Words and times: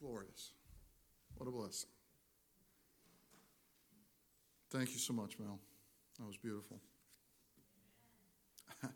Glorious. 0.00 0.52
What 1.36 1.46
a 1.46 1.52
blessing. 1.52 1.90
Thank 4.70 4.92
you 4.92 4.98
so 4.98 5.12
much, 5.12 5.38
Mel. 5.38 5.58
That 6.18 6.26
was 6.26 6.36
beautiful. 6.36 6.80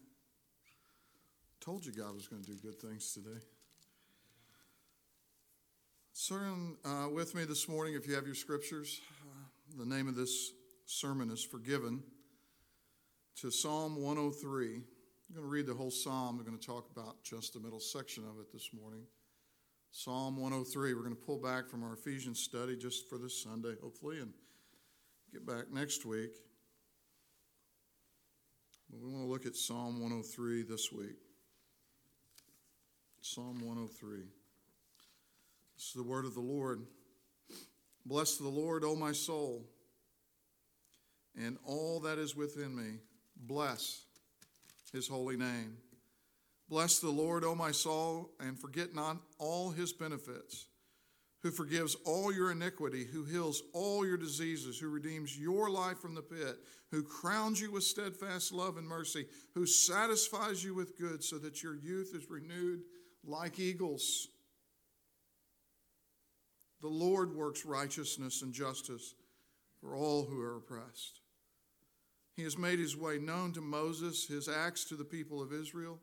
Told 1.60 1.84
you 1.84 1.92
God 1.92 2.14
was 2.14 2.26
going 2.26 2.42
to 2.42 2.50
do 2.50 2.58
good 2.62 2.80
things 2.80 3.12
today. 3.12 3.40
Turn 6.28 6.76
uh, 6.84 7.08
with 7.10 7.34
me 7.34 7.44
this 7.44 7.68
morning, 7.68 7.94
if 7.94 8.06
you 8.06 8.14
have 8.14 8.24
your 8.24 8.34
scriptures. 8.34 9.00
Uh, 9.22 9.76
the 9.76 9.84
name 9.84 10.08
of 10.08 10.14
this 10.14 10.52
sermon 10.86 11.28
is 11.30 11.44
Forgiven 11.44 12.02
to 13.40 13.50
Psalm 13.50 14.00
103. 14.00 14.66
I'm 14.66 15.34
going 15.34 15.44
to 15.44 15.50
read 15.50 15.66
the 15.66 15.74
whole 15.74 15.90
psalm. 15.90 16.38
We're 16.38 16.44
going 16.44 16.58
to 16.58 16.66
talk 16.66 16.88
about 16.96 17.22
just 17.24 17.52
the 17.52 17.60
middle 17.60 17.80
section 17.80 18.24
of 18.24 18.38
it 18.38 18.52
this 18.52 18.70
morning. 18.72 19.02
Psalm 19.96 20.36
103. 20.36 20.92
We're 20.92 21.02
going 21.02 21.14
to 21.14 21.22
pull 21.22 21.38
back 21.38 21.68
from 21.68 21.84
our 21.84 21.92
Ephesians 21.92 22.40
study 22.40 22.76
just 22.76 23.08
for 23.08 23.16
this 23.16 23.40
Sunday, 23.40 23.74
hopefully, 23.80 24.18
and 24.18 24.32
get 25.32 25.46
back 25.46 25.70
next 25.72 26.04
week. 26.04 26.32
But 28.90 29.00
we 29.00 29.08
want 29.08 29.22
to 29.22 29.30
look 29.30 29.46
at 29.46 29.54
Psalm 29.54 30.00
103 30.00 30.64
this 30.64 30.90
week. 30.90 31.14
Psalm 33.20 33.60
103. 33.64 34.24
This 35.76 35.86
is 35.86 35.92
the 35.92 36.02
word 36.02 36.24
of 36.24 36.34
the 36.34 36.40
Lord. 36.40 36.80
Bless 38.04 38.36
the 38.36 38.48
Lord, 38.48 38.82
O 38.82 38.96
my 38.96 39.12
soul, 39.12 39.64
and 41.40 41.56
all 41.64 42.00
that 42.00 42.18
is 42.18 42.34
within 42.34 42.74
me. 42.74 42.98
Bless 43.36 44.02
his 44.92 45.06
holy 45.06 45.36
name. 45.36 45.76
Bless 46.68 46.98
the 46.98 47.10
Lord, 47.10 47.44
O 47.44 47.54
my 47.54 47.70
soul, 47.70 48.30
and 48.40 48.58
forget 48.58 48.94
not 48.94 49.18
all 49.38 49.70
his 49.70 49.92
benefits, 49.92 50.66
who 51.42 51.50
forgives 51.50 51.94
all 52.06 52.32
your 52.32 52.50
iniquity, 52.50 53.04
who 53.04 53.24
heals 53.24 53.62
all 53.74 54.06
your 54.06 54.16
diseases, 54.16 54.78
who 54.78 54.88
redeems 54.88 55.38
your 55.38 55.68
life 55.68 55.98
from 55.98 56.14
the 56.14 56.22
pit, 56.22 56.56
who 56.90 57.02
crowns 57.02 57.60
you 57.60 57.70
with 57.70 57.84
steadfast 57.84 58.52
love 58.52 58.78
and 58.78 58.88
mercy, 58.88 59.26
who 59.54 59.66
satisfies 59.66 60.64
you 60.64 60.74
with 60.74 60.98
good 60.98 61.22
so 61.22 61.36
that 61.38 61.62
your 61.62 61.76
youth 61.76 62.12
is 62.14 62.30
renewed 62.30 62.80
like 63.26 63.58
eagles. 63.58 64.28
The 66.80 66.88
Lord 66.88 67.34
works 67.34 67.64
righteousness 67.64 68.42
and 68.42 68.52
justice 68.52 69.14
for 69.80 69.96
all 69.96 70.24
who 70.24 70.40
are 70.40 70.56
oppressed. 70.56 71.20
He 72.36 72.42
has 72.42 72.58
made 72.58 72.78
his 72.78 72.96
way 72.96 73.18
known 73.18 73.52
to 73.52 73.60
Moses, 73.60 74.26
his 74.26 74.48
acts 74.48 74.84
to 74.86 74.96
the 74.96 75.04
people 75.04 75.42
of 75.42 75.52
Israel. 75.52 75.98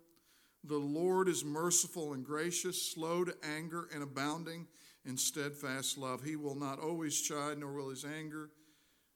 The 0.64 0.78
Lord 0.78 1.28
is 1.28 1.44
merciful 1.44 2.14
and 2.14 2.24
gracious, 2.24 2.92
slow 2.92 3.24
to 3.24 3.36
anger, 3.44 3.90
and 3.94 4.04
abounding 4.04 4.68
in 5.06 5.18
steadfast 5.18 5.98
love. 5.98 6.24
He 6.24 6.36
will 6.36 6.56
not 6.56 6.80
always 6.80 7.20
chide, 7.20 7.58
nor 7.58 7.74
will 7.74 7.90
his 7.90 8.06
anger 8.06 8.52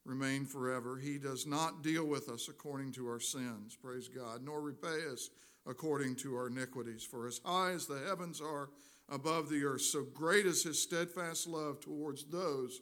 remain 0.05 0.45
forever. 0.45 0.97
He 0.97 1.17
does 1.17 1.45
not 1.45 1.83
deal 1.83 2.05
with 2.05 2.29
us 2.29 2.47
according 2.47 2.93
to 2.93 3.07
our 3.07 3.19
sins, 3.19 3.75
praise 3.75 4.07
God, 4.07 4.43
nor 4.43 4.61
repay 4.61 5.07
us 5.11 5.29
according 5.67 6.15
to 6.17 6.35
our 6.35 6.47
iniquities. 6.47 7.03
For 7.03 7.27
as 7.27 7.41
high 7.43 7.71
as 7.71 7.85
the 7.87 7.99
heavens 8.07 8.41
are 8.41 8.69
above 9.09 9.49
the 9.49 9.63
earth, 9.65 9.81
so 9.81 10.03
great 10.03 10.45
is 10.45 10.63
his 10.63 10.81
steadfast 10.81 11.47
love 11.47 11.79
towards 11.79 12.25
those 12.25 12.81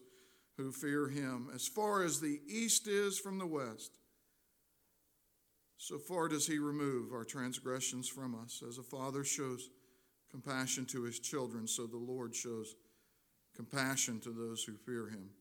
who 0.57 0.71
fear 0.71 1.09
him. 1.09 1.49
As 1.53 1.67
far 1.67 2.03
as 2.03 2.19
the 2.19 2.41
east 2.47 2.87
is 2.87 3.17
from 3.17 3.39
the 3.39 3.47
west, 3.47 3.91
so 5.83 5.97
far 5.97 6.29
does 6.29 6.47
he 6.47 6.59
remove 6.59 7.11
our 7.11 7.25
transgressions 7.25 8.07
from 8.07 8.39
us. 8.41 8.63
As 8.65 8.77
a 8.77 8.83
father 8.83 9.25
shows 9.25 9.69
compassion 10.31 10.85
to 10.85 11.03
his 11.03 11.19
children, 11.19 11.67
so 11.67 11.85
the 11.85 11.97
Lord 11.97 12.33
shows 12.33 12.75
compassion 13.53 14.21
to 14.21 14.29
those 14.29 14.63
who 14.63 14.77
fear 14.77 15.09
him. 15.09 15.31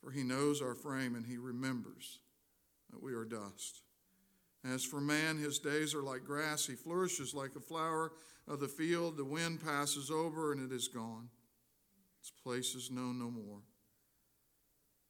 For 0.00 0.10
he 0.10 0.22
knows 0.22 0.62
our 0.62 0.74
frame 0.74 1.14
and 1.16 1.26
he 1.26 1.36
remembers 1.36 2.20
that 2.90 3.02
we 3.02 3.12
are 3.12 3.26
dust. 3.26 3.82
As 4.64 4.86
for 4.86 5.02
man, 5.02 5.36
his 5.36 5.58
days 5.58 5.94
are 5.94 6.02
like 6.02 6.24
grass. 6.24 6.64
He 6.64 6.74
flourishes 6.74 7.34
like 7.34 7.56
a 7.56 7.60
flower 7.60 8.12
of 8.48 8.58
the 8.58 8.68
field. 8.68 9.18
The 9.18 9.24
wind 9.26 9.62
passes 9.62 10.10
over 10.10 10.52
and 10.52 10.64
it 10.64 10.74
is 10.74 10.88
gone. 10.88 11.28
Its 12.22 12.30
place 12.30 12.74
is 12.74 12.90
known 12.90 13.18
no 13.18 13.30
more. 13.30 13.60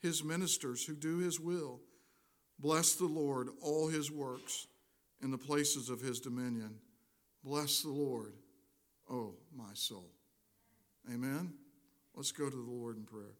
his 0.00 0.22
ministers 0.22 0.84
who 0.84 0.94
do 0.94 1.18
his 1.18 1.40
will. 1.40 1.80
Bless 2.58 2.94
the 2.94 3.06
Lord, 3.06 3.48
all 3.60 3.88
his 3.88 4.10
works 4.10 4.66
in 5.22 5.30
the 5.30 5.38
places 5.38 5.90
of 5.90 6.00
his 6.00 6.20
dominion. 6.20 6.76
Bless 7.44 7.82
the 7.82 7.90
Lord, 7.90 8.32
O 9.10 9.34
my 9.56 9.74
soul. 9.74 10.10
Amen. 11.12 11.52
Let's 12.14 12.32
go 12.32 12.50
to 12.50 12.56
the 12.56 12.70
Lord 12.70 12.96
in 12.96 13.04
prayer. 13.04 13.36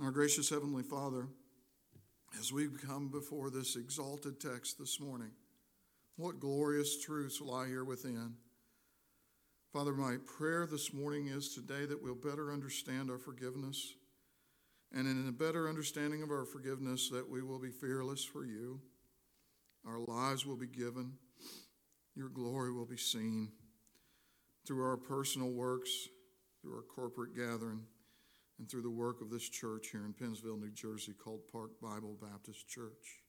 Our 0.00 0.10
gracious 0.10 0.50
Heavenly 0.50 0.82
Father, 0.82 1.28
as 2.38 2.52
we 2.52 2.66
come 2.68 3.08
before 3.08 3.50
this 3.50 3.76
exalted 3.76 4.40
text 4.40 4.78
this 4.78 4.98
morning, 4.98 5.30
what 6.16 6.40
glorious 6.40 7.00
truths 7.00 7.40
lie 7.40 7.66
here 7.66 7.84
within. 7.84 8.34
Father, 9.72 9.92
my 9.92 10.16
prayer 10.24 10.66
this 10.66 10.92
morning 10.92 11.26
is 11.26 11.54
today 11.54 11.84
that 11.86 12.02
we'll 12.02 12.14
better 12.14 12.52
understand 12.52 13.10
our 13.10 13.18
forgiveness, 13.18 13.94
and 14.94 15.08
in 15.08 15.28
a 15.28 15.32
better 15.32 15.68
understanding 15.68 16.22
of 16.22 16.30
our 16.30 16.44
forgiveness, 16.44 17.10
that 17.10 17.28
we 17.28 17.42
will 17.42 17.58
be 17.58 17.70
fearless 17.70 18.24
for 18.24 18.44
you. 18.44 18.80
Our 19.84 19.98
lives 19.98 20.46
will 20.46 20.56
be 20.56 20.68
given, 20.68 21.14
your 22.14 22.28
glory 22.28 22.72
will 22.72 22.86
be 22.86 22.96
seen 22.96 23.50
through 24.66 24.84
our 24.84 24.96
personal 24.96 25.50
works, 25.50 25.90
through 26.62 26.76
our 26.76 26.82
corporate 26.82 27.36
gathering, 27.36 27.82
and 28.58 28.70
through 28.70 28.82
the 28.82 28.90
work 28.90 29.20
of 29.20 29.30
this 29.30 29.48
church 29.48 29.88
here 29.90 30.04
in 30.04 30.12
Pennsville, 30.12 30.56
New 30.56 30.70
Jersey, 30.70 31.12
called 31.12 31.40
Park 31.52 31.72
Bible 31.82 32.16
Baptist 32.22 32.68
Church. 32.68 33.20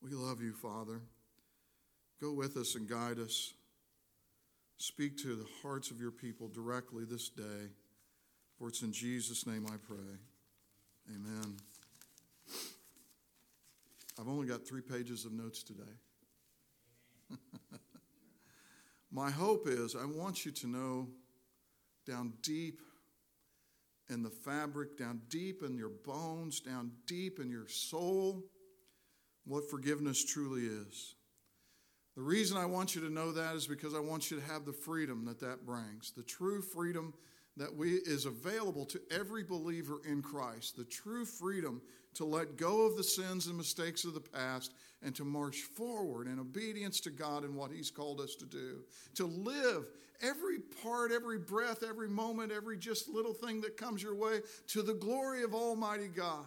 We 0.00 0.12
love 0.12 0.40
you, 0.40 0.54
Father. 0.54 1.02
Go 2.20 2.32
with 2.32 2.56
us 2.56 2.76
and 2.76 2.88
guide 2.88 3.18
us. 3.18 3.52
Speak 4.78 5.18
to 5.18 5.34
the 5.34 5.46
hearts 5.62 5.90
of 5.90 6.00
your 6.00 6.12
people 6.12 6.48
directly 6.48 7.04
this 7.04 7.28
day. 7.28 7.72
For 8.56 8.68
it's 8.68 8.82
in 8.82 8.92
Jesus' 8.92 9.46
name 9.46 9.66
I 9.66 9.76
pray. 9.76 10.29
Amen. 11.14 11.56
I've 14.18 14.28
only 14.28 14.46
got 14.46 14.66
three 14.66 14.82
pages 14.82 15.24
of 15.24 15.32
notes 15.32 15.62
today. 15.62 15.82
My 19.10 19.30
hope 19.30 19.66
is 19.66 19.96
I 19.96 20.04
want 20.04 20.44
you 20.44 20.52
to 20.52 20.66
know 20.68 21.08
down 22.06 22.34
deep 22.42 22.80
in 24.08 24.22
the 24.22 24.30
fabric, 24.30 24.98
down 24.98 25.22
deep 25.28 25.62
in 25.62 25.76
your 25.76 25.90
bones, 26.04 26.60
down 26.60 26.92
deep 27.06 27.40
in 27.40 27.50
your 27.50 27.68
soul, 27.68 28.44
what 29.46 29.68
forgiveness 29.68 30.24
truly 30.24 30.62
is. 30.62 31.14
The 32.16 32.22
reason 32.22 32.56
I 32.56 32.66
want 32.66 32.94
you 32.94 33.00
to 33.02 33.10
know 33.10 33.32
that 33.32 33.56
is 33.56 33.66
because 33.66 33.94
I 33.94 34.00
want 34.00 34.30
you 34.30 34.38
to 34.38 34.46
have 34.46 34.64
the 34.64 34.72
freedom 34.72 35.24
that 35.24 35.40
that 35.40 35.64
brings, 35.64 36.12
the 36.16 36.22
true 36.22 36.60
freedom 36.60 37.14
that 37.60 37.76
we 37.76 37.90
is 37.90 38.24
available 38.24 38.86
to 38.86 38.98
every 39.10 39.44
believer 39.44 40.00
in 40.08 40.22
Christ, 40.22 40.78
the 40.78 40.84
true 40.84 41.26
freedom 41.26 41.82
to 42.14 42.24
let 42.24 42.56
go 42.56 42.86
of 42.86 42.96
the 42.96 43.04
sins 43.04 43.48
and 43.48 43.56
mistakes 43.56 44.04
of 44.04 44.14
the 44.14 44.20
past 44.20 44.72
and 45.02 45.14
to 45.14 45.26
march 45.26 45.58
forward 45.58 46.26
in 46.26 46.38
obedience 46.40 47.00
to 47.00 47.10
God 47.10 47.44
and 47.44 47.54
what 47.54 47.70
he's 47.70 47.90
called 47.90 48.18
us 48.18 48.34
to 48.36 48.46
do, 48.46 48.78
to 49.14 49.26
live 49.26 49.84
every 50.22 50.58
part, 50.82 51.12
every 51.12 51.38
breath, 51.38 51.82
every 51.86 52.08
moment, 52.08 52.50
every 52.50 52.78
just 52.78 53.10
little 53.10 53.34
thing 53.34 53.60
that 53.60 53.76
comes 53.76 54.02
your 54.02 54.14
way 54.14 54.40
to 54.68 54.80
the 54.80 54.94
glory 54.94 55.42
of 55.42 55.54
Almighty 55.54 56.08
God. 56.08 56.46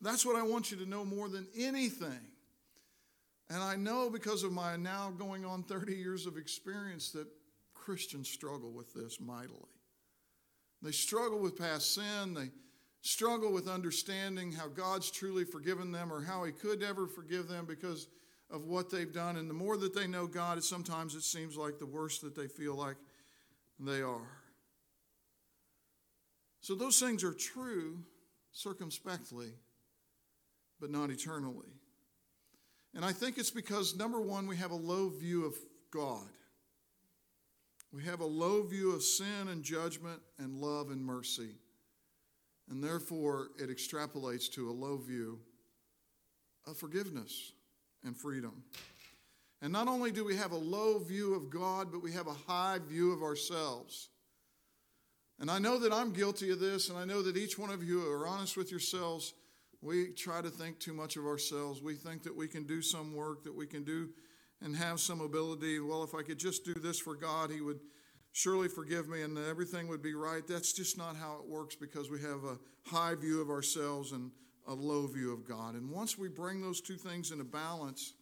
That's 0.00 0.26
what 0.26 0.34
I 0.34 0.42
want 0.42 0.72
you 0.72 0.76
to 0.78 0.86
know 0.86 1.04
more 1.04 1.28
than 1.28 1.46
anything. 1.56 2.26
And 3.48 3.62
I 3.62 3.76
know 3.76 4.10
because 4.10 4.42
of 4.42 4.50
my 4.50 4.74
now 4.76 5.12
going 5.16 5.44
on 5.44 5.62
30 5.62 5.94
years 5.94 6.26
of 6.26 6.36
experience 6.36 7.12
that 7.12 7.28
Christians 7.88 8.28
struggle 8.28 8.70
with 8.70 8.92
this 8.92 9.18
mightily. 9.18 9.64
They 10.82 10.90
struggle 10.90 11.38
with 11.38 11.58
past 11.58 11.94
sin. 11.94 12.34
They 12.34 12.50
struggle 13.00 13.50
with 13.50 13.66
understanding 13.66 14.52
how 14.52 14.68
God's 14.68 15.10
truly 15.10 15.46
forgiven 15.46 15.90
them 15.90 16.12
or 16.12 16.20
how 16.20 16.44
He 16.44 16.52
could 16.52 16.82
ever 16.82 17.06
forgive 17.06 17.48
them 17.48 17.64
because 17.64 18.08
of 18.50 18.66
what 18.66 18.90
they've 18.90 19.10
done. 19.10 19.38
And 19.38 19.48
the 19.48 19.54
more 19.54 19.78
that 19.78 19.94
they 19.94 20.06
know 20.06 20.26
God, 20.26 20.62
sometimes 20.62 21.14
it 21.14 21.22
seems 21.22 21.56
like 21.56 21.78
the 21.78 21.86
worse 21.86 22.18
that 22.18 22.36
they 22.36 22.46
feel 22.46 22.74
like 22.74 22.96
they 23.80 24.02
are. 24.02 24.42
So 26.60 26.74
those 26.74 27.00
things 27.00 27.24
are 27.24 27.32
true 27.32 28.00
circumspectly, 28.52 29.52
but 30.78 30.90
not 30.90 31.08
eternally. 31.08 31.72
And 32.94 33.02
I 33.02 33.12
think 33.12 33.38
it's 33.38 33.50
because, 33.50 33.96
number 33.96 34.20
one, 34.20 34.46
we 34.46 34.58
have 34.58 34.72
a 34.72 34.76
low 34.76 35.08
view 35.08 35.46
of 35.46 35.54
God. 35.90 36.28
We 37.92 38.04
have 38.04 38.20
a 38.20 38.26
low 38.26 38.62
view 38.62 38.92
of 38.92 39.02
sin 39.02 39.48
and 39.48 39.62
judgment 39.62 40.20
and 40.38 40.60
love 40.60 40.90
and 40.90 41.04
mercy. 41.04 41.56
And 42.70 42.84
therefore, 42.84 43.48
it 43.58 43.70
extrapolates 43.70 44.50
to 44.52 44.68
a 44.68 44.72
low 44.72 44.98
view 44.98 45.38
of 46.66 46.76
forgiveness 46.76 47.52
and 48.04 48.16
freedom. 48.16 48.62
And 49.62 49.72
not 49.72 49.88
only 49.88 50.12
do 50.12 50.24
we 50.24 50.36
have 50.36 50.52
a 50.52 50.56
low 50.56 50.98
view 50.98 51.34
of 51.34 51.50
God, 51.50 51.90
but 51.90 52.02
we 52.02 52.12
have 52.12 52.26
a 52.26 52.32
high 52.32 52.78
view 52.86 53.12
of 53.12 53.22
ourselves. 53.22 54.10
And 55.40 55.50
I 55.50 55.58
know 55.58 55.78
that 55.78 55.92
I'm 55.92 56.12
guilty 56.12 56.50
of 56.50 56.60
this, 56.60 56.90
and 56.90 56.98
I 56.98 57.04
know 57.04 57.22
that 57.22 57.36
each 57.36 57.58
one 57.58 57.70
of 57.70 57.82
you 57.82 58.06
are 58.10 58.26
honest 58.26 58.56
with 58.56 58.70
yourselves. 58.70 59.34
We 59.80 60.08
try 60.08 60.42
to 60.42 60.50
think 60.50 60.78
too 60.78 60.92
much 60.92 61.16
of 61.16 61.24
ourselves. 61.24 61.80
We 61.80 61.94
think 61.94 62.24
that 62.24 62.36
we 62.36 62.48
can 62.48 62.64
do 62.64 62.82
some 62.82 63.14
work, 63.14 63.44
that 63.44 63.54
we 63.54 63.66
can 63.66 63.84
do 63.84 64.10
and 64.60 64.76
have 64.76 65.00
some 65.00 65.20
ability. 65.20 65.80
Well, 65.80 66.02
if 66.02 66.14
I 66.14 66.22
could 66.22 66.38
just 66.38 66.64
do 66.64 66.74
this 66.74 66.98
for 66.98 67.14
God, 67.14 67.50
He 67.50 67.60
would 67.60 67.80
surely 68.32 68.68
forgive 68.68 69.08
me 69.08 69.22
and 69.22 69.38
everything 69.38 69.88
would 69.88 70.02
be 70.02 70.14
right. 70.14 70.46
That's 70.46 70.72
just 70.72 70.98
not 70.98 71.16
how 71.16 71.38
it 71.42 71.48
works 71.48 71.74
because 71.74 72.10
we 72.10 72.20
have 72.20 72.44
a 72.44 72.58
high 72.84 73.14
view 73.14 73.40
of 73.40 73.50
ourselves 73.50 74.12
and 74.12 74.30
a 74.66 74.74
low 74.74 75.06
view 75.06 75.32
of 75.32 75.46
God. 75.46 75.74
And 75.74 75.90
once 75.90 76.18
we 76.18 76.28
bring 76.28 76.60
those 76.60 76.80
two 76.80 76.96
things 76.96 77.30
into 77.30 77.44
balance, 77.44 78.14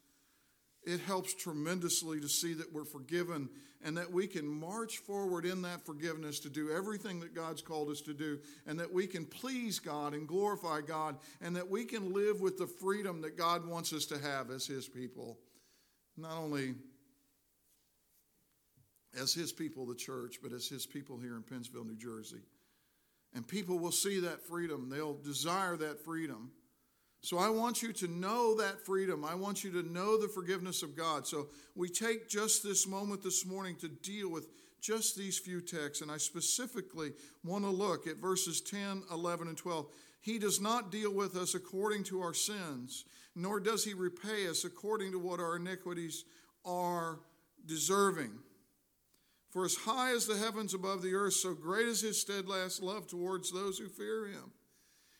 it 0.84 1.00
helps 1.00 1.34
tremendously 1.34 2.20
to 2.20 2.28
see 2.28 2.54
that 2.54 2.72
we're 2.72 2.84
forgiven 2.84 3.48
and 3.84 3.96
that 3.96 4.10
we 4.10 4.26
can 4.26 4.46
march 4.46 4.98
forward 4.98 5.44
in 5.44 5.62
that 5.62 5.84
forgiveness 5.84 6.40
to 6.40 6.48
do 6.48 6.70
everything 6.70 7.20
that 7.20 7.34
God's 7.34 7.62
called 7.62 7.90
us 7.90 8.00
to 8.02 8.14
do, 8.14 8.38
and 8.66 8.80
that 8.80 8.92
we 8.92 9.06
can 9.06 9.26
please 9.26 9.78
God 9.78 10.14
and 10.14 10.26
glorify 10.26 10.80
God, 10.80 11.18
and 11.40 11.54
that 11.54 11.68
we 11.68 11.84
can 11.84 12.12
live 12.12 12.40
with 12.40 12.56
the 12.56 12.66
freedom 12.66 13.20
that 13.20 13.36
God 13.36 13.66
wants 13.66 13.92
us 13.92 14.06
to 14.06 14.18
have 14.18 14.50
as 14.50 14.66
His 14.66 14.88
people. 14.88 15.38
Not 16.16 16.32
only 16.32 16.74
as 19.20 19.32
His 19.32 19.52
people, 19.52 19.86
the 19.86 19.94
church, 19.94 20.36
but 20.42 20.52
as 20.52 20.68
His 20.68 20.86
people 20.86 21.18
here 21.18 21.36
in 21.36 21.42
Pennsville, 21.42 21.84
New 21.84 21.96
Jersey. 21.96 22.42
And 23.34 23.46
people 23.46 23.78
will 23.78 23.92
see 23.92 24.20
that 24.20 24.42
freedom, 24.42 24.88
they'll 24.88 25.14
desire 25.14 25.76
that 25.76 26.04
freedom. 26.04 26.50
So 27.22 27.38
I 27.38 27.48
want 27.48 27.82
you 27.82 27.92
to 27.94 28.08
know 28.08 28.56
that 28.56 28.86
freedom. 28.86 29.24
I 29.24 29.34
want 29.34 29.64
you 29.64 29.72
to 29.72 29.82
know 29.82 30.16
the 30.16 30.28
forgiveness 30.28 30.82
of 30.82 30.96
God. 30.96 31.26
So 31.26 31.48
we 31.74 31.88
take 31.88 32.28
just 32.28 32.62
this 32.62 32.86
moment 32.86 33.22
this 33.22 33.44
morning 33.44 33.74
to 33.76 33.88
deal 33.88 34.30
with 34.30 34.46
just 34.80 35.16
these 35.16 35.36
few 35.36 35.60
texts. 35.60 36.02
And 36.02 36.10
I 36.10 36.18
specifically 36.18 37.12
want 37.42 37.64
to 37.64 37.70
look 37.70 38.06
at 38.06 38.18
verses 38.18 38.60
10, 38.60 39.02
11, 39.10 39.48
and 39.48 39.56
12. 39.56 39.86
He 40.26 40.40
does 40.40 40.60
not 40.60 40.90
deal 40.90 41.14
with 41.14 41.36
us 41.36 41.54
according 41.54 42.02
to 42.04 42.20
our 42.20 42.34
sins, 42.34 43.04
nor 43.36 43.60
does 43.60 43.84
he 43.84 43.94
repay 43.94 44.48
us 44.48 44.64
according 44.64 45.12
to 45.12 45.20
what 45.20 45.38
our 45.38 45.54
iniquities 45.54 46.24
are 46.64 47.20
deserving. 47.64 48.32
For 49.50 49.64
as 49.64 49.76
high 49.76 50.12
as 50.16 50.26
the 50.26 50.36
heavens 50.36 50.74
above 50.74 51.02
the 51.02 51.14
earth, 51.14 51.34
so 51.34 51.54
great 51.54 51.86
is 51.86 52.00
his 52.00 52.20
steadfast 52.20 52.82
love 52.82 53.06
towards 53.06 53.52
those 53.52 53.78
who 53.78 53.86
fear 53.86 54.26
him. 54.26 54.50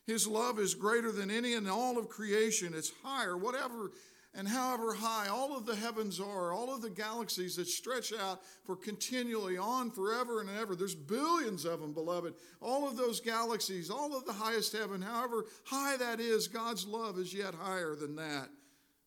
His 0.09 0.27
love 0.27 0.59
is 0.59 0.75
greater 0.75 1.13
than 1.13 1.31
any 1.31 1.53
in 1.53 1.69
all 1.69 1.99
of 1.99 2.09
creation. 2.09 2.75
It's 2.75 2.91
higher, 3.05 3.37
whatever 3.37 3.93
and 4.37 4.47
however 4.47 4.93
high 4.93 5.29
all 5.29 5.57
of 5.57 5.65
the 5.65 5.75
heavens 5.75 6.21
are, 6.21 6.53
all 6.53 6.73
of 6.73 6.83
the 6.83 6.91
galaxies 6.91 7.57
that 7.57 7.67
stretch 7.67 8.13
out 8.13 8.43
for 8.65 8.77
continually 8.77 9.57
on 9.57 9.91
forever 9.91 10.43
and 10.43 10.51
ever. 10.51 10.77
There's 10.77 10.95
billions 10.95 11.65
of 11.65 11.81
them, 11.81 11.95
beloved. 11.95 12.35
All 12.61 12.87
of 12.87 12.99
those 12.99 13.19
galaxies, 13.21 13.89
all 13.89 14.15
of 14.15 14.27
the 14.27 14.35
highest 14.35 14.77
heaven, 14.77 15.01
however 15.01 15.47
high 15.65 15.97
that 15.97 16.21
is, 16.21 16.49
God's 16.49 16.87
love 16.87 17.19
is 17.19 17.33
yet 17.33 17.55
higher 17.55 17.95
than 17.95 18.17
that 18.17 18.51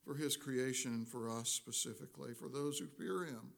for 0.04 0.16
his 0.16 0.36
creation 0.36 0.92
and 0.92 1.08
for 1.08 1.30
us 1.30 1.50
specifically, 1.50 2.34
for 2.34 2.50
those 2.50 2.80
who 2.80 2.88
fear 2.88 3.24
him. 3.24 3.54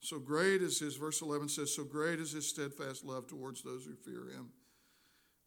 So 0.00 0.18
great 0.18 0.60
is 0.60 0.78
his, 0.78 0.96
verse 0.96 1.22
11 1.22 1.48
says, 1.48 1.74
so 1.74 1.84
great 1.84 2.20
is 2.20 2.32
his 2.32 2.46
steadfast 2.46 3.02
love 3.04 3.26
towards 3.26 3.62
those 3.62 3.86
who 3.86 3.94
fear 3.94 4.28
him. 4.30 4.50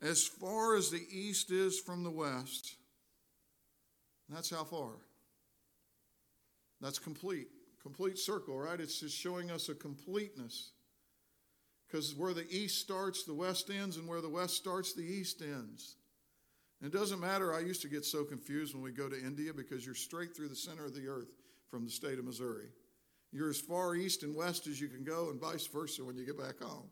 As 0.01 0.25
far 0.25 0.75
as 0.75 0.89
the 0.89 1.05
east 1.11 1.51
is 1.51 1.79
from 1.79 2.03
the 2.03 2.11
west, 2.11 2.77
that's 4.29 4.49
how 4.49 4.63
far. 4.63 4.93
That's 6.81 6.99
complete. 6.99 7.47
Complete 7.81 8.17
circle, 8.17 8.57
right? 8.57 8.79
It's 8.79 8.99
just 8.99 9.17
showing 9.17 9.51
us 9.51 9.69
a 9.69 9.75
completeness. 9.75 10.71
Because 11.87 12.15
where 12.15 12.33
the 12.33 12.49
east 12.49 12.79
starts, 12.79 13.23
the 13.23 13.33
west 13.33 13.69
ends, 13.69 13.97
and 13.97 14.07
where 14.07 14.21
the 14.21 14.29
west 14.29 14.55
starts, 14.55 14.93
the 14.93 15.03
east 15.03 15.41
ends. 15.41 15.97
And 16.81 16.93
it 16.93 16.97
doesn't 16.97 17.19
matter. 17.19 17.53
I 17.53 17.59
used 17.59 17.81
to 17.83 17.87
get 17.87 18.03
so 18.03 18.23
confused 18.23 18.73
when 18.73 18.83
we 18.83 18.91
go 18.91 19.07
to 19.07 19.19
India 19.19 19.53
because 19.53 19.85
you're 19.85 19.95
straight 19.95 20.35
through 20.35 20.49
the 20.49 20.55
center 20.55 20.85
of 20.85 20.95
the 20.95 21.07
earth 21.07 21.29
from 21.69 21.85
the 21.85 21.91
state 21.91 22.19
of 22.19 22.25
Missouri. 22.25 22.67
You're 23.31 23.49
as 23.49 23.59
far 23.59 23.95
east 23.95 24.23
and 24.23 24.35
west 24.35 24.67
as 24.67 24.79
you 24.79 24.87
can 24.87 25.03
go, 25.03 25.29
and 25.29 25.39
vice 25.39 25.65
versa 25.67 26.03
when 26.03 26.17
you 26.17 26.25
get 26.25 26.37
back 26.37 26.59
home. 26.59 26.89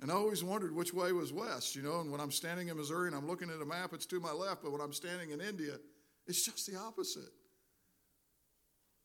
And 0.00 0.10
I 0.10 0.14
always 0.14 0.42
wondered 0.42 0.74
which 0.74 0.94
way 0.94 1.12
was 1.12 1.32
west, 1.32 1.76
you 1.76 1.82
know. 1.82 2.00
And 2.00 2.10
when 2.10 2.20
I'm 2.20 2.30
standing 2.30 2.68
in 2.68 2.76
Missouri 2.76 3.08
and 3.08 3.16
I'm 3.16 3.26
looking 3.26 3.50
at 3.50 3.60
a 3.60 3.66
map, 3.66 3.92
it's 3.92 4.06
to 4.06 4.20
my 4.20 4.32
left. 4.32 4.62
But 4.62 4.72
when 4.72 4.80
I'm 4.80 4.92
standing 4.92 5.30
in 5.30 5.40
India, 5.40 5.74
it's 6.30 6.44
just 6.44 6.70
the 6.70 6.78
opposite. 6.78 7.32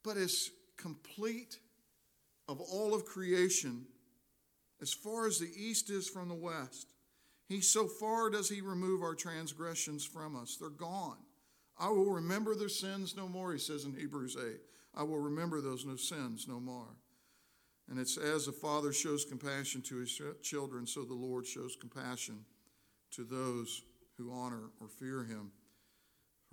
But 0.04 0.16
as 0.16 0.52
complete 0.78 1.58
of 2.48 2.62
all 2.62 2.94
of 2.94 3.06
creation, 3.06 3.86
as 4.80 4.94
far 4.94 5.26
as 5.26 5.40
the 5.40 5.52
east 5.58 5.90
is 5.90 6.08
from 6.08 6.30
the 6.30 6.36
west, 6.36 6.88
he 7.50 7.62
so 7.62 7.88
far 7.88 8.30
does 8.30 8.48
he 8.48 8.62
remove 8.62 9.02
our 9.02 9.16
transgressions 9.16 10.06
from 10.06 10.36
us. 10.36 10.56
They're 10.56 10.70
gone. 10.70 11.18
I 11.80 11.90
will 11.90 12.12
remember 12.12 12.54
their 12.54 12.70
sins 12.70 13.16
no 13.18 13.28
more, 13.28 13.52
he 13.52 13.60
says 13.60 13.86
in 13.86 13.94
Hebrews 13.94 14.38
8. 14.40 14.60
I 14.94 15.02
will 15.02 15.20
remember 15.20 15.62
those 15.62 15.84
no 15.84 15.96
sins 15.96 16.48
no 16.48 16.60
more. 16.60 16.96
And 17.90 18.00
it's 18.00 18.18
as 18.18 18.48
a 18.48 18.52
father 18.52 18.94
shows 18.94 19.26
compassion 19.26 19.82
to 19.84 19.98
his 19.98 20.22
children, 20.44 20.86
so 20.86 21.04
the 21.04 21.16
Lord 21.16 21.48
shows 21.48 21.76
compassion 21.76 22.46
to 23.12 23.24
those 23.24 23.82
who 24.18 24.32
honor 24.32 24.70
or 24.80 24.88
fear 24.88 25.24
him. 25.24 25.52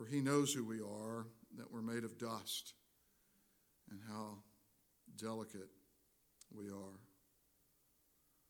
For 0.02 0.08
he 0.08 0.20
knows 0.20 0.52
who 0.52 0.64
we 0.64 0.81
are, 0.81 1.26
that 1.58 1.70
we're 1.70 1.81
made 1.81 2.02
of 2.02 2.19
dust, 2.19 2.75
and 3.88 4.00
how 4.08 4.38
delicate 5.16 5.69
we 6.52 6.70
are. 6.70 6.99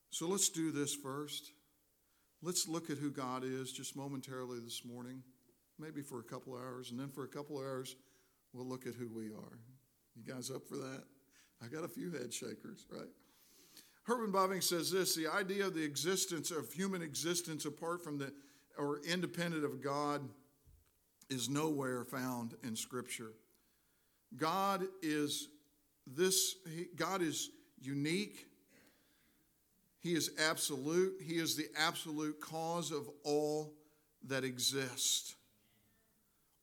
So 0.08 0.28
let's 0.28 0.48
do 0.48 0.70
this 0.70 0.94
first. 0.94 1.52
Let's 2.40 2.66
look 2.66 2.88
at 2.88 2.96
who 2.96 3.10
God 3.10 3.44
is 3.44 3.70
just 3.70 3.96
momentarily 3.96 4.60
this 4.60 4.82
morning, 4.82 5.22
maybe 5.78 6.00
for 6.00 6.20
a 6.20 6.22
couple 6.22 6.54
hours, 6.54 6.90
and 6.90 6.98
then 6.98 7.10
for 7.10 7.24
a 7.24 7.28
couple 7.28 7.58
hours, 7.58 7.96
we'll 8.54 8.66
look 8.66 8.86
at 8.86 8.94
who 8.94 9.10
we 9.14 9.26
are. 9.26 9.58
You 10.14 10.24
guys 10.32 10.50
up 10.50 10.66
for 10.66 10.76
that? 10.76 11.02
I 11.62 11.66
got 11.66 11.84
a 11.84 11.88
few 11.88 12.12
head 12.12 12.32
shakers, 12.32 12.86
right? 12.90 13.10
Herman 14.04 14.32
Bavinck 14.32 14.62
says 14.62 14.90
this 14.90 15.14
the 15.14 15.28
idea 15.28 15.66
of 15.66 15.74
the 15.74 15.84
existence 15.84 16.50
of 16.50 16.72
human 16.72 17.02
existence 17.02 17.66
apart 17.66 18.02
from 18.02 18.16
the 18.16 18.32
or 18.78 19.00
independent 19.04 19.66
of 19.66 19.82
God 19.82 20.22
is 21.32 21.48
nowhere 21.48 22.04
found 22.04 22.54
in 22.62 22.76
Scripture. 22.76 23.32
God 24.36 24.86
is 25.02 25.48
this, 26.06 26.56
God 26.94 27.22
is 27.22 27.50
unique. 27.80 28.46
He 29.98 30.14
is 30.14 30.32
absolute. 30.38 31.14
He 31.24 31.34
is 31.38 31.56
the 31.56 31.68
absolute 31.78 32.40
cause 32.40 32.90
of 32.90 33.08
all 33.24 33.72
that 34.28 34.44
exists. 34.44 35.36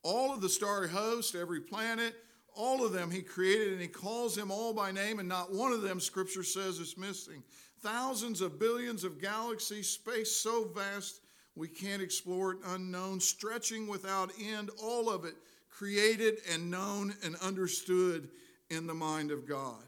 All 0.03 0.33
of 0.33 0.41
the 0.41 0.49
starry 0.49 0.89
host, 0.89 1.35
every 1.35 1.61
planet, 1.61 2.15
all 2.55 2.85
of 2.85 2.91
them 2.91 3.11
he 3.11 3.21
created 3.21 3.73
and 3.73 3.81
he 3.81 3.87
calls 3.87 4.35
them 4.35 4.51
all 4.51 4.73
by 4.73 4.91
name, 4.91 5.19
and 5.19 5.29
not 5.29 5.53
one 5.53 5.71
of 5.71 5.81
them, 5.81 5.99
scripture 5.99 6.43
says, 6.43 6.79
is 6.79 6.97
missing. 6.97 7.43
Thousands 7.81 8.41
of 8.41 8.59
billions 8.59 9.03
of 9.03 9.21
galaxies, 9.21 9.89
space 9.89 10.35
so 10.35 10.65
vast 10.75 11.21
we 11.59 11.67
can't 11.67 12.01
explore 12.01 12.53
it, 12.53 12.59
unknown, 12.67 13.19
stretching 13.19 13.85
without 13.87 14.31
end, 14.41 14.69
all 14.81 15.09
of 15.09 15.25
it 15.25 15.35
created 15.69 16.35
and 16.51 16.71
known 16.71 17.13
and 17.21 17.35
understood 17.37 18.29
in 18.69 18.87
the 18.87 18.93
mind 18.93 19.29
of 19.31 19.47
God. 19.47 19.83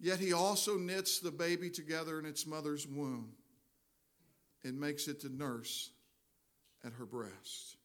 Yet 0.00 0.18
he 0.18 0.32
also 0.32 0.76
knits 0.76 1.20
the 1.20 1.30
baby 1.30 1.70
together 1.70 2.18
in 2.18 2.26
its 2.26 2.46
mother's 2.46 2.86
womb 2.86 3.32
and 4.64 4.78
makes 4.78 5.06
it 5.06 5.20
to 5.20 5.28
nurse 5.28 5.90
at 6.84 6.92
her 6.94 7.06
breast. 7.06 7.76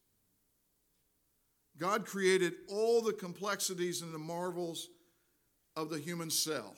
God 1.77 2.05
created 2.05 2.53
all 2.67 3.01
the 3.01 3.13
complexities 3.13 4.01
and 4.01 4.11
the 4.11 4.19
marvels 4.19 4.89
of 5.75 5.91
the 5.91 5.99
human 5.99 6.31
cell. 6.31 6.75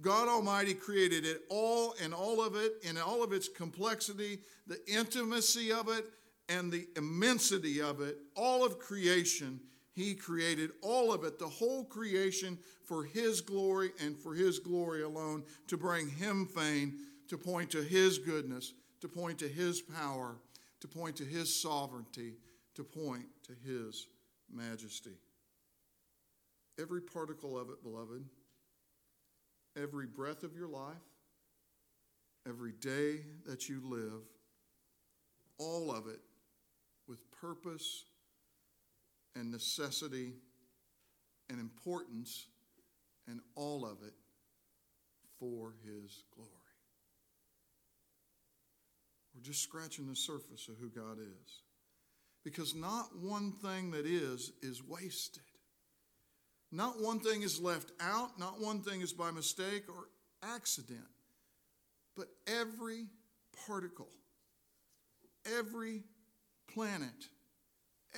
God 0.00 0.28
Almighty 0.28 0.74
created 0.74 1.24
it 1.24 1.42
all 1.48 1.94
and 2.02 2.12
all 2.12 2.44
of 2.44 2.54
it 2.54 2.72
in 2.82 2.98
all 2.98 3.22
of 3.22 3.32
its 3.32 3.48
complexity, 3.48 4.40
the 4.66 4.78
intimacy 4.86 5.72
of 5.72 5.88
it, 5.88 6.04
and 6.48 6.70
the 6.70 6.86
immensity 6.96 7.80
of 7.80 8.00
it, 8.00 8.18
all 8.36 8.64
of 8.64 8.78
creation. 8.78 9.60
He 9.92 10.14
created 10.14 10.70
all 10.82 11.12
of 11.12 11.24
it, 11.24 11.38
the 11.38 11.48
whole 11.48 11.84
creation, 11.84 12.58
for 12.84 13.04
His 13.04 13.40
glory 13.40 13.92
and 14.00 14.16
for 14.16 14.34
His 14.34 14.58
glory 14.58 15.02
alone, 15.02 15.42
to 15.68 15.76
bring 15.76 16.08
Him 16.08 16.46
fame, 16.46 16.98
to 17.28 17.38
point 17.38 17.70
to 17.70 17.82
His 17.82 18.18
goodness, 18.18 18.74
to 19.00 19.08
point 19.08 19.38
to 19.38 19.48
His 19.48 19.80
power, 19.80 20.36
to 20.80 20.88
point 20.88 21.16
to 21.16 21.24
His 21.24 21.54
sovereignty, 21.54 22.34
to 22.74 22.84
point 22.84 23.24
to 23.44 23.52
His 23.64 24.06
majesty. 24.52 25.16
Every 26.78 27.00
particle 27.00 27.58
of 27.58 27.70
it, 27.70 27.82
beloved, 27.82 28.22
every 29.80 30.06
breath 30.06 30.42
of 30.42 30.56
your 30.56 30.68
life, 30.68 30.96
every 32.48 32.72
day 32.72 33.20
that 33.46 33.68
you 33.68 33.80
live, 33.84 34.22
all 35.58 35.90
of 35.90 36.06
it 36.06 36.20
with 37.08 37.18
purpose 37.30 38.04
and 39.34 39.50
necessity 39.50 40.32
and 41.48 41.60
importance, 41.60 42.46
and 43.28 43.40
all 43.54 43.84
of 43.84 43.98
it 44.04 44.14
for 45.38 45.74
His 45.84 46.24
glory. 46.34 46.50
We're 49.34 49.42
just 49.42 49.62
scratching 49.62 50.08
the 50.08 50.16
surface 50.16 50.68
of 50.68 50.76
who 50.80 50.88
God 50.88 51.18
is. 51.18 51.62
Because 52.42 52.74
not 52.74 53.16
one 53.20 53.52
thing 53.52 53.90
that 53.90 54.06
is 54.06 54.52
is 54.62 54.82
wasted. 54.82 55.42
Not 56.72 57.00
one 57.00 57.20
thing 57.20 57.42
is 57.42 57.60
left 57.60 57.92
out, 58.00 58.38
not 58.38 58.60
one 58.60 58.80
thing 58.80 59.00
is 59.00 59.12
by 59.12 59.30
mistake 59.30 59.84
or 59.88 60.08
accident. 60.42 61.06
But 62.16 62.28
every 62.46 63.06
particle, 63.66 64.08
every 65.58 66.02
planet, 66.72 67.28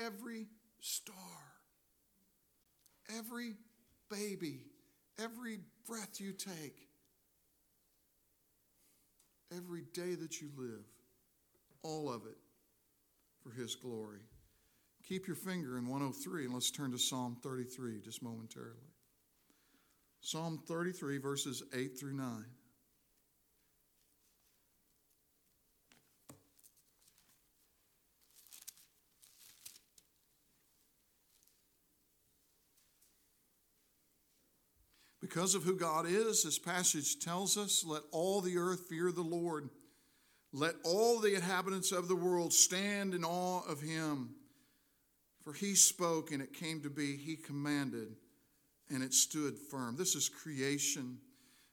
every 0.05 0.47
star, 0.81 1.17
every 3.17 3.55
baby, 4.11 4.63
every 5.23 5.59
breath 5.87 6.21
you 6.21 6.33
take, 6.33 6.89
every 9.55 9.83
day 9.93 10.15
that 10.15 10.41
you 10.41 10.49
live, 10.57 10.85
all 11.83 12.11
of 12.13 12.27
it 12.27 12.39
for 13.43 13.51
His 13.51 13.75
glory. 13.75 14.21
Keep 15.09 15.27
your 15.27 15.37
finger 15.37 15.79
in 15.79 15.89
103 15.89 16.45
and 16.45 16.53
let's 16.53 16.71
turn 16.71 16.91
to 16.93 16.99
Psalm 16.99 17.39
33 17.43 18.03
just 18.05 18.23
momentarily. 18.23 18.77
Psalm 20.21 20.61
33, 20.69 21.17
verses 21.17 21.63
8 21.75 21.99
through 21.99 22.13
9. 22.13 22.45
Because 35.23 35.55
of 35.55 35.63
who 35.63 35.75
God 35.75 36.05
is, 36.07 36.45
this 36.45 36.59
passage 36.59 37.19
tells 37.19 37.57
us 37.57 37.83
let 37.83 38.03
all 38.13 38.43
the 38.43 38.59
earth 38.59 38.87
fear 38.91 39.11
the 39.11 39.23
Lord. 39.23 39.71
Let 40.53 40.75
all 40.85 41.19
the 41.19 41.35
inhabitants 41.35 41.93
of 41.93 42.09
the 42.09 42.17
world 42.17 42.53
stand 42.53 43.15
in 43.15 43.25
awe 43.25 43.63
of 43.67 43.81
him. 43.81 44.35
For 45.49 45.55
he 45.55 45.77
spoke 45.77 46.31
and 46.31 46.43
it 46.43 46.53
came 46.53 46.83
to 46.83 46.91
be, 46.91 47.17
he 47.17 47.35
commanded 47.35 48.17
and 48.91 49.03
it 49.03 49.15
stood 49.15 49.57
firm. 49.57 49.97
This 49.97 50.15
is 50.15 50.29
creation. 50.29 51.17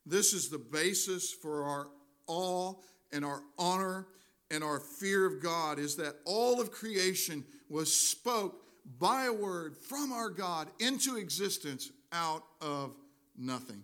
This 0.06 0.32
is 0.32 0.48
the 0.48 0.58
basis 0.58 1.34
for 1.34 1.66
our 1.66 1.90
awe 2.26 2.76
and 3.12 3.26
our 3.26 3.42
honor 3.60 4.08
and 4.50 4.64
our 4.64 4.80
fear 4.80 5.26
of 5.26 5.44
God 5.44 5.78
is 5.78 5.98
that 5.98 6.16
all 6.24 6.62
of 6.62 6.72
creation 6.72 7.44
was 7.68 7.94
spoke 7.94 8.62
by 8.98 9.26
a 9.26 9.34
word 9.34 9.76
from 9.76 10.14
our 10.14 10.30
God 10.30 10.70
into 10.80 11.18
existence 11.18 11.92
out 12.14 12.44
of 12.62 12.96
nothing. 13.38 13.84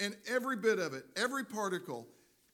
And 0.00 0.16
every 0.28 0.56
bit 0.56 0.80
of 0.80 0.92
it, 0.92 1.04
every 1.14 1.44
particle, 1.44 2.08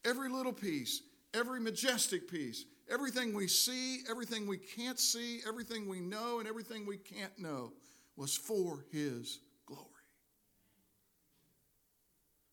every 0.05 0.29
little 0.29 0.53
piece, 0.53 1.01
every 1.33 1.59
majestic 1.59 2.29
piece, 2.29 2.65
everything 2.89 3.33
we 3.33 3.47
see, 3.47 3.99
everything 4.09 4.47
we 4.47 4.57
can't 4.57 4.99
see, 4.99 5.41
everything 5.47 5.87
we 5.87 5.99
know, 5.99 6.39
and 6.39 6.47
everything 6.47 6.85
we 6.85 6.97
can't 6.97 7.37
know 7.37 7.73
was 8.15 8.35
for 8.35 8.85
His 8.91 9.39
glory, 9.65 9.83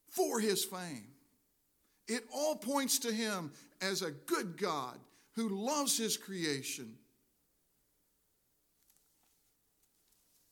for 0.08 0.40
His 0.40 0.64
fame. 0.64 1.08
It 2.06 2.24
all 2.34 2.56
points 2.56 2.98
to 3.00 3.12
Him 3.12 3.52
as 3.80 4.02
a 4.02 4.10
good 4.10 4.56
God 4.58 4.98
who 5.36 5.48
loves 5.48 5.96
His 5.96 6.16
creation 6.16 6.96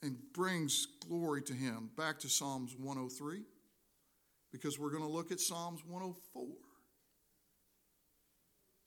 and 0.02 0.16
brings 0.32 0.86
glory 1.08 1.42
to 1.42 1.54
him. 1.54 1.90
Back 1.96 2.18
to 2.20 2.28
Psalms 2.28 2.74
103, 2.76 3.42
because 4.50 4.78
we're 4.78 4.90
going 4.90 5.02
to 5.04 5.08
look 5.08 5.30
at 5.30 5.40
Psalms 5.40 5.82
104. 5.86 6.44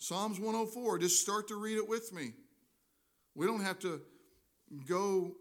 Psalms 0.07 0.39
104, 0.39 0.99
just 0.99 1.19
start 1.19 1.47
to 1.47 1.55
read 1.55 1.77
it 1.77 1.89
with 1.89 2.13
me. 2.13 2.33
We 3.33 3.47
don't 3.47 3.63
have 3.63 3.79
to 3.79 4.01
go 4.87 5.31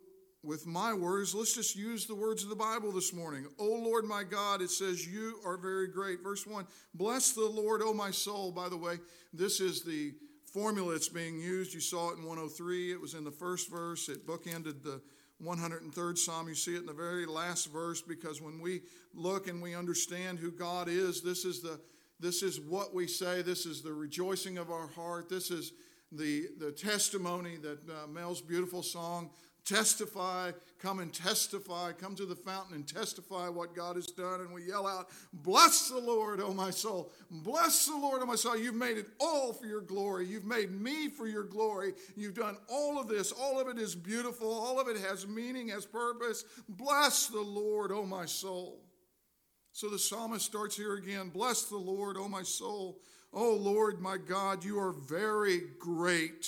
with 0.42 0.66
my 0.66 0.94
words. 0.94 1.34
Let's 1.34 1.54
just 1.54 1.76
use 1.76 2.06
the 2.06 2.14
words 2.14 2.44
of 2.44 2.48
the 2.48 2.56
Bible 2.56 2.90
this 2.90 3.12
morning. 3.12 3.46
O 3.58 3.66
Lord 3.66 4.06
my 4.06 4.22
God, 4.24 4.62
it 4.62 4.70
says, 4.70 5.06
You 5.06 5.38
are 5.44 5.58
very 5.58 5.88
great. 5.88 6.22
Verse 6.22 6.46
1 6.46 6.66
Bless 6.94 7.32
the 7.32 7.44
Lord, 7.44 7.82
O 7.82 7.92
my 7.92 8.10
soul. 8.10 8.52
By 8.52 8.70
the 8.70 8.76
way, 8.78 9.00
this 9.34 9.60
is 9.60 9.82
the 9.82 10.14
formula 10.50 10.92
that's 10.92 11.10
being 11.10 11.38
used. 11.38 11.74
You 11.74 11.80
saw 11.80 12.12
it 12.12 12.16
in 12.16 12.24
103, 12.24 12.90
it 12.90 12.98
was 12.98 13.12
in 13.12 13.24
the 13.24 13.30
first 13.30 13.70
verse, 13.70 14.08
it 14.08 14.26
bookended 14.26 14.82
the 14.82 15.02
103rd 15.42 16.16
Psalm, 16.16 16.48
you 16.48 16.54
see 16.54 16.74
it 16.74 16.80
in 16.80 16.86
the 16.86 16.94
very 16.94 17.26
last 17.26 17.70
verse 17.70 18.00
because 18.00 18.40
when 18.40 18.60
we 18.60 18.80
look 19.12 19.46
and 19.46 19.60
we 19.60 19.74
understand 19.74 20.38
who 20.38 20.50
God 20.50 20.88
is, 20.88 21.20
this 21.20 21.44
is 21.44 21.60
the 21.60 21.78
this 22.20 22.42
is 22.42 22.60
what 22.60 22.94
we 22.94 23.06
say. 23.06 23.42
This 23.42 23.66
is 23.66 23.82
the 23.82 23.92
rejoicing 23.92 24.58
of 24.58 24.70
our 24.70 24.88
heart. 24.88 25.28
This 25.28 25.50
is 25.50 25.72
the, 26.12 26.48
the 26.58 26.72
testimony 26.72 27.56
that 27.56 27.78
uh, 27.88 28.06
Mel's 28.06 28.40
beautiful 28.40 28.82
song 28.82 29.30
testify, 29.64 30.52
come 30.78 31.00
and 31.00 31.12
testify, 31.12 31.92
come 31.92 32.14
to 32.14 32.26
the 32.26 32.34
fountain 32.34 32.74
and 32.74 32.86
testify 32.86 33.48
what 33.48 33.74
God 33.74 33.96
has 33.96 34.06
done. 34.06 34.40
And 34.40 34.52
we 34.52 34.64
yell 34.64 34.86
out, 34.86 35.08
Bless 35.32 35.88
the 35.88 35.98
Lord, 35.98 36.40
O 36.40 36.52
my 36.52 36.70
soul. 36.70 37.12
Bless 37.30 37.86
the 37.86 37.96
Lord, 37.96 38.22
O 38.22 38.26
my 38.26 38.36
soul. 38.36 38.56
You've 38.56 38.74
made 38.74 38.98
it 38.98 39.06
all 39.20 39.52
for 39.52 39.66
your 39.66 39.80
glory. 39.80 40.26
You've 40.26 40.44
made 40.44 40.70
me 40.70 41.08
for 41.08 41.26
your 41.26 41.44
glory. 41.44 41.94
You've 42.16 42.34
done 42.34 42.56
all 42.68 42.98
of 42.98 43.08
this. 43.08 43.32
All 43.32 43.58
of 43.58 43.68
it 43.68 43.78
is 43.78 43.94
beautiful. 43.94 44.52
All 44.52 44.78
of 44.78 44.88
it 44.88 44.98
has 44.98 45.26
meaning, 45.26 45.68
has 45.68 45.86
purpose. 45.86 46.44
Bless 46.68 47.28
the 47.28 47.40
Lord, 47.40 47.90
O 47.90 48.04
my 48.04 48.26
soul. 48.26 48.83
So 49.74 49.88
the 49.88 49.98
psalmist 49.98 50.46
starts 50.46 50.76
here 50.76 50.94
again 50.94 51.30
Bless 51.30 51.64
the 51.64 51.76
Lord, 51.76 52.16
O 52.16 52.28
my 52.28 52.44
soul. 52.44 53.00
O 53.32 53.54
Lord, 53.54 54.00
my 54.00 54.16
God, 54.16 54.64
you 54.64 54.78
are 54.78 54.92
very 54.92 55.62
great. 55.80 56.46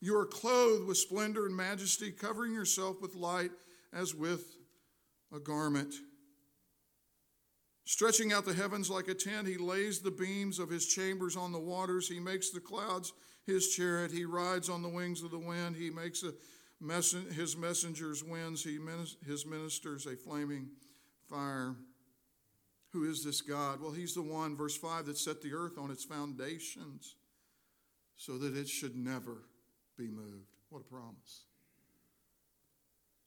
You 0.00 0.18
are 0.18 0.24
clothed 0.24 0.86
with 0.86 0.96
splendor 0.96 1.44
and 1.44 1.54
majesty, 1.54 2.10
covering 2.10 2.54
yourself 2.54 3.02
with 3.02 3.14
light 3.14 3.50
as 3.92 4.14
with 4.14 4.56
a 5.30 5.38
garment. 5.38 5.94
Stretching 7.84 8.32
out 8.32 8.46
the 8.46 8.54
heavens 8.54 8.88
like 8.88 9.08
a 9.08 9.14
tent, 9.14 9.46
he 9.46 9.58
lays 9.58 10.00
the 10.00 10.10
beams 10.10 10.58
of 10.58 10.70
his 10.70 10.86
chambers 10.86 11.36
on 11.36 11.52
the 11.52 11.58
waters. 11.58 12.08
He 12.08 12.18
makes 12.18 12.48
the 12.48 12.60
clouds 12.60 13.12
his 13.44 13.68
chariot. 13.68 14.10
He 14.10 14.24
rides 14.24 14.70
on 14.70 14.80
the 14.80 14.88
wings 14.88 15.22
of 15.22 15.32
the 15.32 15.38
wind. 15.38 15.76
He 15.76 15.90
makes 15.90 16.22
his 16.22 17.56
messengers 17.58 18.24
winds. 18.24 18.64
He 18.64 18.78
his 19.26 19.44
ministers 19.44 20.06
a 20.06 20.16
flaming 20.16 20.70
fire. 21.28 21.76
Who 22.92 23.08
is 23.08 23.24
this 23.24 23.40
God? 23.40 23.80
Well, 23.80 23.92
he's 23.92 24.14
the 24.14 24.22
one, 24.22 24.56
verse 24.56 24.76
5, 24.76 25.06
that 25.06 25.18
set 25.18 25.42
the 25.42 25.52
earth 25.52 25.78
on 25.78 25.90
its 25.90 26.04
foundations 26.04 27.14
so 28.16 28.36
that 28.38 28.56
it 28.56 28.68
should 28.68 28.96
never 28.96 29.44
be 29.96 30.08
moved. 30.08 30.56
What 30.70 30.80
a 30.80 30.84
promise. 30.84 31.44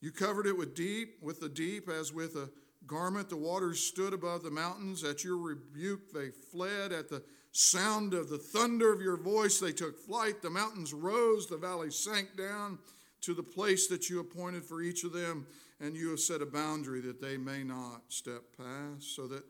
You 0.01 0.11
covered 0.11 0.47
it 0.47 0.57
with 0.57 0.75
deep, 0.75 1.15
with 1.21 1.39
the 1.39 1.49
deep 1.49 1.87
as 1.89 2.11
with 2.11 2.35
a 2.35 2.49
garment. 2.85 3.29
The 3.29 3.37
waters 3.37 3.79
stood 3.79 4.13
above 4.13 4.43
the 4.43 4.51
mountains. 4.51 5.03
At 5.03 5.23
your 5.23 5.37
rebuke 5.37 6.11
they 6.13 6.29
fled. 6.29 6.91
At 6.91 7.09
the 7.09 7.23
sound 7.53 8.13
of 8.13 8.29
the 8.29 8.37
thunder 8.37 8.91
of 8.91 9.01
your 9.01 9.15
voice 9.15 9.59
they 9.59 9.71
took 9.71 9.97
flight. 9.97 10.41
The 10.41 10.49
mountains 10.49 10.93
rose, 10.93 11.47
the 11.47 11.55
valleys 11.55 11.95
sank 11.95 12.35
down 12.35 12.79
to 13.21 13.33
the 13.33 13.43
place 13.43 13.87
that 13.87 14.09
you 14.09 14.19
appointed 14.19 14.65
for 14.65 14.81
each 14.81 15.05
of 15.05 15.13
them, 15.13 15.47
and 15.83 15.97
you 15.97 16.09
have 16.11 16.19
set 16.21 16.41
a 16.41 16.45
boundary 16.45 17.01
that 17.01 17.21
they 17.21 17.35
may 17.35 17.61
not 17.61 18.03
step 18.07 18.41
past, 18.57 19.13
so 19.13 19.27
that 19.27 19.43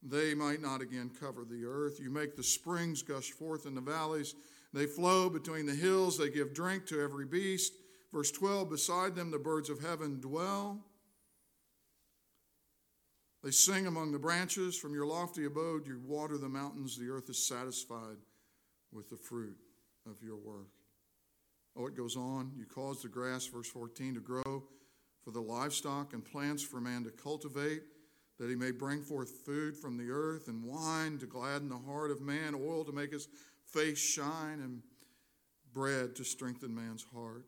they 0.00 0.32
might 0.32 0.62
not 0.62 0.80
again 0.80 1.10
cover 1.18 1.44
the 1.44 1.64
earth. 1.64 1.98
You 2.00 2.08
make 2.08 2.36
the 2.36 2.42
springs 2.42 3.02
gush 3.02 3.32
forth 3.32 3.66
in 3.66 3.74
the 3.74 3.80
valleys. 3.80 4.36
They 4.72 4.86
flow 4.86 5.28
between 5.28 5.66
the 5.66 5.74
hills, 5.74 6.16
they 6.16 6.30
give 6.30 6.54
drink 6.54 6.86
to 6.86 7.00
every 7.00 7.26
beast. 7.26 7.72
Verse 8.12 8.30
12 8.30 8.70
Beside 8.70 9.16
them 9.16 9.32
the 9.32 9.40
birds 9.40 9.70
of 9.70 9.80
heaven 9.80 10.20
dwell. 10.20 10.78
They 13.42 13.50
sing 13.50 13.88
among 13.88 14.12
the 14.12 14.20
branches. 14.20 14.78
From 14.78 14.94
your 14.94 15.06
lofty 15.06 15.46
abode, 15.46 15.88
you 15.88 16.00
water 16.06 16.38
the 16.38 16.48
mountains. 16.48 16.96
The 16.96 17.08
earth 17.08 17.28
is 17.28 17.44
satisfied 17.44 18.18
with 18.92 19.10
the 19.10 19.16
fruit 19.16 19.56
of 20.08 20.22
your 20.22 20.36
work. 20.36 20.68
Oh, 21.76 21.88
it 21.88 21.96
goes 21.96 22.16
on. 22.16 22.52
You 22.56 22.66
cause 22.66 23.02
the 23.02 23.08
grass, 23.08 23.46
verse 23.46 23.66
14, 23.66 24.14
to 24.14 24.20
grow 24.20 24.62
for 25.24 25.30
the 25.30 25.40
livestock 25.40 26.12
and 26.12 26.24
plants 26.24 26.62
for 26.62 26.80
man 26.80 27.04
to 27.04 27.10
cultivate, 27.10 27.82
that 28.38 28.50
he 28.50 28.56
may 28.56 28.70
bring 28.70 29.02
forth 29.02 29.30
food 29.44 29.76
from 29.76 29.96
the 29.96 30.10
earth 30.10 30.48
and 30.48 30.64
wine 30.64 31.18
to 31.18 31.26
gladden 31.26 31.68
the 31.68 31.78
heart 31.78 32.10
of 32.10 32.20
man, 32.20 32.54
oil 32.54 32.84
to 32.84 32.92
make 32.92 33.12
his 33.12 33.28
face 33.66 33.98
shine, 33.98 34.60
and 34.60 34.82
bread 35.72 36.16
to 36.16 36.24
strengthen 36.24 36.74
man's 36.74 37.04
heart. 37.14 37.44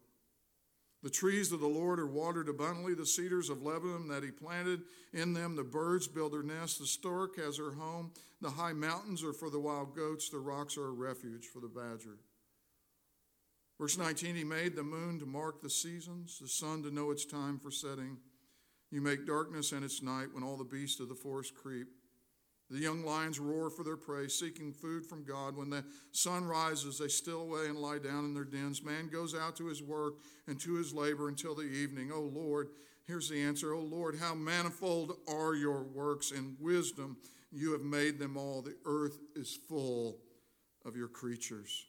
The 1.02 1.11
trees 1.11 1.52
of 1.52 1.61
the 1.61 1.66
Lord 1.66 2.00
are 2.00 2.07
watered 2.07 2.49
abundantly, 2.49 2.95
the 2.95 3.04
cedars 3.04 3.50
of 3.50 3.62
Lebanon 3.62 4.09
that 4.09 4.23
he 4.23 4.31
planted. 4.31 4.83
In 5.12 5.35
them 5.35 5.54
the 5.54 5.62
birds 5.62 6.09
build 6.09 6.33
their 6.33 6.43
nests, 6.43 6.78
the 6.78 6.87
stork 6.87 7.37
has 7.37 7.59
her 7.59 7.73
home. 7.73 8.12
The 8.40 8.49
high 8.49 8.73
mountains 8.73 9.23
are 9.23 9.35
for 9.35 9.50
the 9.50 9.61
wild 9.61 9.95
goats, 9.95 10.31
the 10.31 10.38
rocks 10.38 10.78
are 10.78 10.87
a 10.87 10.93
refuge 10.93 11.45
for 11.47 11.61
the 11.61 11.69
badger. 11.69 12.16
Verse 13.81 13.99
19 13.99 14.37
He 14.37 14.45
made 14.45 14.76
the 14.76 14.83
moon 14.83 15.19
to 15.21 15.26
mark 15.26 15.62
the 15.62 15.71
seasons, 15.71 16.38
the 16.40 16.49
sun 16.49 16.83
to 16.83 16.90
know 16.90 17.11
its 17.11 17.25
time 17.25 17.59
for 17.59 17.71
setting. 17.71 18.19
You 18.90 19.00
make 19.00 19.26
darkness 19.26 19.73
and 19.73 19.85
its 19.85 20.02
night 20.02 20.28
when 20.33 20.45
all 20.45 20.57
the 20.57 20.64
beasts 20.64 21.00
of 21.00 21.09
the 21.09 21.14
forest 21.14 21.54
creep. 21.54 21.88
The 22.71 22.78
young 22.78 23.04
lions 23.04 23.38
roar 23.38 23.69
for 23.69 23.85
their 23.85 23.97
prey, 23.97 24.28
seeking 24.28 24.73
food 24.73 25.04
from 25.04 25.25
God. 25.25 25.57
When 25.57 25.69
the 25.69 25.85
sun 26.12 26.45
rises, 26.45 26.99
they 26.99 27.09
steal 27.09 27.43
away 27.43 27.66
and 27.66 27.76
lie 27.76 27.99
down 27.99 28.25
in 28.25 28.35
their 28.35 28.45
dens. 28.45 28.83
Man 28.83 29.09
goes 29.09 29.35
out 29.35 29.57
to 29.57 29.66
his 29.66 29.83
work 29.83 30.14
and 30.47 30.59
to 30.61 30.75
his 30.75 30.95
labor 30.95 31.28
until 31.28 31.54
the 31.54 31.62
evening. 31.62 32.11
O 32.11 32.21
Lord, 32.21 32.69
here's 33.07 33.28
the 33.28 33.43
answer. 33.43 33.75
O 33.75 33.81
Lord, 33.81 34.16
how 34.19 34.35
manifold 34.35 35.19
are 35.28 35.54
your 35.54 35.83
works 35.83 36.31
in 36.31 36.57
wisdom. 36.59 37.19
You 37.52 37.73
have 37.73 37.83
made 37.83 38.19
them 38.19 38.37
all. 38.37 38.62
The 38.62 38.76
earth 38.87 39.19
is 39.37 39.59
full 39.69 40.19
of 40.85 40.97
your 40.97 41.09
creatures. 41.09 41.85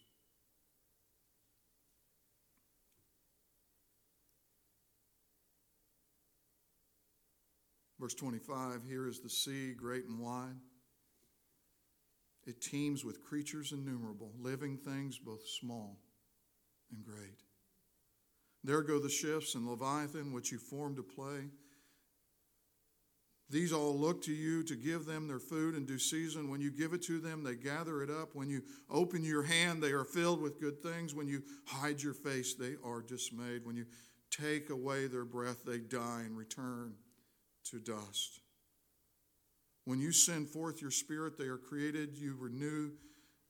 Verse 8.00 8.14
25 8.14 8.84
Here 8.88 9.08
is 9.08 9.20
the 9.20 9.30
sea, 9.30 9.74
great 9.74 10.06
and 10.06 10.20
wide. 10.20 10.56
It 12.46 12.62
teems 12.62 13.04
with 13.04 13.24
creatures 13.24 13.72
innumerable, 13.72 14.32
living 14.40 14.78
things 14.78 15.18
both 15.18 15.48
small 15.48 15.98
and 16.92 17.04
great. 17.04 17.42
There 18.64 18.82
go 18.82 19.00
the 19.00 19.10
ships 19.10 19.56
and 19.56 19.68
Leviathan, 19.68 20.32
which 20.32 20.52
you 20.52 20.60
formed 20.60 20.98
to 20.98 21.04
play. 21.04 21.50
These 23.50 23.72
all 23.72 23.96
look 23.96 24.24
to 24.24 24.34
you 24.34 24.64
to 24.64 24.76
give 24.76 25.06
them 25.06 25.28
their 25.28 25.40
food 25.40 25.76
in 25.76 25.86
due 25.86 26.00
season. 26.00 26.50
When 26.50 26.62
you 26.62 26.72
give 26.72 26.94
it 26.94 27.04
to 27.04 27.20
them, 27.20 27.44
they 27.44 27.56
gather 27.56 28.02
it 28.02 28.10
up. 28.10 28.30
When 28.34 28.50
you 28.50 28.64
open 28.90 29.24
your 29.24 29.44
hand, 29.44 29.84
they 29.84 29.92
are 29.92 30.04
filled 30.04 30.42
with 30.42 30.60
good 30.60 30.82
things. 30.82 31.14
When 31.14 31.28
you 31.28 31.44
hide 31.66 32.02
your 32.02 32.16
face, 32.16 32.56
they 32.56 32.74
are 32.84 33.04
dismayed. 33.04 33.64
When 33.64 33.76
you 33.76 33.86
take 34.32 34.72
away 34.72 35.06
their 35.06 35.26
breath, 35.26 35.64
they 35.64 35.78
die 35.78 36.24
and 36.26 36.36
return 36.36 36.96
to 37.72 37.80
dust. 37.80 38.40
When 39.86 40.00
you 40.00 40.12
send 40.12 40.50
forth 40.50 40.82
your 40.82 40.92
spirit, 40.92 41.38
they 41.38 41.46
are 41.46 41.58
created. 41.58 42.18
You 42.18 42.36
renew 42.40 42.92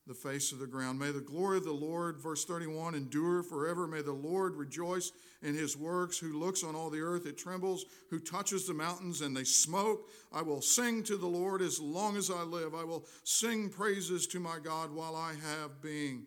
the 0.07 0.13
face 0.13 0.51
of 0.51 0.59
the 0.59 0.67
ground. 0.67 0.99
May 0.99 1.11
the 1.11 1.21
glory 1.21 1.57
of 1.57 1.63
the 1.63 1.71
Lord, 1.71 2.19
verse 2.19 2.45
31, 2.45 2.93
endure 2.93 3.41
forever. 3.41 3.87
May 3.87 4.01
the 4.01 4.11
Lord 4.11 4.55
rejoice 4.55 5.11
in 5.41 5.55
his 5.55 5.75
works, 5.75 6.17
who 6.17 6.37
looks 6.37 6.63
on 6.63 6.75
all 6.75 6.89
the 6.89 7.01
earth, 7.01 7.25
it 7.25 7.37
trembles, 7.37 7.85
who 8.09 8.19
touches 8.19 8.67
the 8.67 8.73
mountains 8.73 9.21
and 9.21 9.35
they 9.35 9.43
smoke. 9.43 10.09
I 10.31 10.41
will 10.41 10.61
sing 10.61 11.03
to 11.03 11.17
the 11.17 11.25
Lord 11.25 11.61
as 11.61 11.79
long 11.79 12.17
as 12.17 12.29
I 12.29 12.43
live. 12.43 12.75
I 12.75 12.83
will 12.83 13.05
sing 13.23 13.69
praises 13.69 14.27
to 14.27 14.39
my 14.39 14.57
God 14.63 14.91
while 14.91 15.15
I 15.15 15.33
have 15.33 15.81
being. 15.81 16.25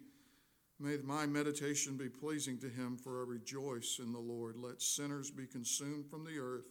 May 0.80 0.96
my 1.04 1.26
meditation 1.26 1.96
be 1.96 2.08
pleasing 2.08 2.58
to 2.58 2.68
him, 2.68 2.96
for 2.96 3.22
I 3.22 3.28
rejoice 3.28 4.00
in 4.02 4.12
the 4.12 4.18
Lord. 4.18 4.56
Let 4.56 4.80
sinners 4.80 5.30
be 5.30 5.46
consumed 5.46 6.08
from 6.08 6.24
the 6.24 6.38
earth 6.38 6.64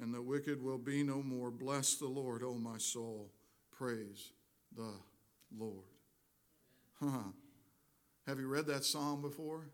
and 0.00 0.14
the 0.14 0.22
wicked 0.22 0.62
will 0.62 0.78
be 0.78 1.02
no 1.02 1.22
more. 1.22 1.50
Bless 1.50 1.96
the 1.96 2.06
Lord, 2.06 2.42
O 2.42 2.54
my 2.54 2.78
soul. 2.78 3.32
Praise 3.70 4.32
the 4.76 4.92
Lord. 5.56 5.86
Huh. 7.00 7.32
Have 8.26 8.38
you 8.38 8.48
read 8.48 8.66
that 8.66 8.84
psalm 8.84 9.22
before? 9.22 9.70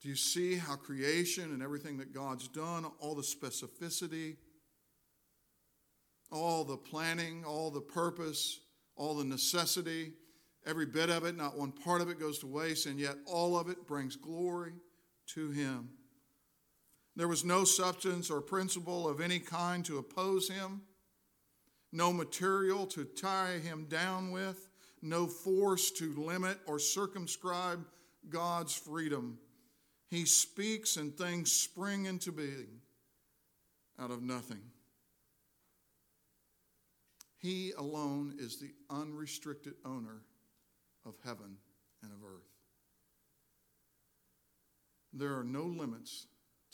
Do 0.00 0.08
you 0.08 0.16
see 0.16 0.56
how 0.56 0.76
creation 0.76 1.44
and 1.52 1.62
everything 1.62 1.98
that 1.98 2.14
God's 2.14 2.48
done, 2.48 2.86
all 3.00 3.14
the 3.14 3.22
specificity, 3.22 4.36
all 6.32 6.64
the 6.64 6.76
planning, 6.76 7.44
all 7.44 7.70
the 7.70 7.80
purpose, 7.80 8.60
all 8.96 9.14
the 9.14 9.24
necessity, 9.24 10.12
every 10.64 10.86
bit 10.86 11.10
of 11.10 11.24
it, 11.24 11.36
not 11.36 11.58
one 11.58 11.72
part 11.72 12.00
of 12.00 12.08
it 12.08 12.18
goes 12.18 12.38
to 12.38 12.46
waste, 12.46 12.86
and 12.86 12.98
yet 12.98 13.16
all 13.26 13.58
of 13.58 13.68
it 13.68 13.86
brings 13.86 14.16
glory 14.16 14.72
to 15.34 15.50
Him. 15.50 15.90
There 17.16 17.28
was 17.28 17.44
no 17.44 17.64
substance 17.64 18.30
or 18.30 18.40
principle 18.40 19.08
of 19.08 19.20
any 19.20 19.38
kind 19.38 19.84
to 19.84 19.98
oppose 19.98 20.48
him, 20.48 20.82
no 21.92 22.12
material 22.12 22.86
to 22.86 23.04
tie 23.04 23.58
him 23.58 23.86
down 23.86 24.30
with, 24.30 24.68
no 25.02 25.26
force 25.26 25.90
to 25.92 26.14
limit 26.14 26.58
or 26.66 26.78
circumscribe 26.78 27.84
God's 28.28 28.74
freedom. 28.74 29.38
He 30.08 30.24
speaks 30.24 30.96
and 30.96 31.16
things 31.16 31.52
spring 31.52 32.06
into 32.06 32.32
being 32.32 32.80
out 33.98 34.10
of 34.10 34.22
nothing. 34.22 34.62
He 37.38 37.72
alone 37.76 38.34
is 38.38 38.58
the 38.58 38.72
unrestricted 38.90 39.74
owner 39.84 40.22
of 41.06 41.14
heaven 41.24 41.56
and 42.02 42.12
of 42.12 42.18
earth. 42.22 42.50
There 45.12 45.38
are 45.38 45.44
no 45.44 45.62
limits 45.62 46.26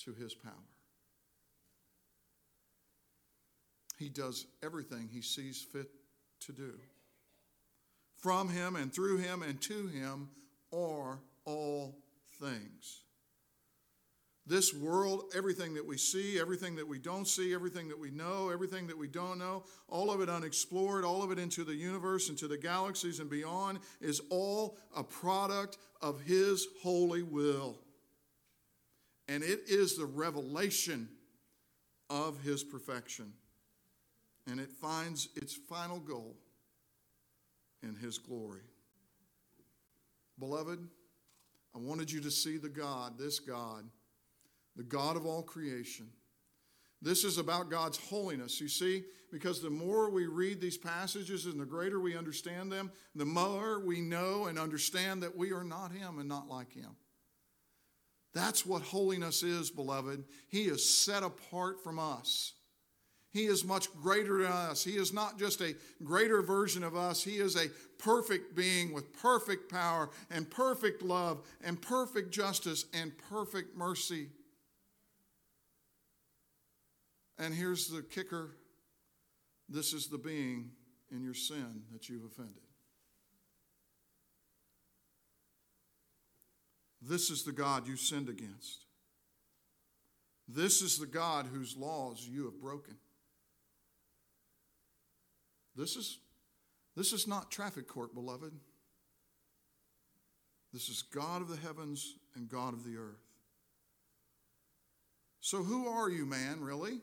to 0.04 0.12
his 0.14 0.34
power. 0.34 0.52
He 3.98 4.08
does 4.08 4.46
everything 4.62 5.08
he 5.10 5.22
sees 5.22 5.62
fit 5.72 5.90
to 6.40 6.52
do. 6.52 6.74
From 8.18 8.48
him 8.48 8.76
and 8.76 8.92
through 8.92 9.18
him 9.18 9.42
and 9.42 9.60
to 9.62 9.86
him 9.88 10.28
are 10.72 11.20
all 11.44 11.98
things. 12.40 13.02
This 14.48 14.72
world, 14.72 15.32
everything 15.34 15.74
that 15.74 15.84
we 15.84 15.98
see, 15.98 16.38
everything 16.38 16.76
that 16.76 16.86
we 16.86 17.00
don't 17.00 17.26
see, 17.26 17.52
everything 17.52 17.88
that 17.88 17.98
we 17.98 18.12
know, 18.12 18.50
everything 18.50 18.86
that 18.86 18.96
we 18.96 19.08
don't 19.08 19.38
know, 19.38 19.64
all 19.88 20.10
of 20.10 20.20
it 20.20 20.28
unexplored, 20.28 21.04
all 21.04 21.24
of 21.24 21.32
it 21.32 21.38
into 21.38 21.64
the 21.64 21.74
universe, 21.74 22.28
into 22.28 22.46
the 22.46 22.56
galaxies 22.56 23.18
and 23.18 23.28
beyond, 23.28 23.80
is 24.00 24.20
all 24.30 24.78
a 24.94 25.02
product 25.02 25.78
of 26.00 26.20
His 26.20 26.68
holy 26.80 27.24
will 27.24 27.76
and 29.28 29.42
it 29.42 29.62
is 29.66 29.96
the 29.96 30.06
revelation 30.06 31.08
of 32.08 32.40
his 32.42 32.62
perfection. 32.62 33.32
And 34.48 34.60
it 34.60 34.70
finds 34.70 35.28
its 35.34 35.54
final 35.54 35.98
goal 35.98 36.36
in 37.82 37.96
his 37.96 38.18
glory. 38.18 38.62
Beloved, 40.38 40.78
I 41.74 41.78
wanted 41.78 42.10
you 42.10 42.20
to 42.20 42.30
see 42.30 42.56
the 42.56 42.68
God, 42.68 43.18
this 43.18 43.40
God, 43.40 43.84
the 44.76 44.84
God 44.84 45.16
of 45.16 45.26
all 45.26 45.42
creation. 45.42 46.08
This 47.02 47.24
is 47.24 47.38
about 47.38 47.70
God's 47.70 47.98
holiness, 47.98 48.60
you 48.60 48.68
see, 48.68 49.04
because 49.30 49.60
the 49.60 49.70
more 49.70 50.10
we 50.10 50.26
read 50.26 50.60
these 50.60 50.78
passages 50.78 51.46
and 51.46 51.60
the 51.60 51.66
greater 51.66 52.00
we 52.00 52.16
understand 52.16 52.72
them, 52.72 52.90
the 53.14 53.26
more 53.26 53.80
we 53.80 54.00
know 54.00 54.46
and 54.46 54.58
understand 54.58 55.22
that 55.22 55.36
we 55.36 55.52
are 55.52 55.64
not 55.64 55.92
Him 55.92 56.18
and 56.18 56.28
not 56.28 56.48
like 56.48 56.72
Him. 56.72 56.96
That's 58.36 58.66
what 58.66 58.82
holiness 58.82 59.42
is, 59.42 59.70
beloved. 59.70 60.22
He 60.48 60.64
is 60.64 60.86
set 60.86 61.22
apart 61.22 61.82
from 61.82 61.98
us. 61.98 62.52
He 63.32 63.46
is 63.46 63.64
much 63.64 63.90
greater 64.02 64.42
than 64.42 64.52
us. 64.52 64.84
He 64.84 64.98
is 64.98 65.10
not 65.10 65.38
just 65.38 65.62
a 65.62 65.74
greater 66.04 66.42
version 66.42 66.84
of 66.84 66.94
us. 66.94 67.24
He 67.24 67.38
is 67.38 67.56
a 67.56 67.70
perfect 67.98 68.54
being 68.54 68.92
with 68.92 69.10
perfect 69.22 69.72
power 69.72 70.10
and 70.30 70.50
perfect 70.50 71.00
love 71.00 71.46
and 71.64 71.80
perfect 71.80 72.30
justice 72.30 72.84
and 72.92 73.10
perfect 73.30 73.74
mercy. 73.74 74.26
And 77.38 77.54
here's 77.54 77.88
the 77.88 78.02
kicker 78.02 78.50
this 79.66 79.94
is 79.94 80.08
the 80.08 80.18
being 80.18 80.72
in 81.10 81.22
your 81.22 81.32
sin 81.32 81.84
that 81.90 82.10
you've 82.10 82.26
offended. 82.26 82.66
This 87.00 87.30
is 87.30 87.42
the 87.42 87.52
God 87.52 87.86
you 87.86 87.96
sinned 87.96 88.28
against. 88.28 88.84
This 90.48 90.80
is 90.80 90.98
the 90.98 91.06
God 91.06 91.46
whose 91.52 91.76
laws 91.76 92.26
you 92.28 92.44
have 92.44 92.60
broken. 92.60 92.96
This 95.74 95.96
is, 95.96 96.18
this 96.96 97.12
is 97.12 97.26
not 97.26 97.50
traffic 97.50 97.86
court, 97.86 98.14
beloved. 98.14 98.52
This 100.72 100.88
is 100.88 101.02
God 101.02 101.42
of 101.42 101.48
the 101.48 101.56
heavens 101.56 102.16
and 102.34 102.48
God 102.48 102.74
of 102.74 102.84
the 102.84 102.96
earth. 102.96 103.22
So, 105.40 105.62
who 105.62 105.88
are 105.88 106.10
you, 106.10 106.26
man, 106.26 106.60
really? 106.60 107.00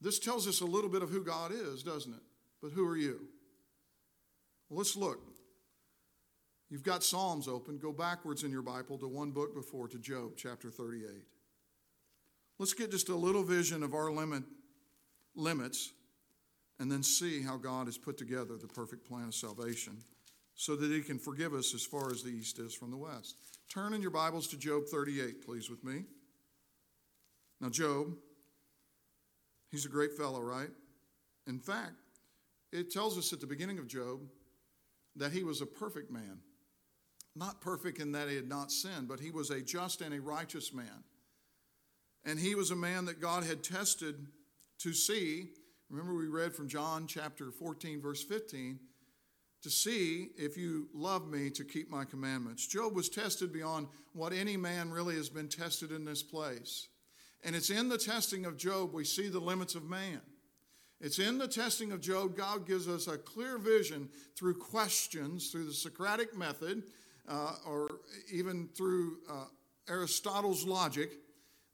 This 0.00 0.18
tells 0.18 0.46
us 0.46 0.60
a 0.60 0.66
little 0.66 0.90
bit 0.90 1.02
of 1.02 1.10
who 1.10 1.24
God 1.24 1.52
is, 1.52 1.82
doesn't 1.82 2.12
it? 2.12 2.22
But 2.62 2.72
who 2.72 2.86
are 2.86 2.96
you? 2.96 3.20
Well, 4.68 4.78
let's 4.78 4.96
look. 4.96 5.20
You've 6.74 6.82
got 6.82 7.04
Psalms 7.04 7.46
open. 7.46 7.78
Go 7.78 7.92
backwards 7.92 8.42
in 8.42 8.50
your 8.50 8.60
Bible 8.60 8.98
to 8.98 9.06
one 9.06 9.30
book 9.30 9.54
before, 9.54 9.86
to 9.86 9.96
Job 9.96 10.32
chapter 10.36 10.72
38. 10.72 11.06
Let's 12.58 12.74
get 12.74 12.90
just 12.90 13.10
a 13.10 13.14
little 13.14 13.44
vision 13.44 13.84
of 13.84 13.94
our 13.94 14.10
limit, 14.10 14.42
limits 15.36 15.92
and 16.80 16.90
then 16.90 17.04
see 17.04 17.42
how 17.42 17.58
God 17.58 17.86
has 17.86 17.96
put 17.96 18.18
together 18.18 18.56
the 18.56 18.66
perfect 18.66 19.06
plan 19.06 19.28
of 19.28 19.36
salvation 19.36 19.98
so 20.56 20.74
that 20.74 20.90
He 20.90 21.00
can 21.00 21.16
forgive 21.16 21.54
us 21.54 21.76
as 21.76 21.84
far 21.84 22.10
as 22.10 22.24
the 22.24 22.30
east 22.30 22.58
is 22.58 22.74
from 22.74 22.90
the 22.90 22.96
west. 22.96 23.36
Turn 23.72 23.94
in 23.94 24.02
your 24.02 24.10
Bibles 24.10 24.48
to 24.48 24.56
Job 24.56 24.86
38, 24.90 25.46
please, 25.46 25.70
with 25.70 25.84
me. 25.84 26.02
Now, 27.60 27.68
Job, 27.68 28.16
he's 29.70 29.86
a 29.86 29.88
great 29.88 30.14
fellow, 30.14 30.40
right? 30.40 30.70
In 31.46 31.60
fact, 31.60 32.00
it 32.72 32.90
tells 32.90 33.16
us 33.16 33.32
at 33.32 33.40
the 33.40 33.46
beginning 33.46 33.78
of 33.78 33.86
Job 33.86 34.22
that 35.14 35.30
he 35.30 35.44
was 35.44 35.60
a 35.60 35.66
perfect 35.66 36.10
man. 36.10 36.40
Not 37.36 37.60
perfect 37.60 37.98
in 37.98 38.12
that 38.12 38.28
he 38.28 38.36
had 38.36 38.48
not 38.48 38.70
sinned, 38.70 39.08
but 39.08 39.20
he 39.20 39.30
was 39.30 39.50
a 39.50 39.60
just 39.60 40.00
and 40.00 40.14
a 40.14 40.20
righteous 40.20 40.72
man. 40.72 41.04
And 42.24 42.38
he 42.38 42.54
was 42.54 42.70
a 42.70 42.76
man 42.76 43.04
that 43.06 43.20
God 43.20 43.44
had 43.44 43.62
tested 43.62 44.26
to 44.78 44.92
see. 44.92 45.50
Remember, 45.90 46.14
we 46.14 46.28
read 46.28 46.54
from 46.54 46.68
John 46.68 47.06
chapter 47.06 47.50
14, 47.50 48.00
verse 48.00 48.22
15 48.22 48.78
to 49.64 49.70
see 49.70 50.28
if 50.36 50.58
you 50.58 50.88
love 50.92 51.26
me 51.26 51.48
to 51.48 51.64
keep 51.64 51.90
my 51.90 52.04
commandments. 52.04 52.66
Job 52.66 52.94
was 52.94 53.08
tested 53.08 53.50
beyond 53.50 53.88
what 54.12 54.34
any 54.34 54.58
man 54.58 54.90
really 54.90 55.16
has 55.16 55.30
been 55.30 55.48
tested 55.48 55.90
in 55.90 56.04
this 56.04 56.22
place. 56.22 56.88
And 57.42 57.56
it's 57.56 57.70
in 57.70 57.88
the 57.88 57.96
testing 57.96 58.44
of 58.44 58.58
Job 58.58 58.92
we 58.92 59.04
see 59.04 59.28
the 59.28 59.40
limits 59.40 59.74
of 59.74 59.84
man. 59.84 60.20
It's 61.00 61.18
in 61.18 61.38
the 61.38 61.48
testing 61.48 61.92
of 61.92 62.02
Job, 62.02 62.36
God 62.36 62.66
gives 62.66 62.86
us 62.86 63.08
a 63.08 63.16
clear 63.16 63.56
vision 63.56 64.10
through 64.36 64.58
questions, 64.58 65.50
through 65.50 65.64
the 65.64 65.72
Socratic 65.72 66.36
method, 66.36 66.82
uh, 67.28 67.56
or 67.66 67.88
even 68.32 68.68
through 68.76 69.18
uh, 69.30 69.44
Aristotle's 69.88 70.64
logic, 70.64 71.12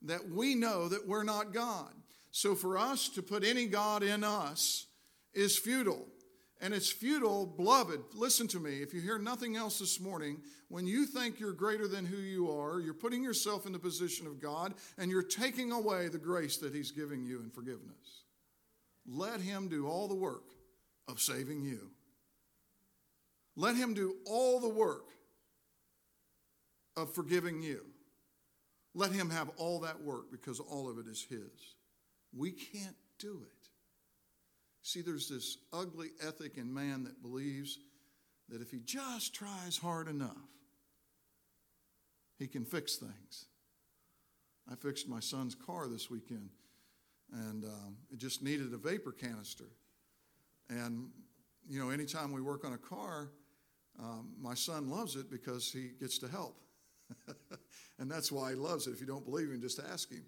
that 0.02 0.30
we 0.30 0.54
know 0.54 0.88
that 0.88 1.06
we're 1.06 1.24
not 1.24 1.52
God. 1.52 1.92
So 2.30 2.54
for 2.54 2.78
us 2.78 3.08
to 3.10 3.22
put 3.22 3.44
any 3.44 3.66
God 3.66 4.02
in 4.02 4.24
us 4.24 4.86
is 5.34 5.58
futile. 5.58 6.06
And 6.62 6.74
it's 6.74 6.92
futile, 6.92 7.46
beloved. 7.46 8.00
Listen 8.14 8.46
to 8.48 8.60
me. 8.60 8.82
If 8.82 8.92
you 8.92 9.00
hear 9.00 9.18
nothing 9.18 9.56
else 9.56 9.78
this 9.78 9.98
morning, 9.98 10.42
when 10.68 10.86
you 10.86 11.06
think 11.06 11.40
you're 11.40 11.54
greater 11.54 11.88
than 11.88 12.04
who 12.04 12.18
you 12.18 12.50
are, 12.50 12.80
you're 12.80 12.92
putting 12.92 13.24
yourself 13.24 13.64
in 13.64 13.72
the 13.72 13.78
position 13.78 14.26
of 14.26 14.40
God 14.40 14.74
and 14.98 15.10
you're 15.10 15.22
taking 15.22 15.72
away 15.72 16.08
the 16.08 16.18
grace 16.18 16.58
that 16.58 16.74
He's 16.74 16.92
giving 16.92 17.24
you 17.24 17.40
in 17.40 17.48
forgiveness. 17.48 18.24
Let 19.06 19.40
Him 19.40 19.68
do 19.68 19.88
all 19.88 20.06
the 20.06 20.14
work 20.14 20.44
of 21.08 21.18
saving 21.18 21.62
you. 21.62 21.90
Let 23.56 23.74
Him 23.74 23.94
do 23.94 24.16
all 24.26 24.60
the 24.60 24.68
work 24.68 25.06
of 27.00 27.14
forgiving 27.14 27.62
you. 27.62 27.84
Let 28.94 29.12
Him 29.12 29.30
have 29.30 29.50
all 29.56 29.80
that 29.80 30.02
work 30.02 30.30
because 30.30 30.60
all 30.60 30.88
of 30.88 30.98
it 30.98 31.06
is 31.06 31.24
His. 31.28 31.74
We 32.36 32.52
can't 32.52 32.96
do 33.18 33.42
it. 33.42 33.68
See, 34.82 35.02
there's 35.02 35.28
this 35.28 35.58
ugly 35.72 36.08
ethic 36.26 36.56
in 36.56 36.72
man 36.72 37.04
that 37.04 37.22
believes 37.22 37.78
that 38.48 38.60
if 38.60 38.70
he 38.70 38.80
just 38.80 39.34
tries 39.34 39.76
hard 39.76 40.08
enough, 40.08 40.36
he 42.38 42.46
can 42.46 42.64
fix 42.64 42.96
things. 42.96 43.46
I 44.70 44.74
fixed 44.74 45.08
my 45.08 45.20
son's 45.20 45.54
car 45.54 45.88
this 45.88 46.10
weekend, 46.10 46.50
and 47.32 47.64
um, 47.64 47.96
it 48.10 48.18
just 48.18 48.42
needed 48.42 48.72
a 48.72 48.78
vapor 48.78 49.12
canister. 49.12 49.68
And, 50.68 51.10
you 51.68 51.78
know, 51.78 51.90
anytime 51.90 52.32
we 52.32 52.40
work 52.40 52.64
on 52.64 52.72
a 52.72 52.78
car, 52.78 53.30
um, 53.98 54.32
my 54.40 54.54
son 54.54 54.88
loves 54.88 55.16
it 55.16 55.30
because 55.30 55.70
he 55.70 55.90
gets 56.00 56.18
to 56.18 56.28
help. 56.28 56.56
and 57.99 58.11
that's 58.11 58.31
why 58.31 58.51
he 58.51 58.57
loves 58.57 58.87
it. 58.87 58.92
If 58.92 59.01
you 59.01 59.07
don't 59.07 59.25
believe 59.25 59.51
him, 59.51 59.61
just 59.61 59.81
ask 59.92 60.11
him. 60.11 60.25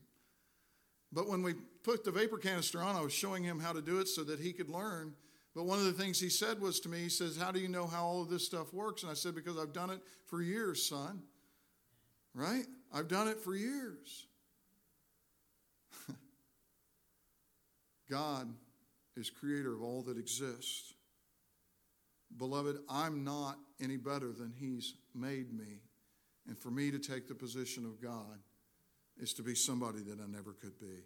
But 1.13 1.29
when 1.29 1.43
we 1.43 1.55
put 1.83 2.05
the 2.05 2.11
vapor 2.11 2.39
canister 2.39 2.83
on, 2.83 2.97
I 2.97 3.03
was 3.03 3.13
showing 3.13 3.45
him 3.45 3.61
how 3.61 3.73
to 3.73 3.83
do 3.83 4.01
it 4.01 4.09
so 4.09 4.25
that 4.25 4.41
he 4.41 4.53
could 4.53 4.71
learn. 4.71 5.15
But 5.55 5.65
one 5.65 5.79
of 5.79 5.85
the 5.85 5.93
things 5.93 6.19
he 6.19 6.31
said 6.31 6.61
was 6.61 6.81
to 6.81 6.89
me, 6.89 7.01
he 7.01 7.09
says, 7.11 7.37
How 7.37 7.53
do 7.53 7.61
you 7.61 7.69
know 7.69 7.87
how 7.87 8.05
all 8.05 8.23
of 8.23 8.31
this 8.31 8.47
stuff 8.47 8.73
works? 8.73 9.03
And 9.03 9.11
I 9.11 9.15
said, 9.15 9.35
Because 9.35 9.59
I've 9.59 9.75
done 9.75 9.91
it 9.91 10.01
for 10.27 10.41
years, 10.41 10.89
son. 10.89 11.23
Right? 12.35 12.65
I've 12.93 13.09
done 13.09 13.29
it 13.29 13.39
for 13.39 13.55
years. 13.55 14.27
God 18.11 18.49
is 19.17 19.29
creator 19.29 19.75
of 19.75 19.83
all 19.83 20.01
that 20.03 20.17
exists. 20.17 20.95
Beloved, 22.39 22.79
I'm 22.89 23.25
not 23.25 23.59
any 23.81 23.99
better 23.99 24.33
than 24.33 24.55
He's 24.59 24.95
made 25.15 25.53
me. 25.53 25.83
And 26.49 26.59
for 26.59 26.71
me 26.71 26.91
to 26.91 26.99
take 26.99 27.29
the 27.29 27.35
position 27.35 27.85
of 27.85 28.01
God, 28.03 28.39
is 29.19 29.33
to 29.35 29.43
be 29.43 29.55
somebody 29.55 30.01
that 30.01 30.19
I 30.21 30.27
never 30.27 30.53
could 30.53 30.79
be. 30.81 31.05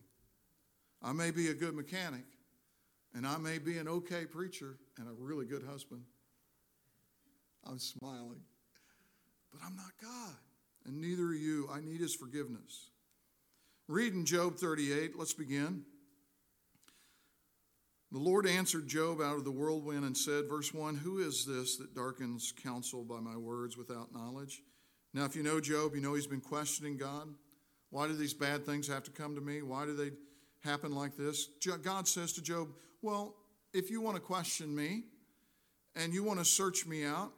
I 1.02 1.12
may 1.12 1.30
be 1.30 1.48
a 1.48 1.54
good 1.54 1.74
mechanic, 1.74 2.24
and 3.14 3.26
I 3.26 3.36
may 3.36 3.58
be 3.58 3.78
an 3.78 3.88
okay 3.88 4.24
preacher 4.24 4.78
and 4.98 5.08
a 5.08 5.12
really 5.12 5.46
good 5.46 5.62
husband. 5.62 6.02
I'm 7.64 7.78
smiling. 7.78 8.40
But 9.52 9.60
I'm 9.64 9.76
not 9.76 9.92
God, 10.00 10.36
and 10.86 11.00
neither 11.00 11.24
are 11.24 11.34
you. 11.34 11.68
I 11.72 11.80
need 11.80 12.00
his 12.00 12.14
forgiveness. 12.14 12.90
Reading 13.88 14.24
Job 14.24 14.56
38, 14.56 15.18
let's 15.18 15.34
begin. 15.34 15.82
The 18.12 18.18
Lord 18.18 18.46
answered 18.46 18.86
Job 18.86 19.20
out 19.20 19.36
of 19.36 19.44
the 19.44 19.50
whirlwind 19.50 20.04
and 20.04 20.16
said, 20.16 20.48
verse 20.48 20.72
1 20.72 20.96
Who 20.96 21.18
is 21.18 21.44
this 21.44 21.76
that 21.76 21.94
darkens 21.94 22.52
counsel 22.62 23.04
by 23.04 23.20
my 23.20 23.36
words 23.36 23.76
without 23.76 24.12
knowledge? 24.12 24.62
Now, 25.16 25.24
if 25.24 25.34
you 25.34 25.42
know 25.42 25.60
Job, 25.60 25.94
you 25.94 26.02
know 26.02 26.12
he's 26.12 26.26
been 26.26 26.42
questioning 26.42 26.98
God. 26.98 27.26
Why 27.88 28.06
do 28.06 28.12
these 28.12 28.34
bad 28.34 28.66
things 28.66 28.86
have 28.88 29.02
to 29.04 29.10
come 29.10 29.34
to 29.34 29.40
me? 29.40 29.62
Why 29.62 29.86
do 29.86 29.96
they 29.96 30.10
happen 30.62 30.94
like 30.94 31.16
this? 31.16 31.48
God 31.82 32.06
says 32.06 32.34
to 32.34 32.42
Job, 32.42 32.68
Well, 33.00 33.34
if 33.72 33.90
you 33.90 34.02
want 34.02 34.16
to 34.16 34.20
question 34.20 34.76
me 34.76 35.04
and 35.94 36.12
you 36.12 36.22
want 36.22 36.38
to 36.40 36.44
search 36.44 36.86
me 36.86 37.06
out, 37.06 37.32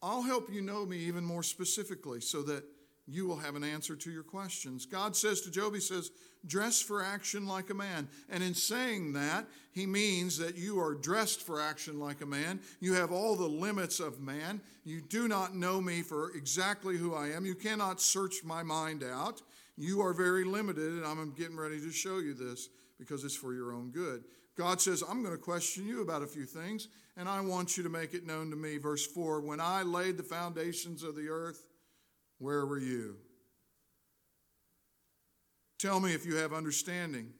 I'll 0.00 0.22
help 0.22 0.50
you 0.50 0.62
know 0.62 0.86
me 0.86 0.96
even 1.00 1.24
more 1.24 1.42
specifically 1.42 2.22
so 2.22 2.40
that 2.44 2.64
you 3.08 3.26
will 3.26 3.38
have 3.38 3.56
an 3.56 3.64
answer 3.64 3.96
to 3.96 4.10
your 4.10 4.22
questions. 4.22 4.84
God 4.84 5.16
says 5.16 5.40
to 5.40 5.50
Job, 5.50 5.74
He 5.74 5.80
says, 5.80 6.10
dress 6.46 6.80
for 6.80 7.02
action 7.02 7.46
like 7.46 7.70
a 7.70 7.74
man. 7.74 8.06
And 8.28 8.42
in 8.42 8.54
saying 8.54 9.14
that, 9.14 9.46
He 9.72 9.86
means 9.86 10.36
that 10.38 10.56
you 10.56 10.78
are 10.78 10.94
dressed 10.94 11.40
for 11.40 11.60
action 11.60 11.98
like 11.98 12.20
a 12.20 12.26
man. 12.26 12.60
You 12.80 12.94
have 12.94 13.10
all 13.10 13.34
the 13.34 13.46
limits 13.46 13.98
of 13.98 14.20
man. 14.20 14.60
You 14.84 15.00
do 15.00 15.26
not 15.26 15.56
know 15.56 15.80
me 15.80 16.02
for 16.02 16.32
exactly 16.32 16.98
who 16.98 17.14
I 17.14 17.28
am. 17.28 17.46
You 17.46 17.54
cannot 17.54 18.00
search 18.00 18.44
my 18.44 18.62
mind 18.62 19.02
out. 19.02 19.40
You 19.78 20.02
are 20.02 20.12
very 20.12 20.44
limited, 20.44 20.92
and 20.92 21.06
I'm 21.06 21.32
getting 21.32 21.56
ready 21.56 21.80
to 21.80 21.90
show 21.90 22.18
you 22.18 22.34
this 22.34 22.68
because 22.98 23.24
it's 23.24 23.36
for 23.36 23.54
your 23.54 23.72
own 23.72 23.90
good. 23.90 24.24
God 24.56 24.80
says, 24.80 25.04
I'm 25.08 25.22
going 25.22 25.34
to 25.34 25.40
question 25.40 25.86
you 25.86 26.02
about 26.02 26.22
a 26.22 26.26
few 26.26 26.44
things, 26.44 26.88
and 27.16 27.28
I 27.28 27.40
want 27.40 27.76
you 27.76 27.84
to 27.84 27.88
make 27.88 28.12
it 28.12 28.26
known 28.26 28.50
to 28.50 28.56
me. 28.56 28.76
Verse 28.76 29.06
4 29.06 29.40
When 29.40 29.60
I 29.60 29.82
laid 29.82 30.16
the 30.16 30.24
foundations 30.24 31.04
of 31.04 31.14
the 31.14 31.28
earth, 31.28 31.62
where 32.38 32.64
were 32.66 32.78
you? 32.78 33.16
Tell 35.78 36.00
me 36.00 36.12
if 36.12 36.26
you 36.26 36.36
have 36.36 36.52
understanding. 36.52 37.32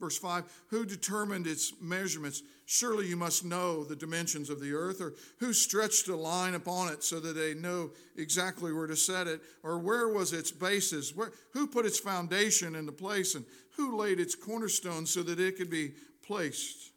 Verse 0.00 0.18
5 0.18 0.44
Who 0.68 0.84
determined 0.84 1.46
its 1.46 1.72
measurements? 1.80 2.42
Surely 2.66 3.06
you 3.06 3.16
must 3.16 3.44
know 3.44 3.84
the 3.84 3.96
dimensions 3.96 4.50
of 4.50 4.60
the 4.60 4.74
earth, 4.74 5.00
or 5.00 5.14
who 5.38 5.52
stretched 5.52 6.08
a 6.08 6.16
line 6.16 6.54
upon 6.54 6.92
it 6.92 7.04
so 7.04 7.20
that 7.20 7.34
they 7.34 7.54
know 7.54 7.90
exactly 8.16 8.72
where 8.72 8.88
to 8.88 8.96
set 8.96 9.28
it, 9.28 9.40
or 9.62 9.78
where 9.78 10.08
was 10.08 10.32
its 10.32 10.50
basis? 10.50 11.14
Where, 11.14 11.32
who 11.52 11.66
put 11.66 11.86
its 11.86 12.00
foundation 12.00 12.74
into 12.74 12.92
place, 12.92 13.36
and 13.36 13.44
who 13.76 13.96
laid 13.96 14.18
its 14.18 14.34
cornerstone 14.34 15.06
so 15.06 15.22
that 15.22 15.38
it 15.38 15.56
could 15.56 15.70
be 15.70 15.92
placed? 16.26 16.90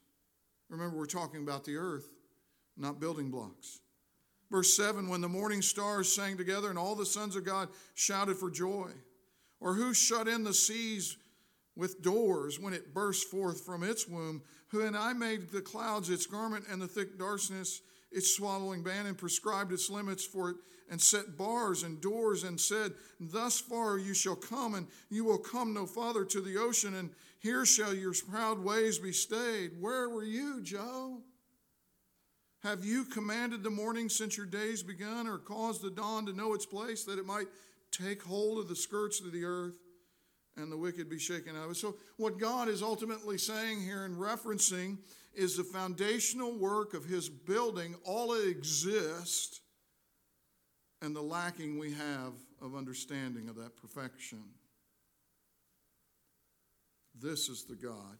Remember, 0.69 0.97
we're 0.97 1.05
talking 1.05 1.43
about 1.43 1.65
the 1.65 1.77
earth, 1.77 2.07
not 2.75 2.99
building 2.99 3.29
blocks. 3.29 3.79
Verse 4.51 4.75
7 4.75 5.07
When 5.07 5.21
the 5.21 5.29
morning 5.29 5.61
stars 5.61 6.13
sang 6.13 6.37
together 6.37 6.69
and 6.69 6.77
all 6.77 6.95
the 6.95 7.05
sons 7.05 7.35
of 7.35 7.45
God 7.45 7.69
shouted 7.95 8.37
for 8.37 8.49
joy. 8.49 8.89
Or 9.59 9.73
who 9.73 9.93
shut 9.93 10.27
in 10.27 10.43
the 10.43 10.53
seas 10.53 11.17
with 11.75 12.01
doors 12.01 12.59
when 12.59 12.73
it 12.73 12.93
burst 12.93 13.29
forth 13.29 13.65
from 13.65 13.83
its 13.83 14.07
womb? 14.07 14.41
Who 14.69 14.81
and 14.81 14.95
I 14.95 15.13
made 15.13 15.49
the 15.49 15.61
clouds 15.61 16.09
its 16.09 16.25
garment 16.25 16.65
and 16.69 16.81
the 16.81 16.87
thick 16.87 17.17
darkness 17.17 17.81
its 18.11 18.35
swallowing 18.35 18.81
band 18.81 19.07
and 19.07 19.17
prescribed 19.17 19.71
its 19.71 19.89
limits 19.89 20.25
for 20.25 20.51
it 20.51 20.55
and 20.89 20.99
set 20.99 21.37
bars 21.37 21.83
and 21.83 22.01
doors 22.01 22.43
and 22.43 22.59
said, 22.59 22.93
Thus 23.19 23.59
far 23.59 23.97
you 23.97 24.13
shall 24.13 24.35
come 24.35 24.73
and 24.73 24.87
you 25.09 25.23
will 25.23 25.37
come 25.37 25.73
no 25.73 25.85
farther 25.85 26.25
to 26.25 26.41
the 26.41 26.57
ocean 26.57 26.95
and 26.95 27.11
here 27.39 27.65
shall 27.65 27.93
your 27.93 28.13
proud 28.27 28.59
ways 28.59 28.99
be 28.99 29.13
stayed. 29.13 29.71
Where 29.79 30.09
were 30.09 30.23
you, 30.23 30.61
Joe? 30.61 31.21
Have 32.63 32.83
you 32.83 33.05
commanded 33.05 33.63
the 33.63 33.69
morning 33.69 34.09
since 34.09 34.35
your 34.35 34.45
days 34.45 34.83
begun, 34.83 35.27
or 35.27 35.37
caused 35.37 35.81
the 35.81 35.89
dawn 35.89 36.25
to 36.25 36.33
know 36.33 36.53
its 36.53 36.65
place, 36.65 37.05
that 37.05 37.17
it 37.17 37.25
might 37.25 37.47
take 37.91 38.21
hold 38.21 38.59
of 38.59 38.67
the 38.67 38.75
skirts 38.75 39.21
of 39.21 39.31
the 39.31 39.45
earth 39.45 39.77
and 40.57 40.69
the 40.69 40.77
wicked 40.77 41.09
be 41.09 41.19
shaken 41.19 41.55
out 41.55 41.65
of 41.65 41.71
it? 41.71 41.77
So, 41.77 41.95
what 42.17 42.37
God 42.37 42.67
is 42.67 42.83
ultimately 42.83 43.37
saying 43.37 43.81
here 43.81 44.03
and 44.03 44.17
referencing 44.17 44.97
is 45.33 45.55
the 45.55 45.63
foundational 45.63 46.57
work 46.57 46.93
of 46.93 47.05
His 47.05 47.29
building, 47.29 47.95
all 48.03 48.33
it 48.33 48.49
exists, 48.49 49.61
and 51.01 51.15
the 51.15 51.21
lacking 51.21 51.79
we 51.79 51.93
have 51.93 52.33
of 52.61 52.75
understanding 52.75 53.47
of 53.47 53.55
that 53.55 53.77
perfection. 53.77 54.43
This 57.17 57.47
is 57.47 57.63
the 57.63 57.75
God 57.75 58.17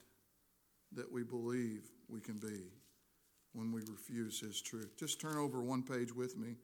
that 0.94 1.12
we 1.12 1.24
believe 1.24 1.84
we 2.08 2.22
can 2.22 2.38
be 2.38 2.79
when 3.54 3.72
we 3.72 3.82
refuse 3.90 4.40
His 4.40 4.62
truth. 4.62 4.98
Just 4.98 5.20
turn 5.20 5.38
over 5.38 5.62
one 5.62 5.84
page 5.84 6.14
with 6.14 6.38
me 6.38 6.56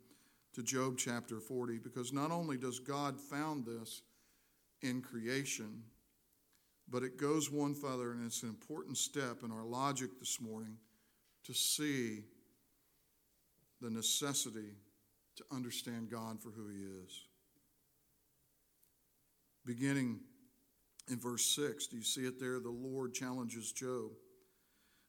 to 0.53 0.63
Job 0.63 0.97
chapter 0.97 1.39
40, 1.39 1.79
because 1.79 2.13
not 2.13 2.31
only 2.31 2.57
does 2.57 2.79
God 2.79 3.19
found 3.19 3.65
this 3.65 4.01
in 4.81 5.01
creation, 5.01 5.83
but 6.87 7.03
it 7.03 7.17
goes 7.17 7.51
one 7.51 7.73
further, 7.73 8.11
and 8.11 8.25
it's 8.25 8.43
an 8.43 8.49
important 8.49 8.97
step 8.97 9.43
in 9.43 9.51
our 9.51 9.65
logic 9.65 10.19
this 10.19 10.39
morning 10.39 10.77
to 11.43 11.53
see 11.53 12.23
the 13.81 13.89
necessity 13.89 14.75
to 15.35 15.43
understand 15.51 16.09
God 16.09 16.41
for 16.41 16.49
who 16.49 16.67
He 16.69 16.83
is. 17.03 17.21
Beginning 19.65 20.19
in 21.11 21.19
verse 21.19 21.45
6, 21.55 21.87
do 21.87 21.97
you 21.97 22.03
see 22.03 22.21
it 22.21 22.39
there? 22.39 22.59
The 22.59 22.69
Lord 22.69 23.13
challenges 23.13 23.71
Job. 23.71 24.11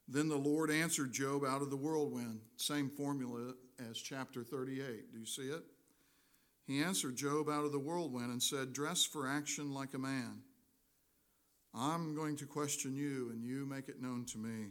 Then 0.07 0.29
the 0.29 0.37
Lord 0.37 0.71
answered 0.71 1.11
Job 1.11 1.43
out 1.43 1.61
of 1.61 1.69
the 1.69 1.77
whirlwind. 1.77 2.39
Same 2.55 2.89
formula 2.89 3.53
as 3.89 3.97
chapter 3.97 4.43
38. 4.43 5.11
Do 5.11 5.19
you 5.19 5.25
see 5.25 5.49
it? 5.49 5.63
He 6.65 6.81
answered 6.81 7.15
Job 7.15 7.49
out 7.49 7.65
of 7.65 7.71
the 7.71 7.79
whirlwind 7.79 8.31
and 8.31 8.41
said, 8.41 8.73
Dress 8.73 9.05
for 9.05 9.27
action 9.27 9.73
like 9.73 9.93
a 9.93 9.99
man. 9.99 10.41
I'm 11.73 12.15
going 12.15 12.37
to 12.37 12.45
question 12.45 12.95
you, 12.95 13.29
and 13.31 13.43
you 13.43 13.65
make 13.65 13.87
it 13.87 14.01
known 14.01 14.25
to 14.25 14.37
me. 14.37 14.69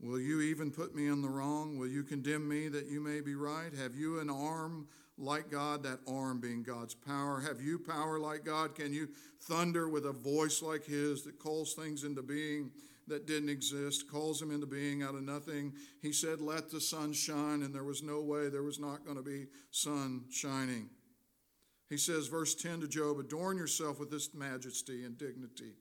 Will 0.00 0.18
you 0.18 0.40
even 0.40 0.70
put 0.70 0.94
me 0.94 1.06
in 1.06 1.22
the 1.22 1.28
wrong? 1.28 1.78
Will 1.78 1.88
you 1.88 2.02
condemn 2.02 2.48
me 2.48 2.68
that 2.68 2.86
you 2.86 3.00
may 3.00 3.20
be 3.20 3.34
right? 3.34 3.72
Have 3.74 3.94
you 3.94 4.18
an 4.18 4.30
arm 4.30 4.88
like 5.18 5.50
God, 5.50 5.84
that 5.84 6.00
arm 6.08 6.40
being 6.40 6.64
God's 6.64 6.94
power? 6.94 7.40
Have 7.40 7.60
you 7.60 7.78
power 7.78 8.18
like 8.18 8.44
God? 8.44 8.74
Can 8.74 8.92
you 8.92 9.08
thunder 9.40 9.88
with 9.88 10.06
a 10.06 10.12
voice 10.12 10.62
like 10.62 10.84
His 10.84 11.22
that 11.22 11.38
calls 11.38 11.74
things 11.74 12.02
into 12.02 12.22
being 12.22 12.72
that 13.08 13.26
didn't 13.26 13.48
exist, 13.48 14.10
calls 14.10 14.40
him 14.40 14.50
into 14.50 14.66
being 14.66 15.02
out 15.02 15.14
of 15.14 15.22
nothing? 15.22 15.72
He 16.00 16.12
said, 16.12 16.40
Let 16.40 16.70
the 16.70 16.80
sun 16.80 17.12
shine, 17.12 17.62
and 17.62 17.74
there 17.74 17.84
was 17.84 18.02
no 18.02 18.20
way 18.20 18.48
there 18.48 18.62
was 18.62 18.78
not 18.78 19.04
going 19.04 19.16
to 19.16 19.22
be 19.22 19.46
sun 19.70 20.24
shining. 20.30 20.88
He 21.92 21.98
says, 21.98 22.26
verse 22.26 22.54
10 22.54 22.80
to 22.80 22.88
Job, 22.88 23.18
Adorn 23.18 23.58
yourself 23.58 24.00
with 24.00 24.10
this 24.10 24.32
majesty 24.32 25.04
and 25.04 25.18
dignity. 25.18 25.74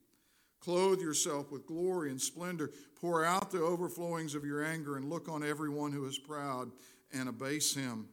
Clothe 0.60 1.00
yourself 1.00 1.52
with 1.52 1.66
glory 1.66 2.12
and 2.12 2.22
splendor. 2.22 2.72
Pour 3.00 3.24
out 3.24 3.50
the 3.50 3.62
overflowings 3.62 4.36
of 4.36 4.44
your 4.44 4.64
anger 4.64 4.98
and 4.98 5.10
look 5.10 5.30
on 5.30 5.42
everyone 5.42 5.94
who 5.94 6.06
is 6.06 6.18
proud 6.18 6.70
and 7.14 7.30
abase 7.30 7.74
him. 7.74 8.10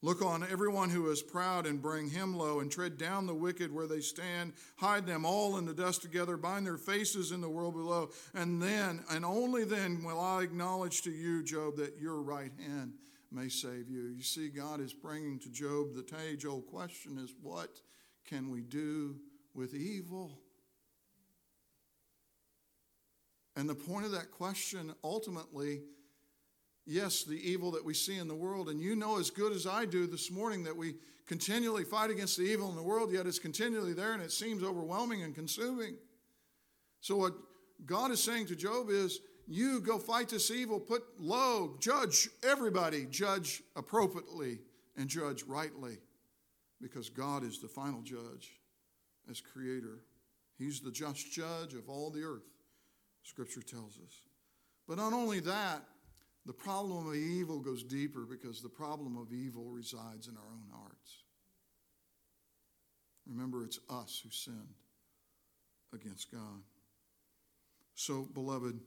Look 0.00 0.22
on 0.22 0.46
everyone 0.48 0.90
who 0.90 1.10
is 1.10 1.22
proud 1.22 1.66
and 1.66 1.82
bring 1.82 2.08
him 2.08 2.36
low, 2.36 2.60
and 2.60 2.70
tread 2.70 2.98
down 2.98 3.26
the 3.26 3.34
wicked 3.34 3.72
where 3.72 3.88
they 3.88 4.00
stand. 4.00 4.52
Hide 4.76 5.06
them 5.06 5.24
all 5.24 5.56
in 5.58 5.64
the 5.64 5.74
dust 5.74 6.02
together, 6.02 6.36
bind 6.36 6.66
their 6.66 6.76
faces 6.76 7.32
in 7.32 7.40
the 7.40 7.48
world 7.48 7.74
below. 7.74 8.10
And 8.32 8.62
then, 8.62 9.02
and 9.10 9.24
only 9.24 9.64
then, 9.64 10.04
will 10.04 10.20
I 10.20 10.42
acknowledge 10.42 11.02
to 11.02 11.10
you, 11.10 11.42
Job, 11.42 11.76
that 11.76 11.98
your 11.98 12.22
right 12.22 12.52
hand 12.64 12.92
may 13.32 13.48
save 13.48 13.90
you. 13.90 14.06
You 14.06 14.22
see, 14.22 14.48
God 14.48 14.80
is 14.80 14.94
bringing 14.94 15.38
to 15.40 15.50
Job 15.50 15.94
the 15.94 16.04
age 16.26 16.46
old 16.46 16.66
question 16.66 17.18
is 17.18 17.34
what 17.42 17.80
can 18.24 18.50
we 18.50 18.62
do 18.62 19.16
with 19.54 19.74
evil? 19.74 20.38
And 23.56 23.68
the 23.68 23.74
point 23.74 24.06
of 24.06 24.12
that 24.12 24.30
question 24.30 24.94
ultimately, 25.02 25.82
yes, 26.88 27.22
the 27.22 27.38
evil 27.48 27.70
that 27.72 27.84
we 27.84 27.94
see 27.94 28.18
in 28.18 28.28
the 28.28 28.34
world, 28.34 28.68
and 28.68 28.80
you 28.80 28.96
know 28.96 29.18
as 29.18 29.30
good 29.30 29.52
as 29.52 29.66
I 29.66 29.84
do 29.84 30.06
this 30.06 30.30
morning 30.30 30.64
that 30.64 30.76
we 30.76 30.94
continually 31.26 31.84
fight 31.84 32.10
against 32.10 32.38
the 32.38 32.44
evil 32.44 32.70
in 32.70 32.76
the 32.76 32.82
world, 32.82 33.12
yet 33.12 33.26
it's 33.26 33.38
continually 33.38 33.92
there 33.92 34.14
and 34.14 34.22
it 34.22 34.32
seems 34.32 34.62
overwhelming 34.62 35.22
and 35.22 35.34
consuming. 35.34 35.96
So, 37.00 37.16
what 37.16 37.34
God 37.84 38.10
is 38.10 38.22
saying 38.22 38.46
to 38.46 38.56
Job 38.56 38.88
is, 38.90 39.20
you 39.46 39.80
go 39.80 39.98
fight 39.98 40.30
this 40.30 40.50
evil, 40.50 40.80
put 40.80 41.02
low, 41.18 41.76
judge 41.78 42.28
everybody, 42.42 43.06
judge 43.06 43.62
appropriately, 43.76 44.58
and 44.96 45.08
judge 45.08 45.44
rightly, 45.44 45.98
because 46.80 47.08
God 47.08 47.44
is 47.44 47.60
the 47.60 47.68
final 47.68 48.02
judge 48.02 48.50
as 49.30 49.40
creator. 49.40 50.00
He's 50.58 50.80
the 50.80 50.90
just 50.90 51.32
judge 51.32 51.74
of 51.74 51.88
all 51.88 52.10
the 52.10 52.24
earth, 52.24 52.48
Scripture 53.22 53.62
tells 53.62 53.98
us. 53.98 54.22
But 54.88 54.96
not 54.96 55.12
only 55.12 55.40
that, 55.40 55.82
the 56.48 56.54
problem 56.54 57.06
of 57.06 57.14
evil 57.14 57.60
goes 57.60 57.84
deeper 57.84 58.20
because 58.20 58.62
the 58.62 58.70
problem 58.70 59.18
of 59.18 59.34
evil 59.34 59.66
resides 59.66 60.28
in 60.28 60.36
our 60.38 60.50
own 60.50 60.64
hearts. 60.72 61.24
Remember, 63.26 63.64
it's 63.64 63.78
us 63.90 64.22
who 64.24 64.30
sinned 64.30 64.74
against 65.92 66.32
God. 66.32 66.62
So, 67.94 68.26
beloved, 68.32 68.80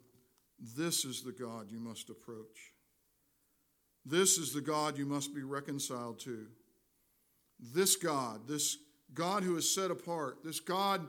this 0.75 1.05
is 1.05 1.21
the 1.21 1.33
God 1.33 1.67
you 1.69 1.79
must 1.79 2.09
approach. 2.09 2.73
This 4.07 4.39
is 4.39 4.53
the 4.53 4.61
God 4.61 4.97
you 4.97 5.05
must 5.05 5.35
be 5.35 5.43
reconciled 5.43 6.19
to. 6.21 6.47
This 7.59 7.95
God, 7.95 8.47
this 8.47 8.77
God 9.13 9.43
who 9.43 9.55
is 9.55 9.69
set 9.69 9.91
apart, 9.91 10.39
this 10.43 10.59
God 10.59 11.05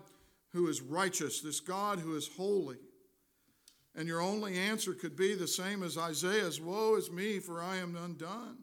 who 0.51 0.69
is 0.69 0.83
righteous, 0.83 1.41
this 1.41 1.61
God 1.61 1.99
who 1.99 2.15
is 2.15 2.29
holy. 2.37 2.77
And 3.94 4.09
your 4.09 4.22
only 4.22 4.57
answer 4.57 4.94
could 4.94 5.16
be 5.16 5.35
the 5.35 5.46
same 5.46 5.83
as 5.83 5.98
Isaiah's 5.98 6.61
Woe 6.61 6.96
is 6.96 7.11
me, 7.11 7.38
for 7.38 7.62
I 7.62 7.76
am 7.76 7.96
undone. 7.96 8.57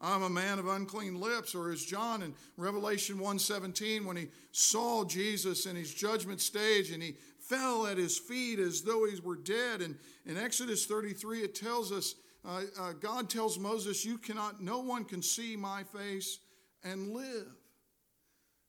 I'm 0.00 0.22
a 0.22 0.28
man 0.28 0.58
of 0.58 0.68
unclean 0.68 1.18
lips, 1.18 1.54
or 1.54 1.70
as 1.70 1.84
John 1.84 2.22
in 2.22 2.34
Revelation 2.58 3.18
1:17, 3.18 4.04
when 4.04 4.16
he 4.16 4.28
saw 4.52 5.04
Jesus 5.04 5.64
in 5.64 5.76
his 5.76 5.94
judgment 5.94 6.42
stage 6.42 6.90
and 6.90 7.02
he 7.02 7.16
fell 7.38 7.86
at 7.86 7.96
his 7.96 8.18
feet 8.18 8.58
as 8.58 8.82
though 8.82 9.06
he 9.06 9.18
were 9.20 9.36
dead. 9.36 9.80
And 9.80 9.98
in 10.26 10.36
Exodus 10.36 10.84
33, 10.84 11.42
it 11.42 11.54
tells 11.54 11.90
us, 11.90 12.16
uh, 12.44 12.62
uh, 12.78 12.92
God 12.92 13.30
tells 13.30 13.58
Moses, 13.58 14.04
You 14.04 14.18
cannot, 14.18 14.62
no 14.62 14.80
one 14.80 15.04
can 15.04 15.22
see 15.22 15.56
my 15.56 15.84
face 15.84 16.38
and 16.82 17.14
live. 17.14 17.63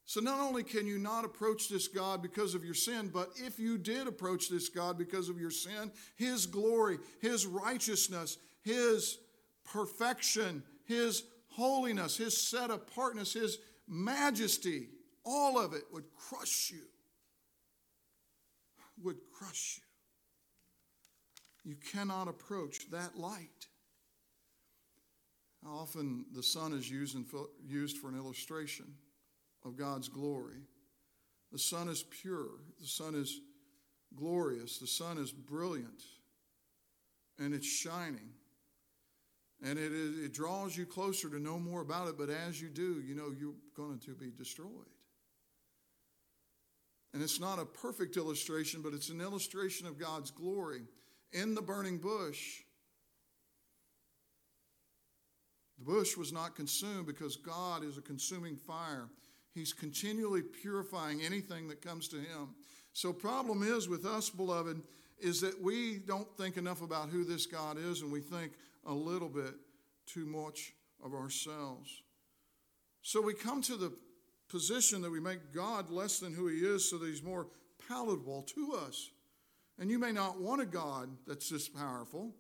So 0.06 0.20
not 0.20 0.39
only 0.39 0.63
can 0.63 0.86
you 0.86 1.00
not 1.00 1.26
approach 1.26 1.68
this 1.68 1.88
God 1.88 2.22
because 2.22 2.54
of 2.54 2.63
your 2.63 2.76
sin, 2.76 3.10
but 3.12 3.32
if 3.38 3.60
you 3.60 3.78
did 3.78 4.08
approach 4.08 4.50
this 4.50 4.70
God 4.70 4.98
because 4.98 5.30
of 5.30 5.39
your 5.39 5.52
sin, 5.52 5.91
His 6.15 6.46
glory, 6.46 7.00
His 7.22 7.46
righteousness, 7.48 8.38
His 8.62 9.18
perfection, 9.63 10.63
His 10.86 11.24
holiness, 11.50 12.18
His 12.18 12.39
set 12.39 12.70
apartness, 12.70 13.34
His 13.34 13.58
majesty, 13.88 14.89
all 15.26 15.60
of 15.60 15.74
it 15.74 15.84
would 15.91 16.06
crush 16.15 16.72
you 16.72 16.84
would 19.04 19.18
crush 19.32 19.80
you. 21.63 21.72
You 21.72 21.78
cannot 21.91 22.28
approach 22.28 22.89
that 22.91 23.18
light. 23.18 23.68
Often 25.68 26.26
the 26.34 26.44
sun 26.44 26.74
is 26.74 26.89
used, 26.89 27.15
in, 27.15 27.26
used 27.65 27.98
for 27.98 28.08
an 28.10 28.15
illustration 28.15 28.94
of 29.65 29.75
God's 29.75 30.08
glory. 30.08 30.62
The 31.51 31.60
sun 31.60 31.89
is 31.89 32.04
pure, 32.04 32.60
the 32.80 32.88
sun 32.88 33.15
is 33.15 33.39
glorious, 34.15 34.78
the 34.78 34.88
sun 34.88 35.17
is 35.17 35.32
brilliant, 35.32 36.04
and 37.39 37.54
it's 37.54 37.67
shining. 37.67 38.30
And 39.63 39.80
it, 39.80 39.91
it 39.91 40.34
draws 40.34 40.78
you 40.78 40.86
closer 40.86 41.30
to 41.30 41.39
know 41.39 41.58
more 41.58 41.82
about 41.82 42.08
it, 42.10 42.17
but 42.17 42.30
as 42.30 42.62
you 42.62 42.69
do, 42.69 43.01
you 43.01 43.15
know 43.15 43.34
you're 43.38 43.54
going 43.75 43.99
to 43.99 44.12
be 44.12 44.30
destroyed. 44.30 44.69
And 47.13 47.23
it's 47.23 47.39
not 47.39 47.60
a 47.60 47.65
perfect 47.65 48.17
illustration, 48.17 48.82
but 48.82 48.93
it's 48.93 49.10
an 49.10 49.21
illustration 49.21 49.88
of 49.88 49.97
God's 49.97 50.32
glory. 50.32 50.82
In 51.32 51.56
the 51.56 51.62
burning 51.62 51.97
bush, 51.97 52.63
the 55.78 55.86
bush 55.86 56.17
was 56.17 56.34
not 56.34 56.56
consumed 56.56 57.06
because 57.06 57.38
God 57.38 57.86
is 57.86 57.97
a 57.97 58.01
consuming 58.01 58.58
fire. 58.58 59.10
He's 59.56 59.72
continually 59.72 60.41
purifying 60.41 61.22
anything 61.22 61.70
that 61.70 61.82
comes 61.82 62.10
to 62.10 62.18
him. 62.18 62.50
So 62.91 63.13
problem 63.13 63.63
is 63.63 63.88
with 63.88 64.06
us 64.06 64.30
beloved 64.30 64.82
is 65.18 65.39
that 65.41 65.62
we 65.62 66.00
don't 66.06 66.28
think 66.38 66.58
enough 66.58 66.82
about 66.82 67.08
who 67.08 67.24
this 67.24 67.46
God 67.46 67.78
is 67.78 68.02
and 68.02 68.12
we 68.12 68.20
think 68.20 68.52
a 68.86 68.94
little 68.94 69.30
bit 69.30 69.54
too 70.06 70.26
much 70.26 70.74
of 71.02 71.13
ourselves. 71.13 72.04
So 73.02 73.22
we 73.22 73.34
come 73.34 73.62
to 73.63 73.78
the 73.78 73.94
position 74.50 75.02
that 75.02 75.12
we 75.12 75.22
make 75.22 75.54
God 75.54 75.89
less 75.89 76.20
than 76.20 76.34
who 76.34 76.48
He 76.48 76.58
is 76.58 76.89
so 76.89 76.98
that 76.98 77.08
He's 77.08 77.24
more 77.24 77.48
palatable 77.88 78.41
to 78.56 78.74
us. 78.86 79.10
And 79.80 79.89
you 79.89 80.00
may 80.00 80.12
not 80.12 80.39
want 80.39 80.62
a 80.62 80.65
God 80.65 81.10
that's 81.26 81.50
this 81.50 81.70
powerful. 81.70 82.34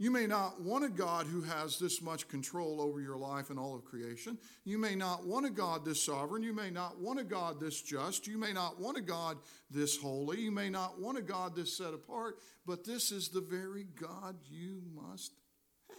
You 0.00 0.10
may 0.10 0.26
not 0.26 0.58
want 0.62 0.82
a 0.82 0.88
God 0.88 1.26
who 1.26 1.42
has 1.42 1.78
this 1.78 2.00
much 2.00 2.26
control 2.26 2.80
over 2.80 3.02
your 3.02 3.18
life 3.18 3.50
and 3.50 3.58
all 3.58 3.74
of 3.74 3.84
creation. 3.84 4.38
You 4.64 4.78
may 4.78 4.94
not 4.94 5.26
want 5.26 5.44
a 5.44 5.50
God 5.50 5.84
this 5.84 6.02
sovereign. 6.02 6.42
You 6.42 6.54
may 6.54 6.70
not 6.70 6.98
want 6.98 7.20
a 7.20 7.24
God 7.24 7.60
this 7.60 7.82
just. 7.82 8.26
You 8.26 8.38
may 8.38 8.54
not 8.54 8.80
want 8.80 8.96
a 8.96 9.02
God 9.02 9.36
this 9.70 9.98
holy. 9.98 10.40
You 10.40 10.52
may 10.52 10.70
not 10.70 10.98
want 10.98 11.18
a 11.18 11.20
God 11.20 11.54
this 11.54 11.76
set 11.76 11.92
apart, 11.92 12.36
but 12.64 12.82
this 12.82 13.12
is 13.12 13.28
the 13.28 13.42
very 13.42 13.84
God 13.84 14.36
you 14.48 14.80
must 14.94 15.34
have. 15.90 15.98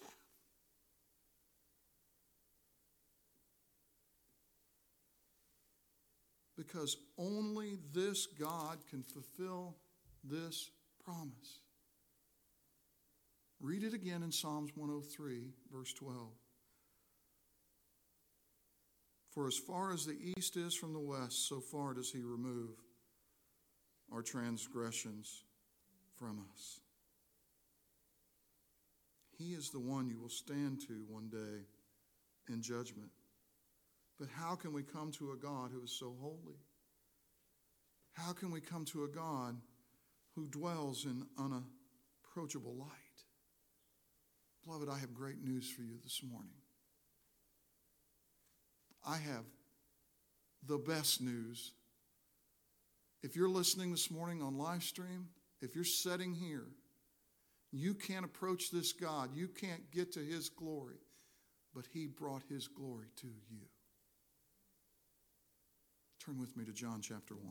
Because 6.57 6.97
only 7.19 7.77
this 7.93 8.25
God 8.25 8.79
can 8.89 9.03
fulfill 9.03 9.75
this 10.23 10.71
promise. 11.05 11.59
Read 13.61 13.83
it 13.83 13.93
again 13.93 14.23
in 14.23 14.31
Psalms 14.31 14.71
103, 14.75 15.51
verse 15.71 15.93
12. 15.93 16.17
For 19.29 19.47
as 19.47 19.55
far 19.55 19.93
as 19.93 20.03
the 20.05 20.17
east 20.35 20.57
is 20.57 20.73
from 20.73 20.93
the 20.93 20.99
west, 20.99 21.47
so 21.47 21.59
far 21.59 21.93
does 21.93 22.11
he 22.11 22.21
remove 22.23 22.71
our 24.11 24.23
transgressions 24.23 25.43
from 26.17 26.43
us. 26.51 26.79
He 29.37 29.53
is 29.53 29.69
the 29.69 29.79
one 29.79 30.09
you 30.09 30.19
will 30.19 30.29
stand 30.29 30.81
to 30.87 31.05
one 31.07 31.29
day 31.29 31.65
in 32.51 32.63
judgment. 32.63 33.11
But 34.19 34.29
how 34.29 34.55
can 34.55 34.73
we 34.73 34.81
come 34.81 35.11
to 35.13 35.31
a 35.31 35.37
God 35.37 35.69
who 35.71 35.83
is 35.83 35.97
so 35.97 36.15
holy? 36.19 36.57
How 38.13 38.33
can 38.33 38.51
we 38.51 38.59
come 38.59 38.85
to 38.85 39.03
a 39.03 39.07
God 39.07 39.55
who 40.35 40.47
dwells 40.47 41.05
in 41.05 41.25
unapproachable 41.37 42.75
light? 42.75 43.10
Beloved, 44.65 44.89
I 44.89 44.97
have 44.99 45.13
great 45.13 45.43
news 45.43 45.69
for 45.69 45.81
you 45.81 45.95
this 46.03 46.21
morning. 46.23 46.51
I 49.05 49.17
have 49.17 49.45
the 50.67 50.77
best 50.77 51.21
news. 51.21 51.71
If 53.23 53.35
you're 53.35 53.49
listening 53.49 53.91
this 53.91 54.11
morning 54.11 54.41
on 54.41 54.57
live 54.57 54.83
stream, 54.83 55.29
if 55.61 55.75
you're 55.75 55.83
sitting 55.83 56.33
here, 56.33 56.67
you 57.71 57.93
can't 57.93 58.25
approach 58.25 58.69
this 58.69 58.93
God. 58.93 59.29
You 59.33 59.47
can't 59.47 59.89
get 59.91 60.11
to 60.13 60.19
his 60.19 60.49
glory, 60.49 60.99
but 61.73 61.85
he 61.91 62.05
brought 62.05 62.43
his 62.49 62.67
glory 62.67 63.07
to 63.21 63.27
you. 63.27 63.65
Turn 66.23 66.39
with 66.39 66.55
me 66.55 66.65
to 66.65 66.73
John 66.73 67.01
chapter 67.01 67.33
1. 67.33 67.43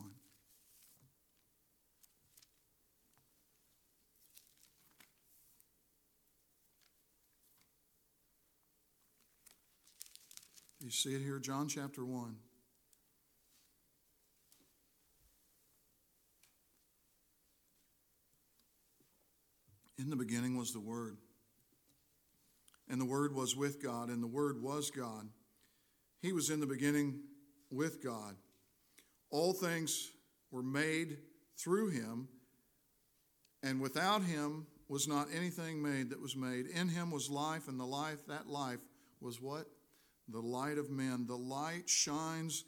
You 10.83 10.90
see 10.90 11.14
it 11.14 11.21
here, 11.21 11.38
John 11.38 11.69
chapter 11.69 12.07
1. 12.07 12.37
In 19.99 20.09
the 20.09 20.16
beginning 20.16 20.57
was 20.57 20.73
the 20.73 20.81
Word, 20.81 21.19
and 22.88 22.99
the 22.99 23.05
Word 23.05 23.35
was 23.35 23.55
with 23.55 23.83
God, 23.83 24.09
and 24.09 24.23
the 24.23 24.27
Word 24.27 24.62
was 24.62 24.90
God. 24.90 25.29
He 26.23 26.33
was 26.33 26.49
in 26.49 26.61
the 26.61 26.66
beginning 26.66 27.21
with 27.71 28.03
God. 28.03 28.35
All 29.31 29.53
things 29.53 30.11
were 30.51 30.62
made 30.62 31.19
through 31.59 31.90
him, 31.90 32.29
and 33.62 33.83
without 33.83 34.23
him 34.23 34.66
was 34.88 35.07
not 35.07 35.29
anything 35.37 35.83
made 35.83 36.09
that 36.09 36.23
was 36.23 36.35
made. 36.35 36.66
In 36.66 36.88
him 36.88 37.11
was 37.11 37.29
life, 37.29 37.69
and 37.69 37.79
the 37.79 37.85
life, 37.85 38.27
that 38.29 38.49
life, 38.49 38.81
was 39.21 39.43
what? 39.43 39.66
The 40.33 40.40
light 40.40 40.79
of 40.79 40.90
men. 40.90 41.27
The 41.27 41.37
light 41.37 41.88
shines 41.88 42.64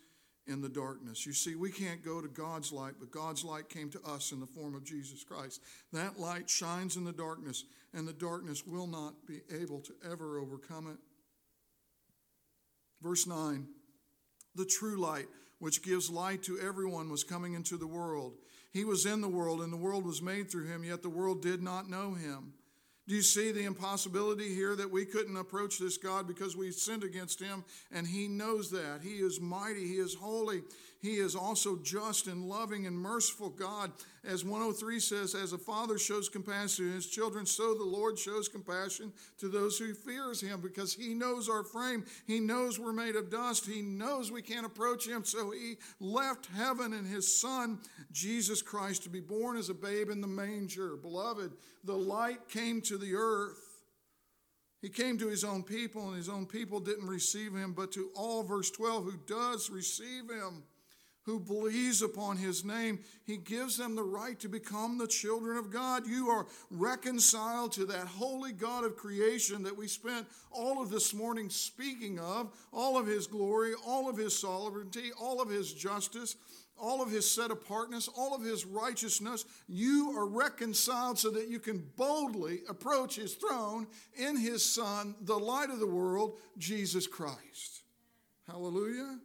in 0.46 0.60
the 0.60 0.68
darkness. 0.68 1.24
You 1.24 1.32
see, 1.32 1.54
we 1.54 1.70
can't 1.70 2.04
go 2.04 2.20
to 2.20 2.28
God's 2.28 2.72
light, 2.72 2.94
but 2.98 3.10
God's 3.10 3.44
light 3.44 3.68
came 3.68 3.90
to 3.90 4.02
us 4.02 4.32
in 4.32 4.40
the 4.40 4.46
form 4.46 4.74
of 4.74 4.84
Jesus 4.84 5.22
Christ. 5.22 5.60
That 5.92 6.18
light 6.18 6.50
shines 6.50 6.96
in 6.96 7.04
the 7.04 7.12
darkness, 7.12 7.64
and 7.94 8.06
the 8.06 8.12
darkness 8.12 8.66
will 8.66 8.86
not 8.86 9.14
be 9.26 9.40
able 9.54 9.80
to 9.80 9.92
ever 10.10 10.38
overcome 10.38 10.88
it. 10.88 10.98
Verse 13.00 13.26
9 13.26 13.66
The 14.56 14.64
true 14.64 14.96
light, 14.96 15.26
which 15.58 15.82
gives 15.82 16.10
light 16.10 16.42
to 16.44 16.58
everyone, 16.58 17.10
was 17.10 17.24
coming 17.24 17.54
into 17.54 17.76
the 17.76 17.86
world. 17.86 18.34
He 18.72 18.84
was 18.84 19.06
in 19.06 19.20
the 19.20 19.28
world, 19.28 19.60
and 19.60 19.72
the 19.72 19.76
world 19.76 20.04
was 20.04 20.22
made 20.22 20.50
through 20.50 20.66
him, 20.66 20.82
yet 20.82 21.02
the 21.02 21.10
world 21.10 21.42
did 21.42 21.62
not 21.62 21.90
know 21.90 22.14
him. 22.14 22.54
Do 23.08 23.16
you 23.16 23.22
see 23.22 23.50
the 23.50 23.64
impossibility 23.64 24.54
here 24.54 24.76
that 24.76 24.90
we 24.90 25.04
couldn't 25.04 25.36
approach 25.36 25.78
this 25.78 25.98
God 25.98 26.28
because 26.28 26.56
we 26.56 26.70
sinned 26.70 27.02
against 27.02 27.40
him? 27.40 27.64
And 27.90 28.06
he 28.06 28.28
knows 28.28 28.70
that. 28.70 29.00
He 29.02 29.14
is 29.14 29.40
mighty, 29.40 29.86
he 29.86 29.94
is 29.94 30.14
holy, 30.14 30.62
he 31.02 31.14
is 31.14 31.34
also 31.34 31.76
just 31.82 32.28
and 32.28 32.44
loving 32.44 32.86
and 32.86 32.96
merciful 32.96 33.50
God. 33.50 33.90
As 34.24 34.44
103 34.44 35.00
says, 35.00 35.34
as 35.34 35.52
a 35.52 35.58
father 35.58 35.98
shows 35.98 36.28
compassion 36.28 36.86
to 36.86 36.92
his 36.92 37.08
children, 37.08 37.44
so 37.44 37.74
the 37.74 37.82
Lord 37.82 38.16
shows 38.16 38.46
compassion 38.48 39.12
to 39.38 39.48
those 39.48 39.76
who 39.76 39.94
fears 39.94 40.40
him 40.40 40.60
because 40.60 40.94
he 40.94 41.12
knows 41.12 41.48
our 41.48 41.64
frame. 41.64 42.04
He 42.24 42.38
knows 42.38 42.78
we're 42.78 42.92
made 42.92 43.16
of 43.16 43.30
dust. 43.30 43.66
He 43.66 43.82
knows 43.82 44.30
we 44.30 44.42
can't 44.42 44.64
approach 44.64 45.08
him. 45.08 45.24
So 45.24 45.50
he 45.50 45.74
left 45.98 46.46
heaven 46.54 46.92
and 46.92 47.06
his 47.06 47.40
son, 47.40 47.80
Jesus 48.12 48.62
Christ, 48.62 49.02
to 49.02 49.08
be 49.08 49.20
born 49.20 49.56
as 49.56 49.70
a 49.70 49.74
babe 49.74 50.08
in 50.08 50.20
the 50.20 50.28
manger. 50.28 50.94
Beloved, 50.94 51.50
the 51.82 51.96
light 51.96 52.48
came 52.48 52.80
to 52.82 52.96
the 52.96 53.16
earth. 53.16 53.58
He 54.80 54.88
came 54.88 55.18
to 55.18 55.28
his 55.28 55.42
own 55.42 55.64
people, 55.64 56.08
and 56.08 56.16
his 56.16 56.28
own 56.28 56.46
people 56.46 56.78
didn't 56.78 57.06
receive 57.06 57.54
him, 57.54 57.72
but 57.72 57.92
to 57.92 58.10
all, 58.16 58.42
verse 58.42 58.70
12, 58.70 59.04
who 59.04 59.16
does 59.26 59.70
receive 59.70 60.28
him, 60.28 60.64
who 61.24 61.38
believes 61.38 62.02
upon 62.02 62.36
his 62.36 62.64
name, 62.64 62.98
he 63.24 63.36
gives 63.36 63.76
them 63.76 63.94
the 63.94 64.02
right 64.02 64.38
to 64.40 64.48
become 64.48 64.98
the 64.98 65.06
children 65.06 65.56
of 65.56 65.70
God. 65.70 66.06
You 66.06 66.28
are 66.28 66.46
reconciled 66.70 67.72
to 67.72 67.84
that 67.86 68.06
holy 68.06 68.52
God 68.52 68.84
of 68.84 68.96
creation 68.96 69.62
that 69.62 69.76
we 69.76 69.86
spent 69.86 70.26
all 70.50 70.82
of 70.82 70.90
this 70.90 71.14
morning 71.14 71.48
speaking 71.48 72.18
of, 72.18 72.52
all 72.72 72.98
of 72.98 73.06
his 73.06 73.26
glory, 73.26 73.72
all 73.86 74.08
of 74.08 74.16
his 74.16 74.38
sovereignty, 74.38 75.10
all 75.20 75.40
of 75.40 75.48
his 75.48 75.72
justice, 75.72 76.36
all 76.76 77.00
of 77.00 77.10
his 77.10 77.30
set 77.30 77.52
apartness, 77.52 78.08
all 78.08 78.34
of 78.34 78.42
his 78.42 78.66
righteousness. 78.66 79.44
You 79.68 80.14
are 80.16 80.26
reconciled 80.26 81.18
so 81.18 81.30
that 81.30 81.48
you 81.48 81.60
can 81.60 81.86
boldly 81.96 82.62
approach 82.68 83.16
his 83.16 83.34
throne 83.34 83.86
in 84.16 84.36
his 84.36 84.64
Son, 84.64 85.14
the 85.20 85.38
light 85.38 85.70
of 85.70 85.78
the 85.78 85.86
world, 85.86 86.38
Jesus 86.58 87.06
Christ. 87.06 87.82
Hallelujah. 88.48 89.18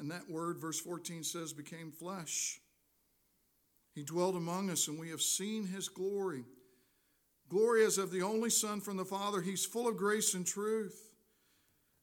And 0.00 0.10
that 0.10 0.30
word, 0.30 0.58
verse 0.58 0.80
14 0.80 1.22
says, 1.22 1.52
became 1.52 1.92
flesh. 1.92 2.58
He 3.94 4.02
dwelt 4.02 4.34
among 4.34 4.70
us, 4.70 4.88
and 4.88 4.98
we 4.98 5.10
have 5.10 5.20
seen 5.20 5.66
his 5.66 5.90
glory. 5.90 6.44
Glory 7.50 7.84
as 7.84 7.98
of 7.98 8.10
the 8.10 8.22
only 8.22 8.48
Son 8.48 8.80
from 8.80 8.96
the 8.96 9.04
Father. 9.04 9.42
He's 9.42 9.66
full 9.66 9.86
of 9.86 9.98
grace 9.98 10.32
and 10.32 10.46
truth. 10.46 11.10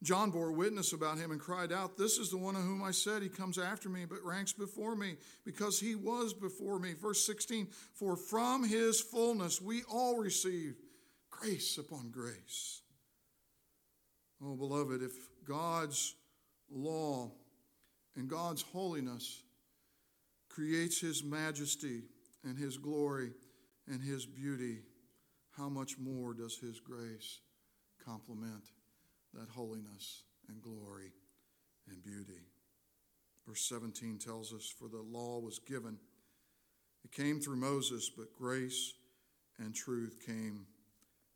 John 0.04 0.30
bore 0.30 0.52
witness 0.52 0.94
about 0.94 1.18
him 1.18 1.32
and 1.32 1.40
cried 1.40 1.72
out, 1.72 1.98
This 1.98 2.20
is 2.20 2.30
the 2.30 2.38
one 2.38 2.56
of 2.56 2.62
whom 2.62 2.84
I 2.84 2.92
said, 2.92 3.24
He 3.24 3.30
comes 3.30 3.58
after 3.58 3.90
me, 3.90 4.06
but 4.06 4.24
ranks 4.24 4.54
before 4.54 4.96
me, 4.96 5.16
because 5.44 5.80
he 5.80 5.96
was 5.96 6.36
before 6.36 6.78
me. 6.78 6.94
Verse 6.94 7.26
16 7.26 7.68
For 7.96 8.16
from 8.16 8.64
his 8.64 9.02
fullness 9.02 9.60
we 9.60 9.82
all 9.92 10.20
receive 10.20 10.76
grace 11.32 11.80
upon 11.80 12.12
grace. 12.12 12.82
Oh, 14.44 14.56
beloved, 14.56 15.02
if 15.02 15.14
God's 15.48 16.14
law 16.70 17.32
and 18.18 18.28
God's 18.28 18.64
holiness 18.64 19.44
creates 20.50 21.00
His 21.00 21.24
majesty 21.24 22.02
and 22.44 22.58
His 22.58 22.78
glory 22.78 23.32
and 23.88 24.02
His 24.02 24.26
beauty, 24.26 24.80
how 25.56 25.70
much 25.70 25.98
more 25.98 26.34
does 26.34 26.58
His 26.58 26.80
grace 26.80 27.40
complement 28.04 28.64
that 29.34 29.50
holiness 29.50 30.24
and 30.50 30.62
glory 30.62 31.14
and 31.90 32.04
beauty? 32.04 32.42
Verse 33.48 33.62
17 33.62 34.18
tells 34.18 34.52
us, 34.52 34.68
For 34.68 34.90
the 34.90 35.02
law 35.02 35.40
was 35.40 35.60
given, 35.60 35.98
it 37.06 37.12
came 37.12 37.40
through 37.40 37.56
Moses, 37.58 38.10
but 38.10 38.34
grace 38.34 38.94
and 39.60 39.74
truth 39.74 40.20
came 40.26 40.66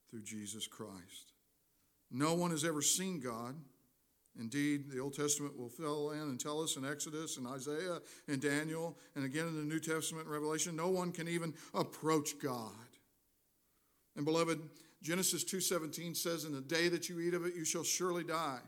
through 0.09 0.23
Jesus 0.23 0.67
Christ. 0.67 1.33
No 2.11 2.33
one 2.33 2.51
has 2.51 2.65
ever 2.65 2.81
seen 2.81 3.19
God. 3.21 3.55
Indeed, 4.39 4.89
the 4.89 4.99
Old 4.99 5.13
Testament 5.13 5.57
will 5.57 5.69
fill 5.69 6.11
in 6.11 6.21
and 6.21 6.39
tell 6.39 6.61
us 6.61 6.77
in 6.77 6.85
Exodus 6.85 7.37
and 7.37 7.45
Isaiah 7.45 7.99
and 8.27 8.41
Daniel 8.41 8.97
and 9.15 9.25
again 9.25 9.47
in 9.47 9.57
the 9.57 9.63
New 9.63 9.79
Testament 9.79 10.25
and 10.25 10.33
Revelation, 10.33 10.75
no 10.75 10.89
one 10.89 11.11
can 11.11 11.27
even 11.27 11.53
approach 11.73 12.39
God. 12.39 12.71
And 14.15 14.25
beloved, 14.25 14.59
Genesis 15.01 15.43
2:17 15.43 16.15
says 16.15 16.45
in 16.45 16.53
the 16.53 16.61
day 16.61 16.87
that 16.89 17.09
you 17.09 17.19
eat 17.19 17.33
of 17.33 17.45
it 17.45 17.55
you 17.55 17.65
shall 17.65 17.83
surely 17.83 18.23
die. 18.23 18.61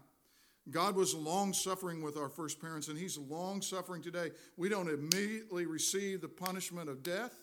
God 0.69 0.95
was 0.95 1.13
long 1.13 1.53
suffering 1.53 2.01
with 2.01 2.17
our 2.17 2.29
first 2.29 2.59
parents 2.59 2.87
and 2.87 2.97
he's 2.97 3.17
long 3.17 3.61
suffering 3.61 4.01
today. 4.01 4.31
We 4.57 4.69
don't 4.69 4.89
immediately 4.89 5.65
receive 5.65 6.21
the 6.21 6.29
punishment 6.29 6.89
of 6.89 7.03
death 7.03 7.37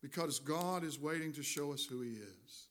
because 0.00 0.38
God 0.38 0.84
is 0.84 0.98
waiting 0.98 1.32
to 1.32 1.42
show 1.42 1.72
us 1.72 1.84
who 1.84 2.00
he 2.00 2.12
is. 2.12 2.68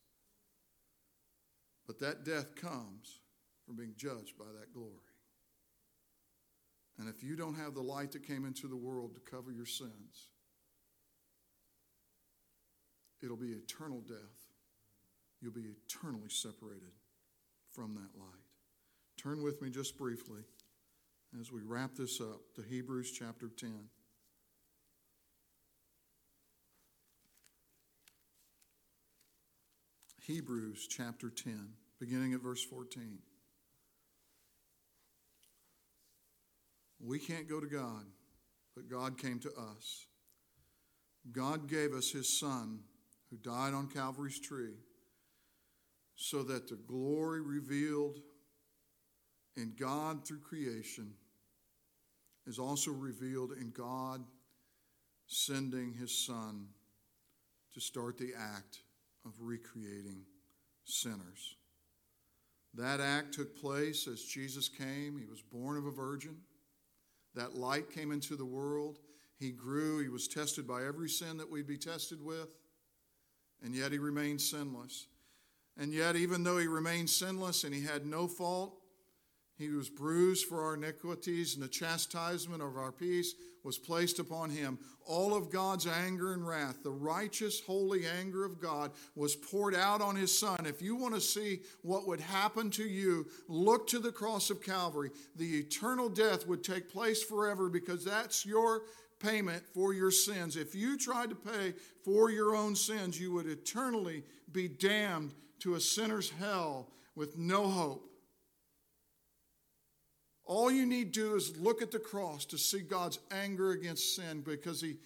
But 1.86 1.98
that 2.00 2.24
death 2.24 2.54
comes 2.54 3.17
from 3.68 3.76
being 3.76 3.92
judged 3.98 4.38
by 4.38 4.46
that 4.58 4.72
glory. 4.72 4.94
And 6.98 7.06
if 7.06 7.22
you 7.22 7.36
don't 7.36 7.54
have 7.54 7.74
the 7.74 7.82
light 7.82 8.12
that 8.12 8.26
came 8.26 8.46
into 8.46 8.66
the 8.66 8.76
world 8.76 9.14
to 9.14 9.30
cover 9.30 9.52
your 9.52 9.66
sins, 9.66 10.30
it'll 13.22 13.36
be 13.36 13.52
eternal 13.52 14.00
death. 14.00 14.16
You'll 15.42 15.52
be 15.52 15.66
eternally 15.86 16.30
separated 16.30 16.94
from 17.70 17.94
that 17.94 18.18
light. 18.18 18.40
Turn 19.18 19.42
with 19.42 19.60
me 19.60 19.68
just 19.68 19.98
briefly 19.98 20.40
as 21.38 21.52
we 21.52 21.60
wrap 21.60 21.94
this 21.94 22.22
up 22.22 22.40
to 22.56 22.62
Hebrews 22.62 23.12
chapter 23.12 23.48
10. 23.48 23.70
Hebrews 30.22 30.88
chapter 30.88 31.28
10, 31.28 31.68
beginning 32.00 32.32
at 32.32 32.40
verse 32.40 32.64
14. 32.64 33.18
We 37.00 37.18
can't 37.18 37.48
go 37.48 37.60
to 37.60 37.66
God, 37.66 38.04
but 38.74 38.88
God 38.88 39.18
came 39.18 39.38
to 39.40 39.50
us. 39.50 40.06
God 41.32 41.68
gave 41.68 41.92
us 41.92 42.10
his 42.10 42.38
Son, 42.38 42.80
who 43.30 43.36
died 43.36 43.74
on 43.74 43.88
Calvary's 43.88 44.40
tree, 44.40 44.74
so 46.16 46.42
that 46.42 46.68
the 46.68 46.76
glory 46.76 47.40
revealed 47.40 48.18
in 49.56 49.74
God 49.78 50.26
through 50.26 50.40
creation 50.40 51.12
is 52.46 52.58
also 52.58 52.90
revealed 52.90 53.52
in 53.52 53.70
God 53.70 54.24
sending 55.26 55.92
his 55.92 56.26
Son 56.26 56.68
to 57.74 57.80
start 57.80 58.16
the 58.16 58.32
act 58.36 58.80
of 59.24 59.32
recreating 59.40 60.22
sinners. 60.84 61.56
That 62.74 63.00
act 63.00 63.34
took 63.34 63.60
place 63.60 64.08
as 64.08 64.22
Jesus 64.22 64.68
came. 64.68 65.18
He 65.18 65.26
was 65.26 65.42
born 65.42 65.76
of 65.76 65.86
a 65.86 65.90
virgin. 65.90 66.36
That 67.34 67.54
light 67.54 67.90
came 67.90 68.12
into 68.12 68.36
the 68.36 68.44
world. 68.44 68.98
He 69.38 69.52
grew. 69.52 70.00
He 70.00 70.08
was 70.08 70.28
tested 70.28 70.66
by 70.66 70.84
every 70.84 71.08
sin 71.08 71.36
that 71.38 71.50
we'd 71.50 71.66
be 71.66 71.78
tested 71.78 72.22
with. 72.22 72.48
And 73.62 73.74
yet 73.74 73.92
he 73.92 73.98
remained 73.98 74.40
sinless. 74.40 75.06
And 75.76 75.92
yet, 75.92 76.16
even 76.16 76.42
though 76.42 76.58
he 76.58 76.66
remained 76.66 77.08
sinless 77.08 77.62
and 77.62 77.72
he 77.72 77.84
had 77.84 78.04
no 78.04 78.26
fault, 78.26 78.80
he 79.58 79.70
was 79.70 79.90
bruised 79.90 80.46
for 80.46 80.64
our 80.64 80.74
iniquities, 80.74 81.54
and 81.54 81.62
the 81.62 81.68
chastisement 81.68 82.62
of 82.62 82.76
our 82.76 82.92
peace 82.92 83.34
was 83.64 83.76
placed 83.76 84.20
upon 84.20 84.50
him. 84.50 84.78
All 85.04 85.34
of 85.34 85.50
God's 85.50 85.86
anger 85.86 86.32
and 86.32 86.46
wrath, 86.46 86.84
the 86.84 86.90
righteous, 86.90 87.60
holy 87.60 88.06
anger 88.06 88.44
of 88.44 88.60
God, 88.60 88.92
was 89.16 89.34
poured 89.34 89.74
out 89.74 90.00
on 90.00 90.14
his 90.14 90.36
son. 90.36 90.64
If 90.64 90.80
you 90.80 90.94
want 90.94 91.14
to 91.16 91.20
see 91.20 91.60
what 91.82 92.06
would 92.06 92.20
happen 92.20 92.70
to 92.72 92.84
you, 92.84 93.26
look 93.48 93.88
to 93.88 93.98
the 93.98 94.12
cross 94.12 94.48
of 94.48 94.62
Calvary. 94.62 95.10
The 95.34 95.58
eternal 95.58 96.08
death 96.08 96.46
would 96.46 96.62
take 96.62 96.88
place 96.88 97.22
forever 97.22 97.68
because 97.68 98.04
that's 98.04 98.46
your 98.46 98.82
payment 99.18 99.64
for 99.74 99.92
your 99.92 100.12
sins. 100.12 100.56
If 100.56 100.74
you 100.74 100.96
tried 100.96 101.30
to 101.30 101.34
pay 101.34 101.74
for 102.04 102.30
your 102.30 102.54
own 102.54 102.76
sins, 102.76 103.20
you 103.20 103.32
would 103.32 103.46
eternally 103.46 104.22
be 104.52 104.68
damned 104.68 105.34
to 105.60 105.74
a 105.74 105.80
sinner's 105.80 106.30
hell 106.30 106.92
with 107.16 107.36
no 107.36 107.66
hope. 107.68 108.07
All 110.48 110.70
you 110.70 110.86
need 110.86 111.12
to 111.12 111.20
do 111.20 111.36
is 111.36 111.58
look 111.58 111.82
at 111.82 111.90
the 111.90 111.98
cross 111.98 112.46
to 112.46 112.58
see 112.58 112.80
God's 112.80 113.18
anger 113.30 113.72
against 113.72 114.16
sin 114.16 114.40
because 114.40 114.80
He 114.80 114.96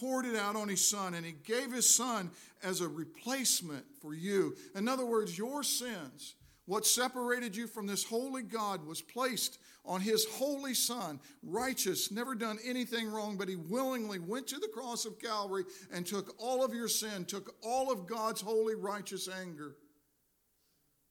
poured 0.00 0.24
it 0.24 0.34
out 0.34 0.56
on 0.56 0.66
His 0.66 0.82
Son 0.82 1.12
and 1.12 1.26
He 1.26 1.32
gave 1.32 1.70
His 1.70 1.94
Son 1.94 2.30
as 2.62 2.80
a 2.80 2.88
replacement 2.88 3.84
for 4.00 4.14
you. 4.14 4.56
In 4.74 4.88
other 4.88 5.04
words, 5.04 5.36
your 5.36 5.62
sins, 5.62 6.36
what 6.64 6.86
separated 6.86 7.54
you 7.54 7.66
from 7.66 7.86
this 7.86 8.02
holy 8.02 8.42
God, 8.42 8.86
was 8.86 9.02
placed 9.02 9.58
on 9.84 10.00
His 10.00 10.24
holy 10.24 10.72
Son, 10.72 11.20
righteous, 11.42 12.10
never 12.10 12.34
done 12.34 12.58
anything 12.64 13.12
wrong, 13.12 13.36
but 13.36 13.50
He 13.50 13.56
willingly 13.56 14.20
went 14.20 14.46
to 14.46 14.58
the 14.58 14.68
cross 14.68 15.04
of 15.04 15.18
Calvary 15.18 15.64
and 15.92 16.06
took 16.06 16.34
all 16.38 16.64
of 16.64 16.72
your 16.72 16.88
sin, 16.88 17.26
took 17.26 17.54
all 17.62 17.92
of 17.92 18.06
God's 18.06 18.40
holy, 18.40 18.74
righteous 18.74 19.28
anger. 19.28 19.76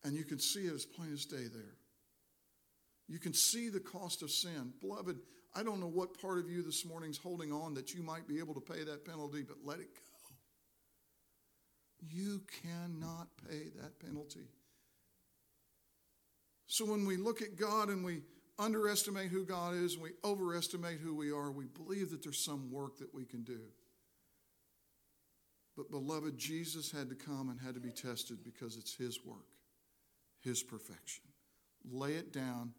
And 0.04 0.16
you 0.16 0.24
can 0.24 0.40
see 0.40 0.62
it 0.62 0.74
as 0.74 0.84
plain 0.84 1.14
as 1.14 1.26
day 1.26 1.46
there. 1.54 1.76
You 3.12 3.20
can 3.20 3.34
see 3.34 3.68
the 3.68 3.82
cost 3.82 4.22
of 4.22 4.32
sin. 4.32 4.72
Beloved, 4.80 5.20
I 5.54 5.64
don't 5.64 5.82
know 5.82 5.90
what 5.90 6.22
part 6.22 6.40
of 6.40 6.50
you 6.50 6.64
this 6.64 6.86
morning's 6.86 7.18
holding 7.18 7.52
on 7.52 7.74
that 7.74 7.94
you 7.94 8.02
might 8.02 8.26
be 8.26 8.40
able 8.40 8.54
to 8.54 8.62
pay 8.62 8.86
that 8.86 9.04
penalty, 9.04 9.44
but 9.44 9.58
let 9.66 9.80
it 9.80 9.90
go. 9.94 10.36
You 12.10 12.42
cannot 12.64 13.28
pay 13.50 13.64
that 13.82 14.00
penalty. 14.00 14.48
So 16.68 16.86
when 16.86 17.06
we 17.06 17.18
look 17.18 17.42
at 17.42 17.58
God 17.58 17.90
and 17.90 18.06
we 18.06 18.22
underestimate 18.58 19.30
who 19.30 19.44
God 19.44 19.76
is 19.76 19.96
and 19.96 20.04
we 20.04 20.12
overestimate 20.24 21.00
who 21.02 21.14
we 21.14 21.32
are, 21.32 21.52
we 21.52 21.66
believe 21.66 22.12
that 22.12 22.24
there's 22.24 22.46
some 22.46 22.72
work 22.72 22.98
that 23.00 23.14
we 23.14 23.26
can 23.26 23.44
do. 23.44 23.60
But, 25.76 25.92
beloved, 25.92 26.38
Jesus 26.38 26.92
had 26.92 27.10
to 27.10 27.16
come 27.16 27.50
and 27.50 27.60
had 27.60 27.74
to 27.74 27.82
be 27.82 27.92
tested 27.92 28.38
because 28.42 28.78
it's 28.78 28.96
His 28.96 29.20
work, 29.26 29.50
His 30.40 30.64
perfection. 30.64 31.26
Lay 31.84 32.14
it 32.14 32.32
down 32.32 32.74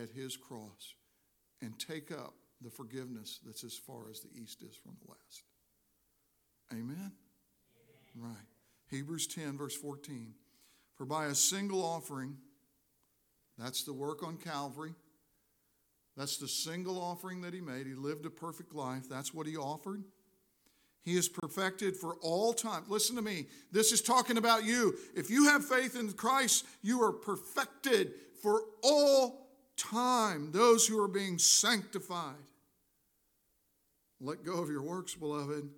at 0.00 0.10
his 0.10 0.36
cross 0.36 0.94
and 1.60 1.78
take 1.78 2.10
up 2.10 2.34
the 2.60 2.70
forgiveness 2.70 3.40
that's 3.44 3.64
as 3.64 3.74
far 3.74 4.10
as 4.10 4.20
the 4.20 4.30
east 4.40 4.62
is 4.62 4.76
from 4.76 4.96
the 5.00 5.08
west. 5.08 5.42
Amen? 6.72 6.86
Amen? 6.90 7.12
Right. 8.16 8.46
Hebrews 8.90 9.26
10, 9.26 9.56
verse 9.56 9.76
14. 9.76 10.34
For 10.96 11.06
by 11.06 11.26
a 11.26 11.34
single 11.34 11.84
offering, 11.84 12.36
that's 13.58 13.84
the 13.84 13.92
work 13.92 14.22
on 14.22 14.36
Calvary. 14.36 14.94
That's 16.16 16.38
the 16.38 16.48
single 16.48 17.00
offering 17.00 17.42
that 17.42 17.54
he 17.54 17.60
made. 17.60 17.86
He 17.86 17.94
lived 17.94 18.26
a 18.26 18.30
perfect 18.30 18.74
life. 18.74 19.08
That's 19.08 19.32
what 19.32 19.46
he 19.46 19.56
offered. 19.56 20.02
He 21.04 21.16
is 21.16 21.28
perfected 21.28 21.96
for 21.96 22.16
all 22.16 22.52
time. 22.52 22.84
Listen 22.88 23.16
to 23.16 23.22
me. 23.22 23.46
This 23.70 23.92
is 23.92 24.02
talking 24.02 24.36
about 24.36 24.64
you. 24.64 24.96
If 25.14 25.30
you 25.30 25.44
have 25.44 25.64
faith 25.64 25.98
in 25.98 26.12
Christ, 26.12 26.66
you 26.82 27.02
are 27.02 27.12
perfected 27.12 28.12
for 28.42 28.62
all 28.82 29.47
time, 29.78 30.50
those 30.52 30.86
who 30.86 31.02
are 31.02 31.08
being 31.08 31.38
sanctified. 31.38 32.34
Let 34.20 34.44
go 34.44 34.54
of 34.54 34.68
your 34.68 34.82
works, 34.82 35.14
beloved. 35.14 35.68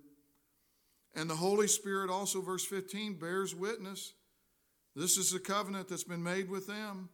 And 1.15 1.29
the 1.29 1.35
Holy 1.35 1.67
Spirit 1.67 2.09
also, 2.09 2.41
verse 2.41 2.65
15, 2.65 3.15
bears 3.15 3.53
witness. 3.53 4.13
This 4.95 5.17
is 5.17 5.31
the 5.31 5.39
covenant 5.39 5.87
that's 5.87 6.03
been 6.03 6.23
made 6.23 6.49
with 6.49 6.67
them. 6.67 7.09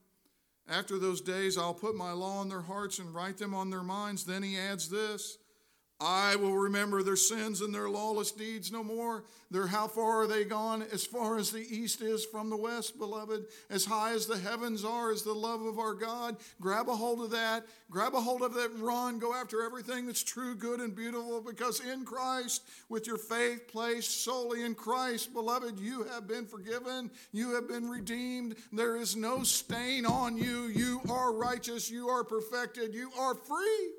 After 0.69 0.97
those 0.97 1.21
days, 1.21 1.57
I'll 1.57 1.73
put 1.73 1.95
my 1.95 2.11
law 2.11 2.41
in 2.41 2.49
their 2.49 2.61
hearts 2.61 2.99
and 2.99 3.13
write 3.13 3.37
them 3.37 3.53
on 3.53 3.69
their 3.69 3.83
minds. 3.83 4.23
Then 4.25 4.43
he 4.43 4.57
adds 4.57 4.89
this 4.89 5.37
I 5.99 6.35
will 6.35 6.55
remember 6.55 7.01
their 7.01 7.15
sins 7.15 7.61
and 7.61 7.73
their 7.73 7.89
lawless 7.89 8.31
deeds 8.31 8.71
no 8.71 8.83
more. 8.83 9.23
They're 9.49 9.65
how 9.65 9.87
far 9.87 10.21
are 10.21 10.27
they 10.27 10.43
gone? 10.43 10.85
As 10.91 11.03
far 11.03 11.39
as 11.39 11.49
the 11.49 11.65
east 11.67 12.01
is 12.01 12.23
from 12.23 12.51
the 12.51 12.57
west, 12.57 12.99
beloved. 12.99 13.45
As 13.71 13.83
high 13.83 14.13
as 14.13 14.27
the 14.27 14.37
heavens 14.37 14.85
are, 14.85 15.11
is 15.11 15.23
the 15.23 15.33
love 15.33 15.63
of 15.63 15.79
our 15.79 15.95
God. 15.95 16.37
Grab 16.61 16.87
a 16.87 16.95
hold 16.95 17.21
of 17.21 17.31
that. 17.31 17.65
Grab 17.89 18.13
a 18.13 18.21
hold 18.21 18.43
of 18.43 18.53
that 18.53 18.69
run. 18.77 19.17
Go 19.17 19.33
after 19.33 19.63
everything 19.63 20.05
that's 20.05 20.21
true, 20.21 20.53
good, 20.53 20.81
and 20.81 20.95
beautiful 20.95 21.41
because 21.41 21.79
in 21.79 22.05
Christ, 22.05 22.61
with 22.89 23.07
your 23.07 23.17
faith 23.17 23.67
placed 23.67 24.23
solely 24.23 24.63
in 24.63 24.75
Christ, 24.75 25.33
beloved, 25.33 25.79
you 25.79 26.03
have 26.03 26.27
been 26.27 26.45
forgiven. 26.45 27.09
You 27.31 27.55
have 27.55 27.67
been 27.67 27.89
redeemed. 27.89 28.57
There 28.71 28.97
is 28.97 29.15
no 29.15 29.41
stain 29.41 30.05
on 30.05 30.37
you. 30.37 30.65
You 30.65 31.01
are 31.09 31.33
righteous. 31.33 31.89
You 31.89 32.09
are 32.09 32.23
perfected. 32.23 32.93
You 32.93 33.09
are 33.17 33.33
free. 33.33 33.89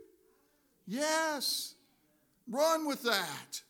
Yes. 0.86 1.74
Run 2.50 2.86
with 2.86 3.02
that. 3.02 3.62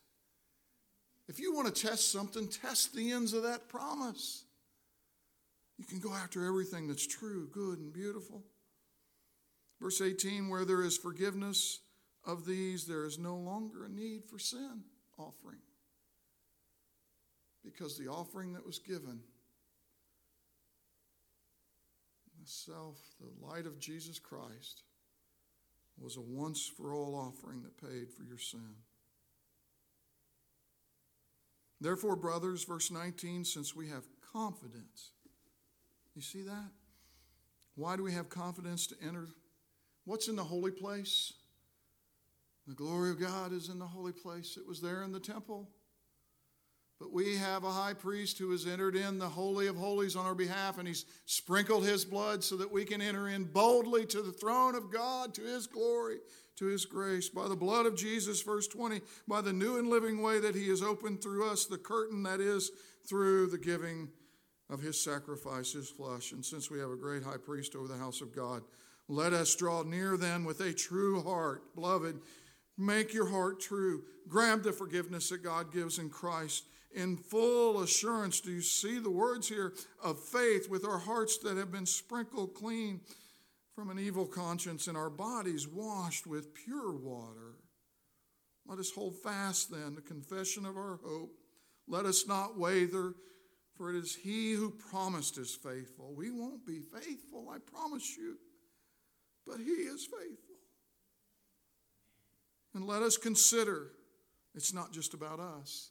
If 1.28 1.38
you 1.38 1.54
want 1.54 1.74
to 1.74 1.86
test 1.86 2.10
something, 2.10 2.48
test 2.48 2.94
the 2.94 3.12
ends 3.12 3.32
of 3.32 3.42
that 3.42 3.68
promise. 3.68 4.44
You 5.78 5.84
can 5.84 6.00
go 6.00 6.12
after 6.12 6.46
everything 6.46 6.88
that's 6.88 7.06
true, 7.06 7.48
good, 7.52 7.78
and 7.78 7.92
beautiful. 7.92 8.42
Verse 9.80 10.00
18 10.00 10.48
where 10.48 10.64
there 10.64 10.82
is 10.82 10.96
forgiveness 10.96 11.80
of 12.24 12.46
these, 12.46 12.86
there 12.86 13.04
is 13.04 13.18
no 13.18 13.36
longer 13.36 13.84
a 13.84 13.88
need 13.88 14.24
for 14.24 14.38
sin 14.38 14.82
offering. 15.18 15.60
Because 17.64 17.98
the 17.98 18.08
offering 18.08 18.54
that 18.54 18.66
was 18.66 18.78
given, 18.78 19.20
the 22.40 22.46
self, 22.46 22.98
the 23.20 23.46
light 23.46 23.66
of 23.66 23.78
Jesus 23.78 24.18
Christ, 24.18 24.82
was 26.02 26.16
a 26.16 26.20
once 26.20 26.66
for 26.66 26.94
all 26.94 27.14
offering 27.14 27.62
that 27.62 27.76
paid 27.80 28.10
for 28.10 28.24
your 28.24 28.38
sin. 28.38 28.74
Therefore, 31.80 32.16
brothers, 32.16 32.64
verse 32.64 32.90
19, 32.90 33.44
since 33.44 33.74
we 33.74 33.88
have 33.88 34.04
confidence, 34.32 35.12
you 36.14 36.22
see 36.22 36.42
that? 36.42 36.70
Why 37.76 37.96
do 37.96 38.02
we 38.02 38.12
have 38.12 38.28
confidence 38.28 38.86
to 38.88 38.96
enter? 39.06 39.28
What's 40.04 40.28
in 40.28 40.36
the 40.36 40.44
holy 40.44 40.72
place? 40.72 41.32
The 42.66 42.74
glory 42.74 43.10
of 43.10 43.20
God 43.20 43.52
is 43.52 43.68
in 43.68 43.78
the 43.78 43.86
holy 43.86 44.12
place. 44.12 44.56
It 44.56 44.66
was 44.66 44.80
there 44.80 45.02
in 45.02 45.12
the 45.12 45.20
temple. 45.20 45.70
But 46.98 47.12
we 47.12 47.36
have 47.36 47.62
a 47.62 47.70
high 47.70 47.94
priest 47.94 48.38
who 48.38 48.50
has 48.50 48.66
entered 48.66 48.96
in 48.96 49.18
the 49.18 49.28
Holy 49.28 49.68
of 49.68 49.76
Holies 49.76 50.16
on 50.16 50.26
our 50.26 50.34
behalf, 50.34 50.78
and 50.78 50.88
he's 50.88 51.04
sprinkled 51.26 51.86
his 51.86 52.04
blood 52.04 52.42
so 52.42 52.56
that 52.56 52.72
we 52.72 52.84
can 52.84 53.00
enter 53.00 53.28
in 53.28 53.44
boldly 53.44 54.04
to 54.06 54.20
the 54.20 54.32
throne 54.32 54.74
of 54.74 54.90
God, 54.90 55.32
to 55.34 55.42
his 55.42 55.68
glory, 55.68 56.16
to 56.56 56.66
his 56.66 56.84
grace. 56.84 57.28
By 57.28 57.46
the 57.46 57.54
blood 57.54 57.86
of 57.86 57.96
Jesus, 57.96 58.42
verse 58.42 58.66
20, 58.66 59.00
by 59.28 59.40
the 59.40 59.52
new 59.52 59.78
and 59.78 59.88
living 59.88 60.20
way 60.22 60.40
that 60.40 60.56
he 60.56 60.68
has 60.70 60.82
opened 60.82 61.22
through 61.22 61.48
us, 61.48 61.66
the 61.66 61.78
curtain 61.78 62.24
that 62.24 62.40
is 62.40 62.72
through 63.08 63.46
the 63.46 63.58
giving 63.58 64.08
of 64.68 64.80
his 64.80 65.00
sacrifice, 65.00 65.72
his 65.72 65.88
flesh. 65.88 66.32
And 66.32 66.44
since 66.44 66.68
we 66.68 66.80
have 66.80 66.90
a 66.90 66.96
great 66.96 67.22
high 67.22 67.36
priest 67.36 67.76
over 67.76 67.86
the 67.86 67.96
house 67.96 68.20
of 68.20 68.34
God, 68.34 68.62
let 69.06 69.32
us 69.32 69.54
draw 69.54 69.84
near 69.84 70.16
then 70.16 70.44
with 70.44 70.60
a 70.60 70.72
true 70.72 71.22
heart. 71.22 71.76
Beloved, 71.76 72.18
make 72.76 73.14
your 73.14 73.28
heart 73.28 73.60
true. 73.60 74.02
Grab 74.26 74.64
the 74.64 74.72
forgiveness 74.72 75.28
that 75.30 75.44
God 75.44 75.72
gives 75.72 75.98
in 75.98 76.10
Christ 76.10 76.64
in 76.94 77.16
full 77.16 77.82
assurance. 77.82 78.40
Do 78.40 78.50
you 78.50 78.62
see 78.62 78.98
the 78.98 79.10
words 79.10 79.48
here 79.48 79.74
of 80.02 80.18
faith 80.18 80.68
with 80.68 80.84
our 80.84 80.98
hearts 80.98 81.38
that 81.38 81.56
have 81.56 81.70
been 81.70 81.86
sprinkled 81.86 82.54
clean 82.54 83.00
from 83.74 83.90
an 83.90 83.98
evil 83.98 84.26
conscience 84.26 84.86
and 84.86 84.96
our 84.96 85.10
bodies 85.10 85.68
washed 85.68 86.26
with 86.26 86.54
pure 86.54 86.92
water? 86.92 87.56
Let 88.66 88.78
us 88.78 88.90
hold 88.90 89.16
fast 89.16 89.70
then 89.70 89.94
the 89.94 90.02
confession 90.02 90.66
of 90.66 90.76
our 90.76 90.98
hope. 91.04 91.32
Let 91.86 92.04
us 92.04 92.26
not 92.26 92.58
waver, 92.58 93.14
for 93.76 93.90
it 93.90 93.96
is 93.96 94.14
He 94.14 94.52
who 94.52 94.70
promised 94.70 95.38
is 95.38 95.54
faithful. 95.54 96.12
We 96.14 96.30
won't 96.30 96.66
be 96.66 96.80
faithful, 96.80 97.48
I 97.50 97.58
promise 97.58 98.16
you, 98.16 98.36
but 99.46 99.58
He 99.58 99.70
is 99.70 100.04
faithful. 100.04 100.56
And 102.74 102.86
let 102.86 103.02
us 103.02 103.16
consider 103.16 103.92
it's 104.54 104.74
not 104.74 104.92
just 104.92 105.14
about 105.14 105.40
us, 105.40 105.90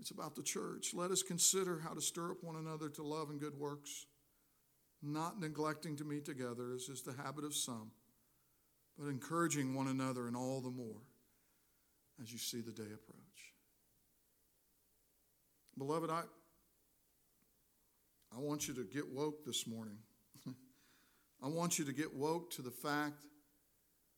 it's 0.00 0.10
about 0.10 0.36
the 0.36 0.42
church. 0.42 0.94
Let 0.94 1.10
us 1.10 1.22
consider 1.22 1.80
how 1.80 1.94
to 1.94 2.00
stir 2.00 2.30
up 2.30 2.42
one 2.42 2.56
another 2.56 2.88
to 2.90 3.02
love 3.02 3.30
and 3.30 3.40
good 3.40 3.58
works, 3.58 4.06
not 5.02 5.40
neglecting 5.40 5.96
to 5.96 6.04
meet 6.04 6.24
together, 6.24 6.72
as 6.74 6.88
is 6.88 7.02
the 7.02 7.14
habit 7.14 7.44
of 7.44 7.54
some, 7.54 7.90
but 8.98 9.08
encouraging 9.08 9.74
one 9.74 9.88
another, 9.88 10.26
and 10.26 10.36
all 10.36 10.60
the 10.60 10.70
more 10.70 11.02
as 12.22 12.32
you 12.32 12.38
see 12.38 12.60
the 12.60 12.72
day 12.72 12.82
approach. 12.82 13.54
Beloved, 15.76 16.10
I, 16.10 16.22
I 18.36 18.40
want 18.40 18.66
you 18.66 18.74
to 18.74 18.84
get 18.84 19.08
woke 19.08 19.44
this 19.44 19.66
morning. 19.66 19.98
I 21.42 21.48
want 21.48 21.78
you 21.78 21.84
to 21.84 21.92
get 21.92 22.14
woke 22.14 22.50
to 22.52 22.62
the 22.62 22.70
fact 22.70 23.24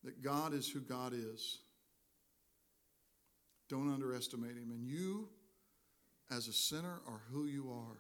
that 0.05 0.23
God 0.23 0.55
is 0.55 0.69
who 0.69 0.81
God 0.81 1.13
is. 1.15 1.59
Don't 3.69 3.93
underestimate 3.93 4.57
him. 4.57 4.71
And 4.71 4.87
you, 4.87 5.29
as 6.31 6.49
a 6.49 6.53
sinner, 6.53 7.01
or 7.07 7.21
who 7.33 7.47
you 7.47 7.71
are. 7.71 7.99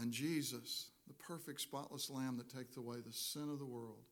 And 0.00 0.12
Jesus, 0.12 0.90
the 1.08 1.14
perfect, 1.14 1.60
spotless 1.60 2.10
Lamb 2.10 2.36
that 2.36 2.56
takes 2.56 2.76
away 2.76 2.96
the 3.04 3.12
sin 3.12 3.50
of 3.50 3.58
the 3.58 3.66
world, 3.66 4.04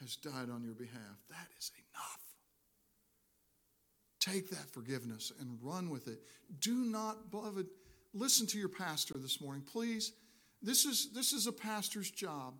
has 0.00 0.16
died 0.16 0.48
on 0.50 0.62
your 0.64 0.74
behalf. 0.74 1.18
That 1.28 1.48
is 1.58 1.70
enough. 1.76 2.20
Take 4.20 4.50
that 4.50 4.70
forgiveness 4.70 5.32
and 5.40 5.58
run 5.62 5.90
with 5.90 6.08
it. 6.08 6.20
Do 6.60 6.74
not, 6.74 7.30
beloved, 7.30 7.66
listen 8.14 8.46
to 8.48 8.58
your 8.58 8.68
pastor 8.68 9.14
this 9.18 9.40
morning. 9.40 9.62
Please, 9.62 10.12
this 10.62 10.84
is, 10.84 11.10
this 11.12 11.32
is 11.32 11.46
a 11.46 11.52
pastor's 11.52 12.10
job. 12.10 12.54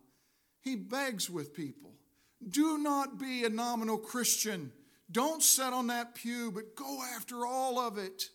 He 0.61 0.75
begs 0.75 1.29
with 1.29 1.53
people. 1.53 1.91
Do 2.47 2.77
not 2.77 3.19
be 3.19 3.43
a 3.43 3.49
nominal 3.49 3.97
Christian. 3.97 4.71
Don't 5.11 5.41
sit 5.41 5.73
on 5.73 5.87
that 5.87 6.15
pew, 6.15 6.51
but 6.51 6.75
go 6.75 7.01
after 7.15 7.45
all 7.45 7.79
of 7.79 7.97
it. 7.97 8.29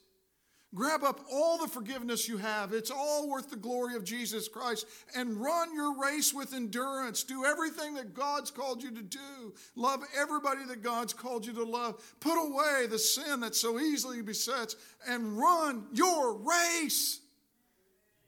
Grab 0.75 1.05
up 1.05 1.21
all 1.33 1.59
the 1.59 1.69
forgiveness 1.69 2.29
you 2.29 2.37
have. 2.37 2.73
It's 2.73 2.91
all 2.91 3.29
worth 3.29 3.49
the 3.49 3.57
glory 3.57 3.95
of 3.95 4.03
Jesus 4.03 4.49
Christ. 4.49 4.87
And 5.15 5.37
run 5.37 5.73
your 5.73 5.97
race 5.97 6.35
with 6.35 6.53
endurance. 6.53 7.23
Do 7.23 7.45
everything 7.45 7.95
that 7.95 8.13
God's 8.13 8.51
called 8.51 8.83
you 8.83 8.91
to 8.91 9.03
do. 9.03 9.55
Love 9.77 10.03
everybody 10.19 10.65
that 10.67 10.83
God's 10.83 11.13
called 11.13 11.47
you 11.47 11.53
to 11.53 11.65
love. 11.65 12.03
Put 12.19 12.43
away 12.43 12.87
the 12.89 12.99
sin 12.99 13.41
that 13.41 13.55
so 13.55 13.79
easily 13.79 14.21
besets 14.21 14.75
and 15.07 15.39
run 15.39 15.87
your 15.93 16.39
race. 16.39 17.21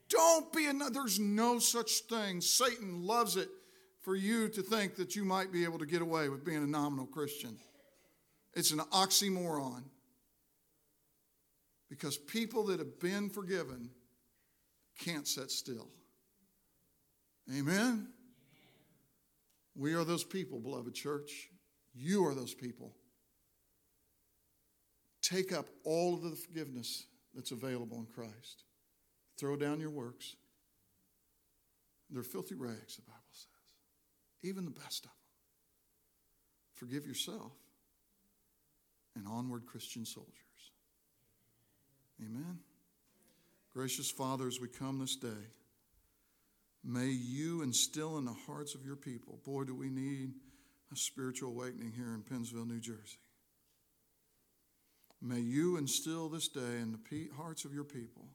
Don't 0.09 0.51
be 0.53 0.67
another. 0.67 0.93
There's 0.93 1.19
no 1.19 1.59
such 1.59 1.99
thing. 2.09 2.39
Satan 2.39 3.03
loves 3.03 3.35
it 3.35 3.49
for 4.01 4.15
you 4.15 4.47
to 4.49 4.61
think 4.61 4.95
that 4.95 5.17
you 5.17 5.25
might 5.25 5.51
be 5.51 5.65
able 5.65 5.79
to 5.79 5.85
get 5.85 6.01
away 6.01 6.29
with 6.29 6.45
being 6.45 6.63
a 6.63 6.67
nominal 6.67 7.07
Christian. 7.07 7.57
It's 8.53 8.71
an 8.71 8.79
oxymoron. 8.79 9.83
Because 11.89 12.17
people 12.17 12.65
that 12.65 12.79
have 12.79 12.99
been 12.99 13.29
forgiven 13.29 13.89
can't 14.99 15.27
sit 15.27 15.51
still. 15.51 15.89
Amen? 17.55 18.07
We 19.75 19.93
are 19.93 20.03
those 20.03 20.23
people, 20.23 20.59
beloved 20.59 20.93
church. 20.93 21.49
You 21.93 22.25
are 22.25 22.33
those 22.35 22.53
people. 22.53 22.93
Take 25.21 25.53
up 25.53 25.67
all 25.83 26.13
of 26.13 26.23
the 26.23 26.35
forgiveness 26.35 27.05
that's 27.33 27.51
available 27.51 27.97
in 27.99 28.05
Christ. 28.05 28.63
Throw 29.37 29.55
down 29.55 29.79
your 29.79 29.91
works. 29.91 30.35
They're 32.09 32.23
filthy 32.23 32.55
rags, 32.55 32.95
the 32.95 33.01
Bible 33.03 33.19
says. 33.31 33.45
Even 34.49 34.65
the 34.65 34.71
best 34.71 35.05
of 35.05 35.11
them. 35.11 35.17
Forgive 36.75 37.05
yourself 37.05 37.53
an 39.15 39.25
onward 39.27 39.65
Christian 39.65 40.05
soldiers. 40.05 40.33
Amen. 42.19 42.59
Gracious 43.71 44.09
Father, 44.09 44.47
as 44.47 44.59
we 44.59 44.67
come 44.67 44.99
this 44.99 45.15
day, 45.15 45.51
may 46.83 47.07
you 47.07 47.61
instill 47.61 48.17
in 48.17 48.25
the 48.25 48.35
hearts 48.47 48.73
of 48.73 48.85
your 48.85 48.95
people, 48.95 49.39
boy, 49.45 49.63
do 49.63 49.75
we 49.75 49.89
need 49.89 50.31
a 50.91 50.95
spiritual 50.95 51.49
awakening 51.49 51.91
here 51.91 52.13
in 52.13 52.23
Pennsville, 52.23 52.65
New 52.65 52.79
Jersey. 52.79 53.19
May 55.21 55.39
you 55.39 55.77
instill 55.77 56.29
this 56.29 56.47
day 56.47 56.79
in 56.81 56.91
the 56.91 57.29
hearts 57.35 57.65
of 57.65 57.73
your 57.73 57.83
people 57.83 58.27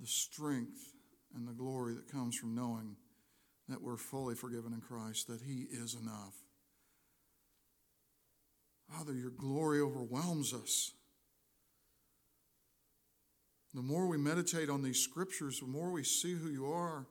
the 0.00 0.06
strength 0.06 0.94
and 1.34 1.46
the 1.46 1.52
glory 1.52 1.94
that 1.94 2.10
comes 2.10 2.34
from 2.34 2.54
knowing 2.54 2.96
that 3.68 3.82
we're 3.82 3.98
fully 3.98 4.34
forgiven 4.34 4.72
in 4.72 4.80
Christ, 4.80 5.28
that 5.28 5.42
He 5.42 5.66
is 5.70 5.94
enough. 5.94 6.34
Father, 8.90 9.12
your 9.12 9.30
glory 9.30 9.80
overwhelms 9.80 10.54
us. 10.54 10.92
The 13.74 13.82
more 13.82 14.08
we 14.08 14.18
meditate 14.18 14.68
on 14.68 14.82
these 14.82 14.98
scriptures, 14.98 15.60
the 15.60 15.66
more 15.66 15.90
we 15.90 16.02
see 16.02 16.34
who 16.34 16.48
you 16.50 16.66
are, 16.66 17.06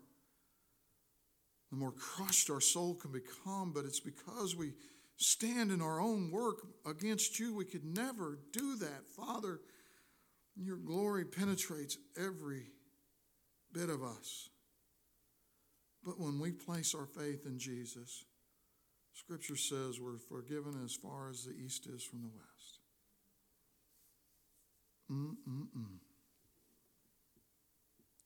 the 1.71 1.77
more 1.77 1.91
crushed 1.91 2.49
our 2.49 2.59
soul 2.59 2.95
can 2.95 3.11
become. 3.11 3.71
But 3.73 3.85
it's 3.85 3.99
because 4.01 4.55
we 4.55 4.73
stand 5.17 5.71
in 5.71 5.81
our 5.81 6.01
own 6.01 6.31
work 6.31 6.57
against 6.85 7.39
you. 7.39 7.55
We 7.55 7.65
could 7.65 7.85
never 7.85 8.39
do 8.51 8.75
that. 8.77 9.07
Father, 9.15 9.61
your 10.55 10.77
glory 10.77 11.25
penetrates 11.25 11.97
every 12.17 12.67
bit 13.71 13.89
of 13.89 14.03
us. 14.03 14.49
But 16.03 16.19
when 16.19 16.39
we 16.39 16.51
place 16.51 16.95
our 16.95 17.05
faith 17.05 17.45
in 17.45 17.59
Jesus, 17.59 18.25
Scripture 19.13 19.57
says 19.57 19.99
we're 19.99 20.17
forgiven 20.17 20.81
as 20.83 20.95
far 20.95 21.29
as 21.29 21.43
the 21.43 21.53
east 21.53 21.87
is 21.87 22.03
from 22.03 22.21
the 22.21 22.29
west. 22.29 22.79
Mm-mm-mm. 25.11 25.99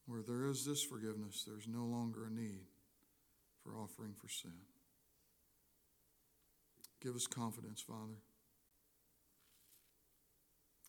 Where 0.06 0.22
there 0.22 0.46
is 0.46 0.64
this 0.64 0.82
forgiveness, 0.82 1.44
there's 1.46 1.66
no 1.66 1.84
longer 1.84 2.26
a 2.26 2.30
need 2.30 2.66
for 3.62 3.76
offering 3.76 4.12
for 4.14 4.28
sin. 4.28 4.52
Give 7.02 7.14
us 7.14 7.26
confidence, 7.26 7.80
Father. 7.80 8.20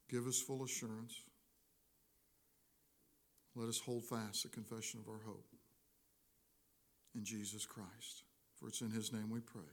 Give 0.09 0.27
us 0.27 0.39
full 0.39 0.63
assurance. 0.63 1.15
Let 3.55 3.69
us 3.69 3.79
hold 3.79 4.03
fast 4.03 4.43
the 4.43 4.49
confession 4.49 4.99
of 4.99 5.07
our 5.07 5.21
hope 5.25 5.47
in 7.15 7.23
Jesus 7.23 7.65
Christ. 7.65 8.23
For 8.59 8.67
it's 8.67 8.81
in 8.81 8.91
his 8.91 9.13
name 9.13 9.29
we 9.29 9.39
pray. 9.39 9.63